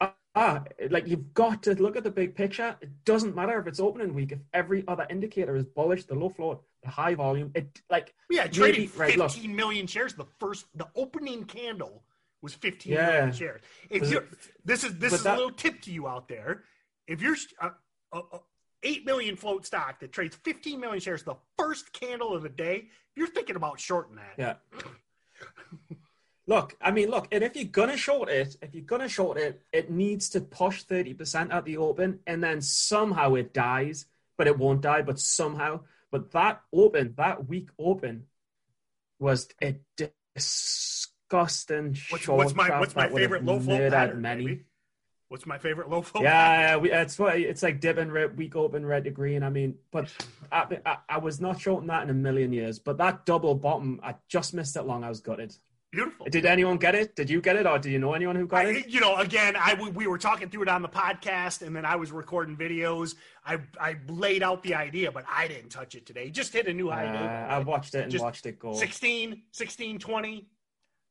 Ah, 0.00 0.14
ah, 0.34 0.64
like 0.90 1.06
you've 1.06 1.34
got 1.34 1.62
to 1.64 1.74
look 1.74 1.96
at 1.96 2.04
the 2.04 2.10
big 2.10 2.34
picture. 2.34 2.76
It 2.80 3.04
doesn't 3.04 3.36
matter 3.36 3.58
if 3.60 3.66
it's 3.66 3.80
opening 3.80 4.14
week. 4.14 4.32
If 4.32 4.38
every 4.52 4.82
other 4.88 5.06
indicator 5.10 5.54
is 5.56 5.64
bullish, 5.64 6.04
the 6.04 6.14
low 6.14 6.30
float, 6.30 6.62
the 6.82 6.88
high 6.88 7.14
volume, 7.14 7.50
it 7.54 7.82
like 7.90 8.14
Yeah, 8.30 8.46
traded 8.46 8.78
Maybe- 8.80 8.92
right, 8.96 9.16
look. 9.18 9.30
15 9.30 9.54
million 9.54 9.86
shares. 9.86 10.14
The 10.14 10.26
first, 10.40 10.66
the 10.74 10.88
opening 10.96 11.44
candle 11.44 12.02
was 12.42 12.54
15 12.54 12.92
Yeah. 12.94 13.06
million 13.06 13.32
shares. 13.32 13.60
If 13.90 14.10
you're, 14.10 14.24
this 14.64 14.84
is 14.84 14.98
this 14.98 15.12
is 15.12 15.22
that- 15.24 15.34
a 15.34 15.36
little 15.36 15.52
tip 15.52 15.82
to 15.82 15.92
you 15.92 16.08
out 16.08 16.28
there. 16.28 16.64
If 17.06 17.20
you're 17.20 17.36
uh, 17.60 17.70
uh, 18.14 18.22
uh, 18.32 18.38
eight 18.82 19.04
million 19.04 19.36
float 19.36 19.66
stock 19.66 20.00
that 20.00 20.12
trades 20.12 20.36
15 20.36 20.80
million 20.80 21.00
shares, 21.00 21.22
the 21.22 21.36
first 21.58 21.92
candle 21.92 22.34
of 22.34 22.42
the 22.42 22.48
day, 22.48 22.86
you're 23.16 23.26
thinking 23.26 23.56
about 23.56 23.80
shorting 23.80 24.16
that. 24.16 24.34
Yeah. 24.38 24.54
Look, 26.46 26.76
I 26.80 26.90
mean, 26.90 27.08
look, 27.08 27.26
and 27.32 27.42
if 27.42 27.56
you're 27.56 27.64
gonna 27.64 27.96
short 27.96 28.28
it, 28.28 28.56
if 28.60 28.74
you're 28.74 28.84
gonna 28.84 29.08
short 29.08 29.38
it, 29.38 29.62
it 29.72 29.90
needs 29.90 30.28
to 30.30 30.42
push 30.42 30.82
thirty 30.82 31.14
percent 31.14 31.52
at 31.52 31.64
the 31.64 31.78
open, 31.78 32.20
and 32.26 32.44
then 32.44 32.60
somehow 32.60 33.34
it 33.34 33.54
dies, 33.54 34.04
but 34.36 34.46
it 34.46 34.58
won't 34.58 34.82
die, 34.82 35.00
but 35.00 35.18
somehow. 35.18 35.80
But 36.10 36.32
that 36.32 36.60
open, 36.70 37.14
that 37.16 37.48
weak 37.48 37.70
open, 37.78 38.26
was 39.18 39.48
a 39.62 39.76
disgusting 40.36 41.96
What's, 42.10 42.24
short. 42.24 42.36
what's 42.36 42.54
my 42.54 42.78
what's 42.78 42.94
my 42.94 43.08
favorite 43.08 43.42
low 43.42 43.58
float 43.58 43.90
pattern? 43.90 44.20
Many. 44.20 44.44
baby? 44.44 44.64
What's 45.34 45.46
my 45.46 45.58
favorite 45.58 45.90
low 45.90 46.00
float? 46.00 46.22
Yeah, 46.22 46.60
yeah, 46.60 46.76
we, 46.76 46.92
it's 46.92 47.18
what 47.18 47.36
it's 47.36 47.64
like 47.64 47.80
dipping 47.80 48.12
red, 48.12 48.38
weak 48.38 48.54
open 48.54 48.86
red 48.86 49.02
to 49.02 49.10
green. 49.10 49.42
I 49.42 49.50
mean, 49.50 49.74
but 49.90 50.08
I, 50.52 50.78
I, 50.86 50.96
I 51.08 51.18
was 51.18 51.40
not 51.40 51.60
shorting 51.60 51.88
that 51.88 52.04
in 52.04 52.10
a 52.10 52.14
million 52.14 52.52
years. 52.52 52.78
But 52.78 52.98
that 52.98 53.26
double 53.26 53.56
bottom, 53.56 53.98
I 54.04 54.14
just 54.28 54.54
missed 54.54 54.76
it 54.76 54.82
long. 54.82 55.02
I 55.02 55.08
was 55.08 55.18
gutted. 55.18 55.52
Beautiful. 55.90 56.26
Did 56.30 56.46
anyone 56.46 56.76
get 56.76 56.94
it? 56.94 57.16
Did 57.16 57.28
you 57.28 57.40
get 57.40 57.56
it, 57.56 57.66
or 57.66 57.80
do 57.80 57.90
you 57.90 57.98
know 57.98 58.12
anyone 58.12 58.36
who 58.36 58.46
got 58.46 58.66
I, 58.66 58.70
it? 58.74 58.86
you 58.86 59.00
know, 59.00 59.16
again, 59.16 59.56
I 59.56 59.74
we- 59.74 59.90
we 59.90 60.06
were 60.06 60.18
talking 60.18 60.50
through 60.50 60.62
it 60.62 60.68
on 60.68 60.82
the 60.82 60.88
podcast, 60.88 61.66
and 61.66 61.74
then 61.74 61.84
I 61.84 61.96
was 61.96 62.12
recording 62.12 62.56
videos. 62.56 63.16
I 63.44 63.58
I 63.80 63.96
laid 64.06 64.44
out 64.44 64.62
the 64.62 64.76
idea, 64.76 65.10
but 65.10 65.24
I 65.28 65.48
didn't 65.48 65.70
touch 65.70 65.96
it 65.96 66.06
today. 66.06 66.30
Just 66.30 66.52
hit 66.52 66.68
a 66.68 66.72
new 66.72 66.90
high. 66.90 67.06
Uh. 67.08 67.56
I 67.56 67.58
watched 67.58 67.96
it 67.96 68.02
and 68.04 68.12
Just 68.12 68.22
watched 68.22 68.46
it 68.46 68.60
go. 68.60 68.74
16, 68.74 69.42
16, 69.50 69.98
20. 69.98 70.46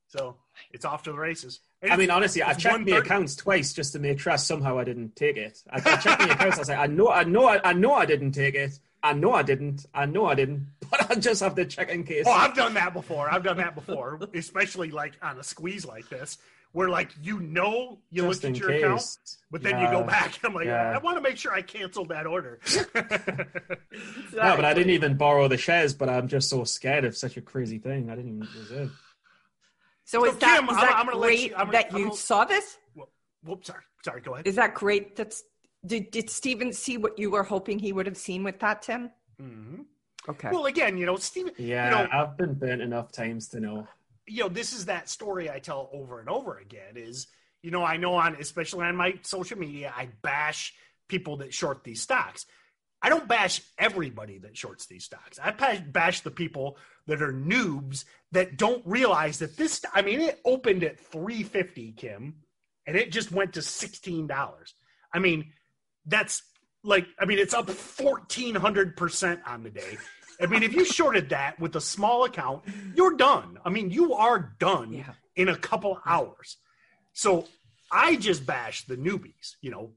So 0.07 0.37
it's 0.71 0.85
off 0.85 1.03
to 1.03 1.11
the 1.11 1.17
races. 1.17 1.59
I 1.91 1.97
mean, 1.97 2.09
honestly, 2.11 2.41
I 2.41 2.51
It's 2.51 2.61
checked 2.61 2.73
my 2.79 2.91
130. 2.91 3.07
accounts 3.07 3.35
twice 3.35 3.73
just 3.73 3.93
to 3.93 3.99
make 3.99 4.19
sure 4.19 4.37
somehow 4.37 4.79
I 4.79 4.83
didn't 4.83 5.15
take 5.15 5.37
it. 5.37 5.61
I, 5.69 5.77
I 5.77 5.97
checked 5.97 6.19
my 6.21 6.29
accounts. 6.33 6.57
I 6.57 6.59
was 6.59 6.69
like, 6.69 6.77
I 6.79 6.87
know, 6.87 7.09
I 7.09 7.23
know, 7.23 7.45
I, 7.47 7.59
I 7.63 7.73
know, 7.73 7.93
I 7.93 8.05
didn't 8.05 8.31
take 8.31 8.55
it. 8.55 8.79
I 9.01 9.11
know 9.13 9.33
I 9.33 9.43
didn't. 9.43 9.85
I 9.93 10.05
know 10.05 10.25
I 10.27 10.35
didn't. 10.35 10.67
But 10.89 11.11
I 11.11 11.15
just 11.15 11.41
have 11.41 11.55
to 11.55 11.65
check 11.65 11.89
in 11.89 12.03
case. 12.03 12.25
Oh, 12.27 12.31
I've 12.31 12.55
done 12.55 12.75
that 12.75 12.93
before. 12.93 13.27
I've 13.33 13.43
done 13.43 13.57
that 13.57 13.73
before, 13.75 14.19
especially 14.33 14.91
like 14.91 15.13
on 15.21 15.39
a 15.39 15.43
squeeze 15.43 15.85
like 15.85 16.07
this, 16.07 16.37
where 16.71 16.87
like 16.87 17.09
you 17.21 17.39
know 17.39 17.97
you 18.11 18.21
just 18.23 18.43
looked 18.43 18.55
at 18.55 18.59
your 18.61 18.69
case. 18.69 18.83
account, 18.83 19.05
but 19.51 19.61
then 19.63 19.79
you 19.81 19.87
go 19.87 19.99
Yeah. 20.01 20.05
back. 20.05 20.39
I'm 20.43 20.53
like, 20.53 20.67
Yeah. 20.67 20.93
I 20.95 20.99
want 20.99 21.17
to 21.17 21.21
make 21.21 21.35
sure 21.37 21.51
I 21.53 21.63
canceled 21.63 22.09
that 22.09 22.25
order. 22.27 22.59
No, 24.35 24.55
but 24.55 24.65
I 24.65 24.73
didn't 24.73 24.89
even 24.91 25.15
borrow 25.17 25.47
the 25.47 25.57
shares. 25.57 25.93
But 25.93 26.09
I'm 26.09 26.27
just 26.27 26.49
so 26.49 26.63
scared 26.63 27.05
of 27.05 27.15
such 27.15 27.37
a 27.37 27.41
crazy 27.41 27.77
thing. 27.79 28.09
I 28.09 28.15
didn't 28.15 28.35
even 28.37 28.47
reserve. 28.59 28.91
So 30.13 30.25
is 30.25 30.33
So, 30.33 30.39
that, 30.41 30.59
Kim, 30.59 30.69
is 30.69 30.77
I'm- 30.77 30.93
I'm 30.93 31.05
gonna 31.07 31.17
let 31.17 31.27
great 31.27 31.39
you- 31.49 31.55
I'm 31.55 31.65
gonna- 31.65 31.71
that 31.71 31.91
you 31.91 32.05
gonna- 32.05 32.15
saw 32.15 32.45
this? 32.45 32.77
Whoops, 33.41 33.65
sorry, 33.67 33.83
sorry. 34.05 34.21
Go 34.21 34.35
ahead. 34.35 34.45
Is 34.47 34.55
that 34.55 34.75
great? 34.75 35.15
That's 35.15 35.43
did 35.85 36.11
did 36.11 36.29
Steven 36.29 36.71
see 36.71 36.97
what 36.97 37.17
you 37.17 37.31
were 37.31 37.41
hoping 37.43 37.79
he 37.79 37.91
would 37.91 38.05
have 38.05 38.15
seen 38.15 38.43
with 38.43 38.59
that, 38.59 38.83
Tim? 38.83 39.11
hmm 39.39 39.81
Okay. 40.29 40.49
Well, 40.51 40.67
again, 40.67 40.97
you 40.97 41.05
know, 41.07 41.15
Steven, 41.17 41.53
Yeah, 41.57 41.85
you 42.01 42.07
know, 42.07 42.09
I've 42.13 42.37
been 42.37 42.53
burnt 42.53 42.81
enough 42.81 43.11
times 43.11 43.49
to 43.49 43.59
know. 43.59 43.87
you 44.27 44.43
know, 44.43 44.49
this 44.49 44.71
is 44.71 44.85
that 44.85 45.09
story 45.09 45.49
I 45.49 45.57
tell 45.59 45.89
over 45.91 46.19
and 46.21 46.29
over 46.29 46.57
again 46.59 46.95
is, 46.95 47.27
you 47.63 47.71
know, 47.71 47.83
I 47.83 47.97
know 47.97 48.13
on, 48.13 48.35
especially 48.35 48.85
on 48.85 48.95
my 48.95 49.19
social 49.23 49.57
media, 49.57 49.91
I 49.97 50.05
bash 50.21 50.73
people 51.09 51.37
that 51.37 51.53
short 51.53 51.83
these 51.83 52.01
stocks. 52.01 52.45
I 53.01 53.09
don't 53.09 53.27
bash 53.27 53.61
everybody 53.77 54.37
that 54.37 54.55
shorts 54.55 54.85
these 54.85 55.03
stocks. 55.03 55.37
I 55.39 55.51
bash, 55.51 55.79
bash 55.81 56.21
the 56.21 56.31
people 56.31 56.77
that 57.07 57.21
are 57.21 57.33
noobs 57.33 58.05
that 58.31 58.57
don't 58.57 58.81
realize 58.85 59.39
that 59.39 59.57
this, 59.57 59.83
I 59.93 60.01
mean, 60.01 60.21
it 60.21 60.39
opened 60.45 60.83
at 60.83 60.99
350, 60.99 61.91
Kim, 61.93 62.35
and 62.87 62.95
it 62.97 63.11
just 63.11 63.31
went 63.31 63.53
to 63.53 63.59
$16. 63.59 64.73
I 65.13 65.19
mean, 65.19 65.51
that's 66.05 66.41
like, 66.83 67.05
I 67.19 67.25
mean, 67.25 67.39
it's 67.39 67.53
up 67.53 67.67
1400% 67.67 69.39
on 69.45 69.63
the 69.63 69.69
day. 69.69 69.97
I 70.41 70.47
mean, 70.47 70.63
if 70.63 70.73
you 70.73 70.83
shorted 70.83 71.29
that 71.29 71.59
with 71.59 71.75
a 71.75 71.81
small 71.81 72.25
account, 72.25 72.63
you're 72.95 73.15
done. 73.15 73.59
I 73.63 73.69
mean, 73.69 73.91
you 73.91 74.13
are 74.13 74.55
done 74.59 74.91
Yeah. 74.93 75.13
in 75.35 75.49
a 75.49 75.55
couple 75.55 75.99
hours. 76.05 76.57
So 77.13 77.47
I 77.91 78.15
just 78.15 78.45
bash 78.45 78.85
the 78.85 78.97
newbies, 78.97 79.55
you 79.61 79.69
know, 79.71 79.93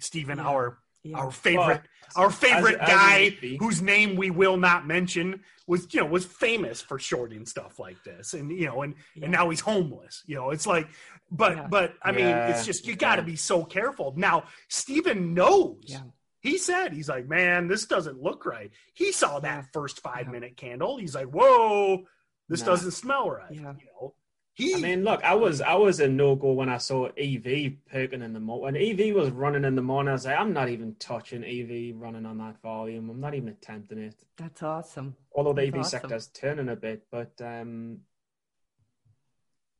Stephen, 0.00 0.38
Yeah. 0.38 0.46
our 0.48 0.78
Yeah. 1.10 1.18
our 1.18 1.30
favorite 1.30 1.82
our 2.16 2.30
favorite 2.30 2.76
as 2.80 2.88
a 2.88 2.92
guy 2.92 3.30
newbie- 3.42 3.58
whose 3.58 3.82
name 3.82 4.16
we 4.16 4.30
will 4.30 4.56
not 4.56 4.86
mention 4.86 5.40
was 5.66 5.92
you 5.92 6.00
know 6.00 6.06
was 6.06 6.24
famous 6.24 6.80
for 6.80 6.98
shorting 6.98 7.44
stuff 7.46 7.78
like 7.78 8.02
this 8.04 8.32
and 8.34 8.50
you 8.52 8.66
know 8.66 8.82
and 8.82 8.94
Yeah. 9.14 9.24
and 9.24 9.32
now 9.32 9.50
he's 9.50 9.60
homeless 9.60 10.22
you 10.26 10.36
know 10.36 10.50
it's 10.50 10.66
like 10.66 10.88
but 11.30 11.56
Yeah. 11.56 11.66
but 11.68 11.94
i 12.02 12.12
mean 12.12 12.26
it's 12.26 12.64
just 12.64 12.86
you 12.86 12.94
got 12.96 13.16
to 13.16 13.22
Yeah. 13.22 13.26
be 13.26 13.36
so 13.36 13.64
careful 13.64 14.14
now 14.16 14.44
Stephen 14.68 15.34
knows 15.34 15.82
Yeah. 15.86 16.02
he 16.40 16.58
said 16.58 16.92
he's 16.92 17.08
like 17.08 17.26
man 17.26 17.66
this 17.66 17.86
doesn't 17.86 18.22
look 18.22 18.46
right 18.46 18.70
he 18.94 19.10
saw 19.12 19.40
that 19.40 19.72
first 19.72 20.00
five 20.00 20.26
Yeah. 20.26 20.32
minute 20.32 20.56
candle 20.56 20.96
he's 20.98 21.14
like 21.14 21.26
whoa 21.26 22.04
this 22.48 22.60
Nah. 22.60 22.66
doesn't 22.66 22.92
smell 22.92 23.28
right 23.30 23.50
Yeah. 23.50 23.74
you 23.80 23.86
know 24.00 24.14
he 24.56 24.74
I 24.74 24.78
mean, 24.78 25.04
look, 25.04 25.22
I 25.22 25.34
was 25.34 25.60
I 25.60 25.74
was 25.74 26.00
in 26.00 26.16
no 26.16 26.34
go 26.34 26.52
when 26.52 26.70
I 26.70 26.78
saw 26.78 27.08
EV 27.18 27.72
perking 27.92 28.22
in 28.22 28.32
the 28.32 28.40
morning. 28.40 28.62
When 28.62 28.76
EV 29.00 29.14
was 29.14 29.28
running 29.28 29.64
in 29.64 29.76
the 29.76 29.82
morning, 29.82 30.08
I 30.08 30.12
was 30.14 30.24
like, 30.24 30.38
I'm 30.40 30.54
not 30.54 30.70
even 30.70 30.96
touching 30.98 31.44
EV 31.44 31.94
running 32.00 32.24
on 32.24 32.38
that 32.38 32.62
volume. 32.62 33.10
I'm 33.10 33.20
not 33.20 33.34
even 33.34 33.50
attempting 33.50 33.98
it. 33.98 34.14
That's 34.38 34.62
awesome. 34.62 35.14
Although 35.34 35.52
the 35.52 35.66
That's 35.66 35.74
EV 35.74 35.80
awesome. 35.80 36.00
sector's 36.00 36.26
turning 36.28 36.70
a 36.70 36.76
bit, 36.76 37.02
but 37.10 37.32
um, 37.44 37.98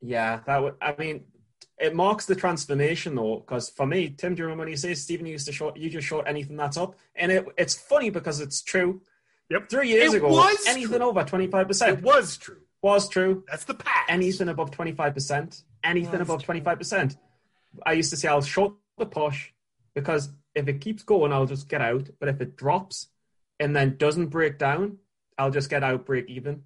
yeah, 0.03 0.41
that 0.47 0.63
would. 0.63 0.75
I 0.83 0.95
mean, 0.99 1.25
it 1.79 1.95
marks 1.95 2.27
the 2.27 2.35
transformation 2.35 3.15
though, 3.15 3.37
because 3.37 3.71
for 3.71 3.87
me, 3.87 4.11
Tim, 4.11 4.35
do 4.35 4.41
you 4.41 4.45
remember 4.45 4.65
when 4.65 4.71
you 4.71 4.77
say 4.77 4.93
Stephen 4.93 5.25
used 5.25 5.47
to 5.47 5.53
short? 5.53 5.79
You 5.79 5.89
just 5.89 6.07
short 6.07 6.29
anything 6.29 6.59
that's 6.59 6.77
up, 6.77 6.97
and 7.15 7.33
it 7.33 7.47
it's 7.57 7.75
funny 7.75 8.11
because 8.11 8.41
it's 8.41 8.61
true. 8.61 9.01
Yep. 9.49 9.71
Three 9.71 9.89
years 9.89 10.13
It 10.13 10.19
ago, 10.19 10.29
was 10.29 10.67
anything 10.67 10.99
true. 10.99 11.09
over 11.09 11.25
twenty 11.25 11.47
five 11.47 11.65
it 11.65 11.69
percent 11.69 12.03
was 12.03 12.37
true 12.37 12.59
was 12.87 13.09
true 13.09 13.45
that's 13.49 13.65
the 13.65 13.75
past 13.75 13.97
anything 14.09 14.49
above 14.49 14.71
25%, 14.71 15.63
anything 15.85 16.11
That's 16.13 16.23
above 16.23 16.43
true. 16.43 16.61
25%. 16.61 17.17
I 17.85 17.93
used 17.93 18.11
to 18.11 18.17
say 18.17 18.29
I'll 18.29 18.41
short 18.43 18.75
the 18.99 19.07
push 19.07 19.51
because 19.95 20.31
if 20.55 20.69
it 20.69 20.81
keeps 20.81 21.03
going, 21.03 21.33
I'll 21.33 21.47
just 21.47 21.69
get 21.69 21.83
out. 21.83 22.09
But 22.19 22.29
if 22.29 22.41
it 22.41 22.57
drops 22.57 23.09
and 23.61 23.75
then 23.75 23.97
doesn't 23.97 24.29
break 24.29 24.59
down, 24.59 24.99
I'll 25.39 25.51
just 25.51 25.69
get 25.69 25.85
out, 25.85 26.07
break 26.07 26.29
even. 26.29 26.63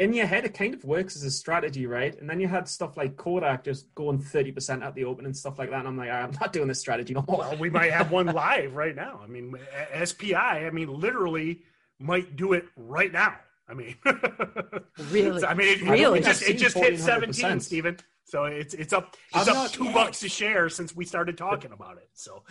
In 0.00 0.12
your 0.12 0.26
head, 0.26 0.44
it 0.44 0.54
kind 0.54 0.74
of 0.74 0.84
works 0.84 1.14
as 1.16 1.22
a 1.22 1.30
strategy, 1.30 1.86
right? 1.86 2.18
And 2.20 2.28
then 2.28 2.40
you 2.40 2.48
had 2.48 2.68
stuff 2.68 2.96
like 2.96 3.16
Kodak 3.16 3.64
just 3.64 3.94
going 3.94 4.18
30% 4.18 4.84
at 4.84 4.94
the 4.96 5.04
open 5.04 5.24
and 5.24 5.36
stuff 5.36 5.58
like 5.58 5.70
that. 5.70 5.78
And 5.78 5.88
I'm 5.88 5.96
like, 5.96 6.10
I'm 6.10 6.32
not 6.32 6.52
doing 6.52 6.66
this 6.68 6.80
strategy 6.80 7.14
no 7.14 7.24
more. 7.28 7.38
Well, 7.38 7.56
we 7.58 7.70
might 7.70 7.92
have 7.92 8.10
one 8.10 8.26
live 8.44 8.74
right 8.74 8.96
now. 8.96 9.20
I 9.22 9.28
mean, 9.28 9.54
SPI, 10.04 10.34
I 10.34 10.70
mean, 10.70 10.92
literally 10.92 11.62
might 12.00 12.36
do 12.36 12.54
it 12.54 12.66
right 12.76 13.12
now. 13.12 13.36
I 13.68 13.74
mean, 13.74 13.96
Really? 15.10 15.40
So, 15.40 15.46
I 15.46 15.54
mean, 15.54 15.68
it, 15.68 15.82
Really? 15.82 16.20
it 16.20 16.24
just 16.24 16.42
it 16.42 16.54
just 16.58 16.76
hit 16.76 16.98
seventeen, 16.98 17.60
Stephen. 17.60 17.98
So 18.24 18.44
it's 18.44 18.74
it's 18.74 18.92
up 18.92 19.16
it's 19.34 19.48
I'm 19.48 19.48
up 19.48 19.54
not- 19.54 19.72
two 19.72 19.84
yeah. 19.84 19.92
bucks 19.94 20.22
a 20.22 20.28
share 20.28 20.68
since 20.68 20.94
we 20.94 21.04
started 21.04 21.36
talking 21.38 21.72
about 21.72 21.96
it. 21.98 22.08
So 22.14 22.44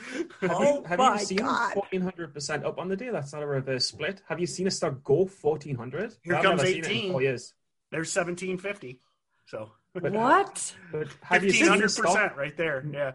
Oh 0.43 0.84
Have 0.86 0.97
my 0.99 1.13
you 1.20 1.26
seen 1.26 1.39
1400% 1.39 2.63
up 2.65 2.80
on 2.80 2.88
the 2.88 2.95
day? 2.95 3.09
That's 3.11 3.32
not 3.34 3.43
a 3.43 3.47
reverse 3.47 3.86
split. 3.86 4.22
Have 4.28 4.39
you 4.39 4.47
seen 4.47 4.65
a 4.68 4.72
stock 4.72 5.03
go 5.03 5.26
1400? 5.26 6.15
Here 6.24 6.36
I've 6.36 6.43
comes 6.43 6.61
never 6.63 6.68
seen 6.72 6.80
it 6.80 6.86
in 6.86 6.91
18. 6.91 7.11
four 7.11 7.22
years. 7.22 7.53
there's 7.91 8.11
seventeen 8.11 8.57
fifty. 8.57 9.01
So 9.45 9.72
But- 9.93 10.11
What? 10.13 10.76
But 10.91 11.07
have 11.22 11.43
you 11.43 11.51
seen 11.51 11.68
hundred 11.68 11.86
the 11.86 11.89
stock? 11.89 12.05
percent 12.05 12.36
right 12.38 12.55
there. 12.57 12.84
Yeah. 12.91 13.11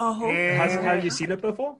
Oh, 0.00 0.28
And- 0.28 0.56
Has, 0.60 0.72
have 0.74 1.04
you 1.04 1.10
seen 1.10 1.30
it 1.32 1.40
before? 1.40 1.78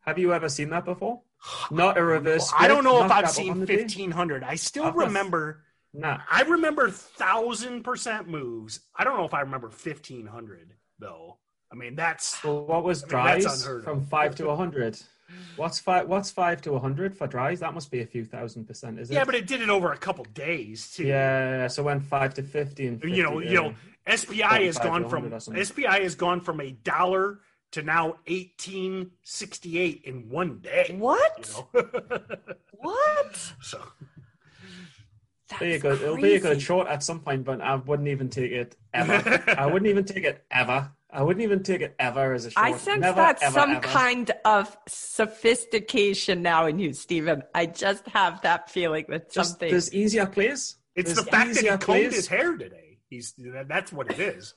Have 0.00 0.18
you 0.18 0.32
ever 0.32 0.48
seen 0.48 0.70
that 0.70 0.84
before? 0.84 1.22
Not 1.70 1.98
a 1.98 2.02
reverse. 2.02 2.52
I 2.56 2.68
don't 2.68 2.84
know 2.84 3.04
if 3.04 3.10
I've 3.10 3.30
seen 3.30 3.52
on 3.52 3.60
the 3.60 3.66
day? 3.66 3.76
fifteen 3.76 4.10
hundred. 4.10 4.42
I 4.42 4.56
still 4.56 4.84
I've 4.84 4.94
remember. 4.94 5.62
Nah. 5.94 6.18
I 6.30 6.42
remember 6.42 6.90
thousand 6.90 7.82
percent 7.82 8.28
moves. 8.28 8.80
I 8.94 9.04
don't 9.04 9.16
know 9.16 9.24
if 9.24 9.34
I 9.34 9.40
remember 9.40 9.70
fifteen 9.70 10.26
hundred 10.26 10.74
though. 10.98 11.38
I 11.70 11.74
mean, 11.74 11.94
that's 11.96 12.40
So 12.40 12.62
what 12.62 12.82
was 12.82 13.04
I 13.12 13.36
mean, 13.36 13.44
DRYS 13.44 13.84
from 13.84 14.04
five 14.06 14.34
to 14.36 14.54
hundred? 14.54 14.98
What's 15.56 15.78
five? 15.78 16.08
What's 16.08 16.30
five 16.30 16.62
to 16.62 16.78
hundred 16.78 17.16
for 17.16 17.28
DRYS? 17.28 17.60
That 17.60 17.74
must 17.74 17.90
be 17.90 18.00
a 18.00 18.06
few 18.06 18.24
thousand 18.24 18.66
percent, 18.66 18.98
is 18.98 19.10
it? 19.10 19.14
Yeah, 19.14 19.24
but 19.24 19.34
it 19.34 19.46
did 19.46 19.60
it 19.60 19.68
over 19.68 19.92
a 19.92 19.98
couple 19.98 20.24
days 20.34 20.90
too. 20.90 21.04
yeah. 21.04 21.66
So 21.68 21.82
when 21.82 22.00
five 22.00 22.34
to 22.34 22.42
fifteen. 22.42 23.00
you 23.04 23.22
know, 23.22 23.38
you 23.38 23.54
know, 23.54 23.74
SPI 24.14 24.64
has 24.64 24.78
gone 24.78 25.08
from 25.08 25.30
100. 25.30 25.66
SPI 25.66 26.02
has 26.02 26.14
gone 26.14 26.40
from 26.40 26.60
a 26.60 26.70
dollar 26.70 27.40
to 27.72 27.82
now 27.82 28.16
eighteen 28.26 29.10
sixty 29.22 29.78
eight 29.78 30.02
in 30.04 30.28
one 30.28 30.58
day. 30.60 30.94
What? 30.98 31.54
You 31.74 31.82
know? 31.82 32.20
What? 32.80 33.36
so 33.60 33.80
That's 35.48 35.60
There 35.60 35.68
you 35.70 35.78
go. 35.78 35.92
It'll 35.92 36.16
be 36.16 36.34
a 36.34 36.38
good 36.40 36.42
crazy. 36.52 36.60
short 36.60 36.86
at 36.88 37.02
some 37.02 37.20
point, 37.20 37.44
but 37.44 37.60
I 37.60 37.74
wouldn't 37.74 38.08
even 38.08 38.28
take 38.30 38.52
it 38.52 38.76
ever. 38.94 39.42
I 39.58 39.66
wouldn't 39.66 39.88
even 39.88 40.04
take 40.04 40.24
it 40.24 40.44
ever. 40.50 40.90
I 41.10 41.22
wouldn't 41.22 41.42
even 41.42 41.62
take 41.62 41.80
it 41.80 41.94
ever 41.98 42.34
as 42.34 42.44
a 42.44 42.50
short. 42.50 42.66
I 42.66 42.72
sense 42.76 43.00
Never, 43.00 43.16
that's 43.16 43.42
ever, 43.42 43.52
some 43.54 43.70
ever. 43.72 43.80
kind 43.80 44.30
of 44.44 44.76
sophistication 44.86 46.42
now 46.42 46.66
in 46.66 46.78
you, 46.78 46.92
Stephen. 46.92 47.42
I 47.54 47.66
just 47.66 48.06
have 48.08 48.42
that 48.42 48.70
feeling 48.70 49.06
that 49.08 49.32
Just 49.32 49.50
something. 49.52 49.70
there's 49.70 49.92
easier 49.94 50.26
plays. 50.26 50.76
it's 50.94 51.14
There's 51.14 51.24
the 51.24 51.30
fact 51.30 51.48
that 51.54 51.60
he 51.60 51.60
easier 51.66 51.78
combed 51.78 51.82
plays. 52.02 52.14
his 52.14 52.26
hair 52.28 52.56
today. 52.56 52.98
He's 53.08 53.34
that's 53.66 53.90
what 53.92 54.10
it 54.10 54.20
is. 54.20 54.54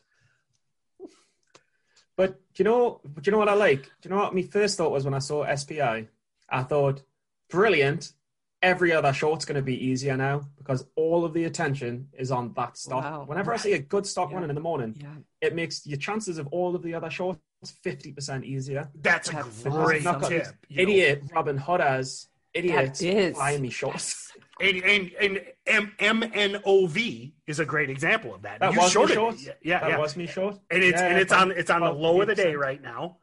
But 2.22 2.40
do 2.54 2.62
you 2.62 2.66
know? 2.66 3.02
Do 3.04 3.22
you 3.26 3.32
know 3.32 3.40
what 3.40 3.50
I 3.50 3.56
like? 3.56 3.82
Do 3.82 3.90
you 4.04 4.10
know 4.12 4.18
what 4.18 4.36
my 4.36 4.44
first 4.44 4.78
thought 4.78 4.92
was 4.92 5.06
when 5.06 5.16
I 5.16 5.20
saw 5.20 5.44
SPI? 5.56 6.08
I 6.50 6.62
thought, 6.64 7.02
brilliant. 7.50 8.14
Every 8.62 8.94
other 8.94 9.12
short's 9.12 9.44
going 9.44 9.56
to 9.56 9.64
be 9.64 9.88
easier 9.88 10.16
now 10.16 10.46
because 10.60 10.86
all 10.96 11.26
of 11.26 11.34
the 11.34 11.46
attention 11.46 12.10
is 12.14 12.30
on 12.32 12.54
that 12.54 12.78
stock. 12.78 13.04
Wow. 13.04 13.24
Whenever 13.26 13.52
I 13.52 13.58
see 13.58 13.74
a 13.74 13.80
good 13.80 14.06
stock 14.06 14.30
Yeah. 14.30 14.36
running 14.36 14.52
in 14.52 14.56
the 14.56 14.62
morning, 14.62 14.96
yeah. 15.02 15.08
it 15.42 15.56
makes 15.56 15.88
your 15.88 15.98
chances 15.98 16.38
of 16.38 16.46
all 16.52 16.76
of 16.76 16.84
the 16.84 16.94
other 16.94 17.10
shorts 17.10 17.40
fifty 17.82 18.12
percent 18.12 18.46
easier. 18.46 18.92
That's 19.02 19.30
a 19.30 19.44
great 19.64 20.06
awesome. 20.06 20.30
tip. 20.30 20.46
Idiot 20.70 21.24
Robin 21.34 21.58
Hood 21.58 21.82
as 21.82 22.28
idiot 22.54 22.94
That 22.96 23.02
is. 23.04 23.38
buying 23.38 23.62
me 23.62 23.70
shorts. 23.70 24.28
And 24.62 24.78
and, 24.84 25.12
and 25.20 25.42
M- 25.66 25.92
MNOV 26.00 27.34
is 27.48 27.60
a 27.60 27.66
great 27.66 27.90
example 27.90 28.36
of 28.36 28.44
that. 28.44 28.60
That 28.60 28.74
You 28.74 28.80
was 28.80 28.92
shorted 28.92 29.14
it. 29.14 29.16
shorts. 29.16 29.44
Yeah, 29.46 29.54
yeah. 29.64 29.80
that 29.80 29.90
yeah. 29.90 29.98
was 29.98 30.16
me 30.16 30.28
short. 30.28 30.60
and 30.70 30.84
it's 30.84 31.02
Yeah, 31.02 31.08
and 31.08 31.18
it's 31.18 31.32
on 31.34 31.50
it's 31.52 31.72
on 31.72 31.80
the 31.82 31.88
about 31.88 32.00
low 32.00 32.22
of 32.22 32.28
the 32.28 32.36
day 32.36 32.54
right 32.56 32.80
now, 32.80 33.18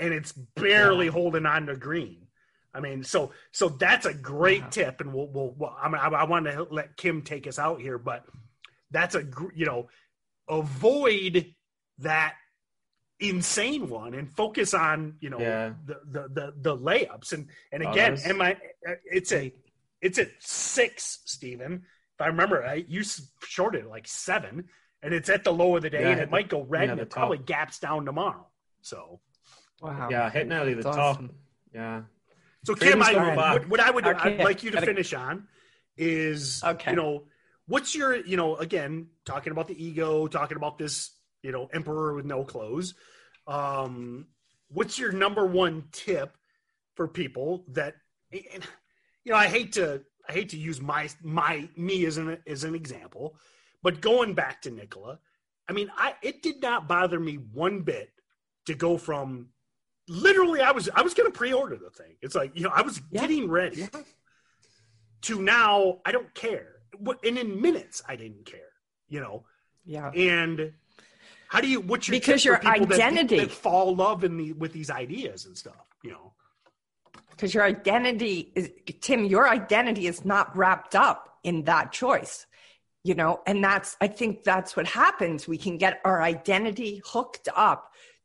and 0.00 0.12
it's 0.12 0.32
barely 0.32 1.06
holding 1.06 1.46
on 1.46 1.66
to 1.66 1.76
green. 1.76 2.26
I 2.74 2.80
mean, 2.80 3.04
so 3.04 3.30
so 3.52 3.68
that's 3.68 4.04
a 4.04 4.12
great 4.14 4.62
Wow. 4.62 4.68
tip, 4.70 5.00
and 5.00 5.14
we'll 5.14 5.28
we'll. 5.28 5.54
we'll 5.56 5.76
I, 5.80 5.88
mean, 5.88 6.00
I, 6.00 6.08
I 6.08 6.24
want 6.24 6.46
to 6.46 6.66
let 6.72 6.96
Kim 6.96 7.22
take 7.22 7.46
us 7.46 7.60
out 7.60 7.80
here, 7.80 7.96
but 7.98 8.24
that's 8.90 9.14
a 9.14 9.22
you 9.54 9.66
know 9.66 9.88
avoid 10.48 11.54
that 11.98 12.34
insane 13.20 13.88
one 13.88 14.14
and 14.14 14.30
focus 14.34 14.72
on 14.74 15.14
you 15.20 15.28
know 15.30 15.38
Yeah. 15.38 15.72
the, 15.84 16.00
the 16.10 16.28
the 16.28 16.54
the 16.60 16.76
layups 16.76 17.32
and 17.32 17.48
and 17.72 17.84
Oh, 17.84 17.90
again 17.90 18.14
that 18.14 18.22
was- 18.22 18.26
am 18.26 18.40
I 18.42 18.56
it's 19.04 19.32
a 19.32 19.52
it's 20.00 20.18
at 20.18 20.30
six 20.38 21.20
Stephen 21.26 21.82
if 22.14 22.20
I 22.20 22.26
remember 22.28 22.60
right 22.60 22.86
you 22.88 23.00
s- 23.00 23.30
shorted 23.46 23.84
like 23.86 24.08
seven 24.08 24.64
and 25.02 25.12
it's 25.12 25.28
at 25.28 25.44
the 25.44 25.52
low 25.52 25.76
of 25.76 25.82
the 25.82 25.90
day 25.90 26.00
Yeah, 26.00 26.08
and 26.08 26.18
hit 26.20 26.28
it 26.28 26.30
might 26.30 26.48
go 26.48 26.62
red 26.62 26.84
yeah, 26.84 26.90
and 26.92 26.98
the 26.98 27.02
it 27.04 27.10
probably 27.10 27.38
gaps 27.38 27.78
down 27.78 28.04
tomorrow 28.06 28.46
so 28.80 29.20
Wow. 29.82 30.08
Yeah, 30.10 30.28
hit 30.30 30.46
nearly 30.46 30.74
the 30.74 30.82
That's 30.82 30.96
top. 30.96 31.16
awesome. 31.16 31.30
Yeah. 31.74 32.02
so 32.64 32.74
Kim 32.74 33.02
I, 33.02 33.14
what, 33.34 33.68
what 33.68 33.80
I 33.80 33.90
would 33.90 34.06
Okay. 34.06 34.38
I'd 34.38 34.44
like 34.44 34.62
you 34.62 34.70
to 34.70 34.76
Gotta- 34.76 34.86
finish 34.86 35.12
on 35.14 35.46
is 35.96 36.62
Okay. 36.64 36.90
you 36.92 36.96
know 36.96 37.24
what's 37.66 37.94
your 37.94 38.16
you 38.16 38.36
know 38.38 38.56
again 38.56 39.08
talking 39.26 39.50
about 39.52 39.68
the 39.68 39.84
ego 39.84 40.26
talking 40.26 40.56
about 40.56 40.78
this 40.78 41.10
you 41.42 41.52
know 41.52 41.68
emperor 41.72 42.14
with 42.14 42.24
no 42.24 42.44
clothes 42.44 42.94
um 43.46 44.26
what's 44.68 44.98
your 44.98 45.12
number 45.12 45.46
one 45.46 45.84
tip 45.92 46.36
for 46.94 47.08
people 47.08 47.64
that 47.68 47.94
and, 48.32 48.66
you 49.24 49.32
know 49.32 49.38
i 49.38 49.46
hate 49.46 49.72
to 49.72 50.02
i 50.28 50.32
hate 50.32 50.48
to 50.50 50.56
use 50.56 50.80
my 50.80 51.08
my 51.22 51.68
me 51.76 52.04
as 52.04 52.16
an 52.18 52.38
as 52.46 52.64
an 52.64 52.74
example 52.74 53.36
but 53.82 54.00
going 54.00 54.34
back 54.34 54.60
to 54.62 54.70
nikola 54.70 55.18
i 55.68 55.72
mean 55.72 55.90
i 55.96 56.14
it 56.22 56.42
did 56.42 56.60
not 56.60 56.86
bother 56.88 57.18
me 57.18 57.34
one 57.52 57.80
bit 57.80 58.10
to 58.66 58.74
go 58.74 58.96
from 58.98 59.48
literally 60.08 60.60
i 60.60 60.70
was 60.70 60.88
i 60.94 61.02
was 61.02 61.14
going 61.14 61.30
to 61.30 61.36
pre-order 61.36 61.76
the 61.76 61.90
thing 61.90 62.16
it's 62.20 62.34
like 62.34 62.50
you 62.54 62.62
know 62.62 62.72
i 62.74 62.82
was 62.82 63.00
Yeah. 63.10 63.20
getting 63.22 63.48
ready 63.48 63.78
Yeah. 63.78 64.00
to 65.22 65.40
now 65.42 65.98
I 66.06 66.12
don't 66.12 66.32
care. 66.34 66.76
And 67.22 67.38
in 67.38 67.60
minutes 67.60 68.02
I 68.08 68.16
didn't 68.16 68.46
care, 68.46 68.72
you 69.08 69.20
know. 69.20 69.44
Yeah. 69.84 70.10
And 70.10 70.72
how 71.52 71.60
do 71.60 71.68
you 71.68 71.80
what's 71.80 72.06
your 72.08 72.16
Because 72.18 72.44
your 72.44 72.58
people 72.58 72.86
that- 72.86 73.00
identity- 73.00 73.40
that, 73.40 73.50
fall 73.50 73.90
in 73.90 73.96
love 73.96 74.22
in 74.24 74.36
the 74.40 74.52
with 74.62 74.72
these 74.72 74.90
ideas 75.04 75.46
and 75.46 75.54
stuff, 75.64 75.84
you 76.02 76.10
know? 76.12 76.32
because 77.30 77.54
your 77.54 77.64
identity 77.64 78.52
is 78.54 78.70
tim 79.00 79.24
your 79.24 79.48
identity 79.48 80.06
is 80.06 80.24
not 80.26 80.54
wrapped 80.56 80.94
up 80.94 81.20
in 81.42 81.56
that 81.64 81.86
choice 81.92 82.46
you 83.02 83.14
know? 83.14 83.32
And 83.46 83.64
that's 83.64 83.96
i 84.00 84.08
think 84.18 84.44
that's 84.44 84.76
what 84.76 84.86
happens. 84.86 85.48
We 85.48 85.56
can 85.66 85.78
get 85.78 86.00
our 86.04 86.20
identity 86.34 86.92
hooked 87.12 87.48
up 87.68 87.80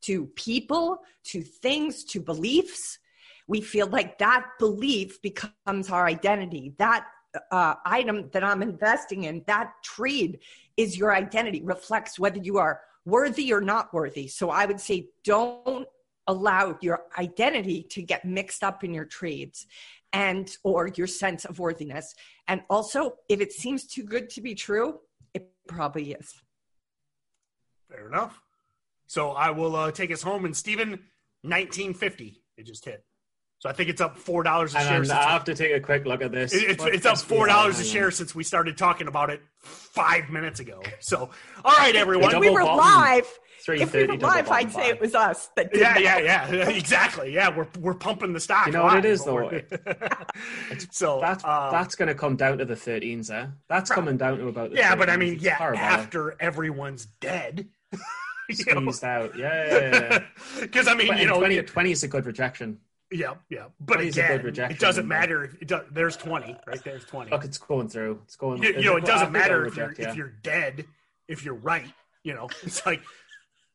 to 0.08 0.26
people 0.48 0.86
to 1.32 1.42
things 1.42 2.04
to 2.12 2.20
beliefs. 2.20 3.00
We 3.48 3.62
feel 3.62 3.88
like 3.88 4.18
that 4.20 4.44
belief 4.60 5.22
becomes 5.22 5.90
our 5.90 6.06
identity. 6.18 6.74
That 6.78 7.06
uh, 7.52 7.76
item 7.86 8.30
that 8.34 8.44
i'm 8.50 8.62
investing 8.62 9.24
in 9.30 9.44
that 9.48 9.68
trade 9.84 10.40
is 10.78 10.98
your 10.98 11.12
identity 11.24 11.62
reflects 11.64 12.14
whether 12.20 12.40
you 12.50 12.58
are 12.58 12.82
worthy 13.06 13.54
or 13.54 13.62
not 13.62 13.94
worthy 13.94 14.28
so 14.28 14.50
i 14.50 14.66
would 14.66 14.80
say 14.80 15.08
don't 15.24 15.88
allow 16.28 16.78
your 16.82 17.04
identity 17.20 17.84
to 17.84 18.02
get 18.02 18.26
mixed 18.26 18.64
up 18.64 18.84
in 18.84 18.94
your 18.94 19.06
trades 19.06 19.68
and 20.12 20.58
or 20.64 20.90
your 20.96 21.08
sense 21.08 21.46
of 21.46 21.60
worthiness 21.60 22.16
and 22.48 22.62
also 22.70 23.14
if 23.30 23.42
it 23.42 23.52
seems 23.52 23.86
too 23.86 24.04
good 24.04 24.30
to 24.30 24.42
be 24.42 24.56
true 24.56 25.00
it 25.34 25.48
probably 25.68 26.14
is 26.14 26.42
Fair 27.90 28.08
enough. 28.08 28.42
So 29.08 29.32
I 29.32 29.52
will 29.52 29.76
uh, 29.76 29.92
take 29.92 30.12
us 30.12 30.22
home 30.22 30.46
and 30.46 30.56
Stephen 30.56 31.00
nineteen 31.44 31.94
fifty. 31.94 32.42
It 32.58 32.66
just 32.66 32.86
hit. 32.86 33.04
So 33.66 33.70
I 33.70 33.74
think 33.74 33.90
it's 33.90 34.00
up 34.00 34.16
four 34.16 34.44
dollars 34.44 34.76
a 34.76 34.78
And 34.78 34.86
share. 34.88 34.98
then 35.00 35.06
Since 35.06 35.18
I 35.18 35.32
have 35.32 35.44
to 35.46 35.56
take 35.56 35.74
a 35.76 35.80
quick 35.80 36.06
look 36.06 36.22
at 36.22 36.32
this. 36.32 36.54
It- 36.54 36.70
it's, 36.70 36.86
it's 36.86 37.06
up 37.08 37.18
four 37.18 37.48
dollars 37.48 37.80
a 37.80 37.84
share 37.84 38.12
since 38.12 38.36
we 38.36 38.44
started 38.44 38.78
talking 38.78 39.08
about 39.08 39.32
it 39.32 39.42
five 39.58 40.30
minutes 40.30 40.60
ago. 40.60 40.84
So, 41.00 41.32
all 41.64 41.76
right, 41.76 41.96
everyone. 41.96 42.30
Double 42.30 42.42
we 42.42 42.52
were 42.52 42.62
bottom. 42.62 42.78
live 42.78 43.40
if 43.68 43.92
we 43.96 44.06
were 44.06 44.18
live 44.18 44.48
i'd 44.52 44.68
bottom 44.68 44.70
say 44.70 44.90
it 44.90 45.02
was 45.02 45.16
us 45.16 45.50
that 45.56 45.72
did 45.74 45.82
Yeah, 45.82 45.96
that. 45.96 46.24
yeah, 46.24 46.52
yeah. 46.54 46.70
Exactly. 46.78 47.34
Yeah, 47.34 47.50
we're 47.58 47.66
we're 47.80 47.96
pumping 47.96 48.34
the 48.34 48.40
stock. 48.40 48.68
You 48.68 48.74
know 48.74 48.84
what 48.84 48.98
it 49.04 49.04
live, 49.04 49.06
is, 49.06 49.24
but 49.26 49.34
we're- 49.34 49.64
so 50.92 51.20
That's 51.20 51.44
um, 51.44 51.72
that's 51.72 51.96
going 51.96 52.10
to 52.10 52.14
come 52.14 52.36
down 52.36 52.60
to 52.60 52.66
the 52.66 52.76
13s 52.76 53.30
there. 53.30 53.56
That's 53.68 53.90
coming 53.90 54.18
down 54.18 54.38
to 54.38 54.48
about 54.48 54.70
the 54.70 54.78
yeah, 54.78 54.94
but 54.96 55.10
I 55.10 55.18
mean, 55.18 55.40
yeah, 55.42 55.58
after 55.60 56.36
everyone's 56.40 57.08
dead. 57.20 57.68
you 58.48 58.76
know? 58.76 58.92
out. 59.02 59.36
Yeah, 59.36 59.66
yeah, 59.66 59.90
yeah. 59.92 60.24
Because 60.62 60.88
I 60.88 60.94
mean, 60.94 61.08
But 61.08 61.18
you 61.18 61.26
know, 61.26 61.40
20, 61.40 61.64
20 61.64 61.92
is 61.92 62.04
a 62.04 62.08
good 62.08 62.28
rejection. 62.28 62.78
Yeah, 63.12 63.36
yeah. 63.50 63.66
But 63.80 63.96
20 63.96 64.08
is 64.08 64.18
a 64.18 64.28
good 64.28 64.46
again, 64.46 64.72
it 64.72 64.80
doesn't 64.80 65.08
matter. 65.08 65.46
If 65.46 65.62
it 65.62 65.68
does, 65.68 65.84
there's 65.92 66.18
twenty 66.18 66.58
right 66.68 66.84
there's 66.84 67.06
twenty. 67.06 67.32
Look, 67.32 67.46
it's 67.46 67.58
going 67.58 67.90
through. 67.90 68.22
It's 68.24 68.36
going. 68.36 68.62
You, 68.62 68.74
you 68.74 68.84
know, 68.84 68.98
it 68.98 69.06
doesn't 69.06 69.32
think 69.32 69.44
I'll 69.44 69.50
matter 69.50 69.66
if 69.66 69.78
you're 69.78 69.94
yeah. 69.98 70.10
if 70.10 70.16
you're 70.16 70.34
dead, 70.44 70.86
if 71.28 71.46
you're 71.46 71.56
right. 71.56 71.92
You 72.24 72.34
know, 72.34 72.50
it's 72.64 72.86
like 72.86 73.02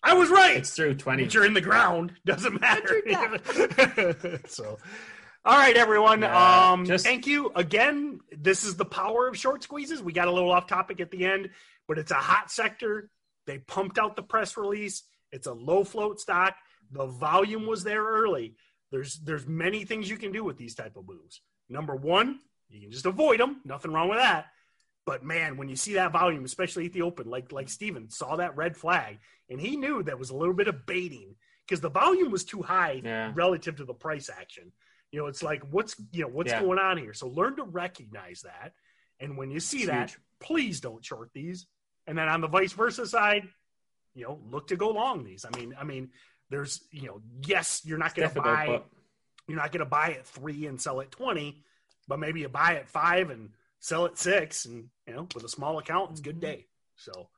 I 0.02 0.14
was 0.14 0.30
right. 0.30 0.56
It's 0.56 0.74
through 0.74 0.94
20. 0.94 1.24
But 1.24 1.34
you're 1.34 1.44
in 1.44 1.54
the 1.54 1.60
ground. 1.60 2.12
Doesn't 2.24 2.60
matter. 2.60 4.40
so, 4.46 4.78
all 5.44 5.58
right, 5.58 5.76
everyone. 5.76 6.22
Yeah, 6.22 6.70
um, 6.72 6.86
just- 6.86 7.04
thank 7.04 7.26
you 7.26 7.52
again. 7.54 8.20
This 8.36 8.64
is 8.64 8.76
the 8.76 8.84
power 8.84 9.28
of 9.28 9.36
short 9.36 9.62
squeezes. 9.62 10.02
We 10.02 10.12
got 10.12 10.28
a 10.28 10.32
little 10.32 10.50
off 10.50 10.66
topic 10.66 11.00
at 11.00 11.10
the 11.10 11.24
end, 11.24 11.50
but 11.86 11.98
it's 11.98 12.10
a 12.10 12.16
hot 12.16 12.50
sector. 12.50 13.10
They 13.46 13.58
pumped 13.58 13.98
out 13.98 14.16
the 14.16 14.22
press 14.22 14.56
release. 14.56 15.02
It's 15.32 15.46
a 15.46 15.52
low 15.52 15.84
float 15.84 16.20
stock. 16.20 16.54
The 16.92 17.06
volume 17.06 17.66
was 17.66 17.84
there 17.84 18.02
early. 18.02 18.54
There's 18.90 19.18
there's 19.20 19.46
many 19.46 19.84
things 19.84 20.10
you 20.10 20.16
can 20.16 20.32
do 20.32 20.44
with 20.44 20.56
these 20.58 20.74
type 20.74 20.96
of 20.96 21.06
moves. 21.06 21.40
Number 21.68 21.94
one, 21.94 22.40
you 22.68 22.80
can 22.80 22.90
just 22.90 23.06
avoid 23.06 23.40
them. 23.40 23.60
Nothing 23.64 23.92
wrong 23.92 24.08
with 24.08 24.18
that. 24.18 24.46
But 25.06 25.24
man, 25.24 25.56
when 25.56 25.68
you 25.68 25.76
see 25.76 25.94
that 25.94 26.12
volume, 26.12 26.44
especially 26.44 26.86
at 26.86 26.92
the 26.92 27.02
open, 27.02 27.28
like 27.28 27.52
like 27.52 27.68
Steven 27.68 28.10
saw 28.10 28.36
that 28.36 28.56
red 28.56 28.76
flag, 28.76 29.18
and 29.48 29.60
he 29.60 29.76
knew 29.76 30.02
that 30.02 30.18
was 30.18 30.30
a 30.30 30.36
little 30.36 30.54
bit 30.54 30.68
of 30.68 30.86
baiting 30.86 31.36
because 31.66 31.80
the 31.80 31.90
volume 31.90 32.30
was 32.30 32.44
too 32.44 32.62
high 32.62 33.00
Yeah. 33.04 33.32
relative 33.34 33.76
to 33.76 33.84
the 33.84 33.94
price 33.94 34.28
action. 34.28 34.72
You 35.12 35.20
know, 35.20 35.26
it's 35.26 35.42
like 35.42 35.62
what's 35.70 35.94
you 36.12 36.22
know 36.22 36.28
what's 36.28 36.50
Yeah. 36.50 36.60
going 36.62 36.78
on 36.78 36.96
here. 36.98 37.14
So 37.14 37.28
learn 37.28 37.56
to 37.56 37.64
recognize 37.64 38.42
that, 38.42 38.72
and 39.20 39.36
when 39.38 39.50
you 39.50 39.60
see 39.60 39.78
It's 39.78 39.86
that, 39.86 40.10
huge. 40.10 40.20
please 40.40 40.80
don't 40.80 41.04
short 41.04 41.30
these. 41.32 41.66
And 42.06 42.18
then 42.18 42.28
on 42.28 42.40
the 42.40 42.48
vice 42.48 42.72
versa 42.72 43.06
side, 43.06 43.48
you 44.14 44.24
know, 44.24 44.40
look 44.50 44.66
to 44.68 44.76
go 44.76 44.90
long 44.90 45.22
these. 45.22 45.44
I 45.44 45.56
mean, 45.56 45.74
I 45.78 45.84
mean, 45.84 46.10
there's 46.50 46.82
you 46.90 47.06
know, 47.06 47.20
yes, 47.46 47.82
you're 47.84 47.98
not 47.98 48.14
going 48.14 48.28
to 48.28 48.40
buy 48.40 48.66
but 48.66 48.86
you're 49.50 49.58
not 49.58 49.72
going 49.72 49.80
to 49.80 49.86
buy 49.86 50.12
at 50.12 50.26
three 50.26 50.66
and 50.66 50.80
sell 50.80 51.00
at 51.00 51.10
20, 51.10 51.62
but 52.06 52.20
maybe 52.20 52.40
you 52.40 52.48
buy 52.48 52.76
at 52.76 52.88
five 52.88 53.30
and 53.30 53.50
sell 53.80 54.06
at 54.06 54.16
six. 54.16 54.64
And, 54.64 54.88
you 55.06 55.14
know, 55.14 55.26
with 55.34 55.44
a 55.44 55.48
small 55.48 55.78
account, 55.78 56.12
it's 56.12 56.20
a 56.20 56.22
good 56.22 56.40
day. 56.40 56.66
So, 56.96 57.28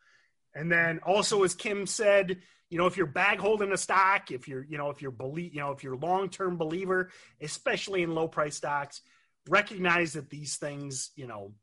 And 0.54 0.70
then 0.70 1.00
also, 1.04 1.42
as 1.42 1.54
Kim 1.54 1.86
said, 1.86 2.38
you 2.68 2.78
know, 2.78 2.86
if 2.86 2.96
you're 2.96 3.06
bag 3.06 3.38
holding 3.38 3.72
a 3.72 3.76
stock, 3.78 4.30
if 4.30 4.46
you're, 4.46 4.64
you 4.64 4.76
know, 4.76 4.90
if 4.90 5.00
you're 5.00 5.10
believe, 5.10 5.54
you 5.54 5.60
know, 5.60 5.72
if 5.72 5.82
you're 5.82 5.96
long 5.96 6.28
term 6.28 6.58
believer, 6.58 7.10
especially 7.40 8.02
in 8.02 8.14
low 8.14 8.28
price 8.28 8.56
stocks, 8.56 9.00
recognize 9.48 10.12
that 10.12 10.30
these 10.30 10.56
things, 10.56 11.10
you 11.16 11.26
know, 11.26 11.54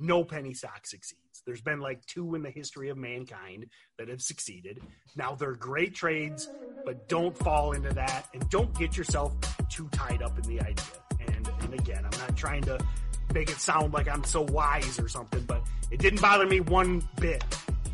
no 0.00 0.24
penny 0.24 0.54
stock 0.54 0.86
succeeds. 0.86 1.42
There's 1.46 1.62
been 1.62 1.80
like 1.80 2.04
two 2.06 2.34
in 2.34 2.42
the 2.42 2.50
history 2.50 2.90
of 2.90 2.96
mankind 2.96 3.66
that 3.98 4.08
have 4.08 4.22
succeeded. 4.22 4.80
Now 5.16 5.34
they're 5.34 5.54
great 5.54 5.94
trades, 5.94 6.48
but 6.84 7.08
don't 7.08 7.36
fall 7.36 7.72
into 7.72 7.90
that 7.94 8.28
and 8.34 8.48
don't 8.50 8.76
get 8.78 8.96
yourself 8.96 9.34
too 9.68 9.88
tied 9.92 10.22
up 10.22 10.38
in 10.38 10.44
the 10.44 10.60
idea. 10.60 10.84
And 11.26 11.50
and 11.60 11.74
again, 11.74 12.04
I'm 12.04 12.18
not 12.18 12.36
trying 12.36 12.62
to 12.62 12.78
make 13.34 13.50
it 13.50 13.60
sound 13.60 13.92
like 13.92 14.08
I'm 14.08 14.24
so 14.24 14.42
wise 14.42 14.98
or 14.98 15.08
something, 15.08 15.42
but 15.44 15.66
it 15.90 16.00
didn't 16.00 16.20
bother 16.20 16.46
me 16.46 16.60
one 16.60 17.02
bit 17.20 17.44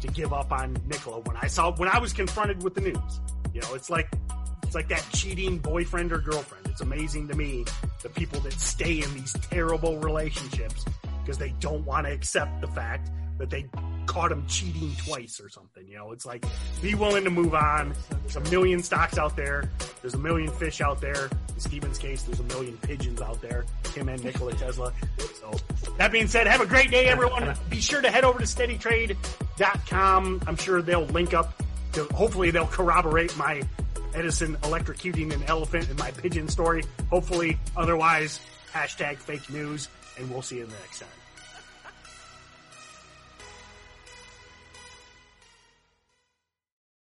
to 0.01 0.09
give 0.09 0.33
up 0.33 0.53
on 0.53 0.77
Nikola 0.87 1.21
when 1.21 1.37
I 1.37 1.47
saw 1.47 1.75
when 1.75 1.89
I 1.89 1.99
was 1.99 2.13
confronted 2.13 2.63
with 2.63 2.75
the 2.75 2.81
news. 2.81 3.21
You 3.53 3.61
know, 3.63 3.75
it's 3.75 3.91
like 3.91 4.09
it's 4.63 4.75
like 4.75 4.89
that 4.89 5.07
cheating 5.13 5.59
boyfriend 5.59 6.13
or 6.13 6.19
girlfriend. 6.19 6.67
It's 6.67 6.81
amazing 6.81 7.29
to 7.29 7.35
me 7.35 7.65
the 8.03 8.09
people 8.11 8.41
that 8.41 8.53
stay 8.55 9.03
in 9.03 9.15
these 9.15 9.33
terrible 9.33 9.99
relationships 9.99 10.85
because 11.27 11.39
they 11.39 11.53
don't 11.59 11.85
want 11.85 12.07
to 12.07 12.13
accept 12.13 12.61
the 12.61 12.69
fact 12.69 13.11
that 13.39 13.51
they 13.51 13.67
caught 14.07 14.31
him 14.31 14.47
cheating 14.47 14.93
twice 14.97 15.41
or 15.41 15.49
something. 15.49 15.85
You 15.89 15.97
know, 15.97 16.13
it's 16.13 16.25
like 16.25 16.45
be 16.81 16.95
willing 16.95 17.25
to 17.25 17.31
move 17.31 17.53
on. 17.53 17.93
There's 18.23 18.37
a 18.37 18.51
million 18.53 18.81
stocks 18.81 19.19
out 19.19 19.37
there. 19.37 19.69
There's 20.01 20.15
a 20.15 20.19
million 20.19 20.51
fish 20.53 20.81
out 20.81 21.01
there. 21.01 21.29
In 21.49 21.61
Steven's 21.61 21.99
case, 21.99 22.23
there's 22.23 22.39
a 22.39 22.45
million 22.45 22.79
pigeons 22.79 23.21
out 23.21 23.43
there. 23.43 23.67
Him 23.95 24.09
and 24.09 24.23
Nikola 24.23 24.53
Tesla. 24.55 24.93
So 25.41 25.53
that 25.99 26.13
being 26.13 26.29
said, 26.29 26.47
have 26.47 26.61
a 26.61 26.67
great 26.67 26.93
day, 26.93 27.07
everyone. 27.07 27.53
Be 27.69 27.81
sure 27.81 28.01
to 28.01 28.11
head 28.11 28.23
over 28.23 28.39
to 28.39 28.45
steadytrade.com. 28.45 30.43
I'm 30.47 30.57
sure 30.57 30.81
they'll 30.81 31.07
link 31.07 31.35
up 31.35 31.61
to, 31.95 32.05
hopefully 32.15 32.53
they'll 32.53 32.67
corroborate 32.67 33.37
my 33.37 33.63
Edison 34.15 34.57
electrocuting 34.63 35.35
an 35.35 35.43
elephant 35.45 35.91
in 35.91 35.97
my 35.97 36.13
pigeon 36.13 36.49
story. 36.49 36.85
Hopefully, 37.11 37.59
otherwise, 37.77 38.41
hashtag 38.73 39.19
fake 39.19 39.51
news, 39.51 39.89
and 40.17 40.31
we'll 40.31 40.43
see 40.43 40.57
you 40.57 40.67
the 40.67 40.73
next 40.73 41.01
time. 41.01 41.26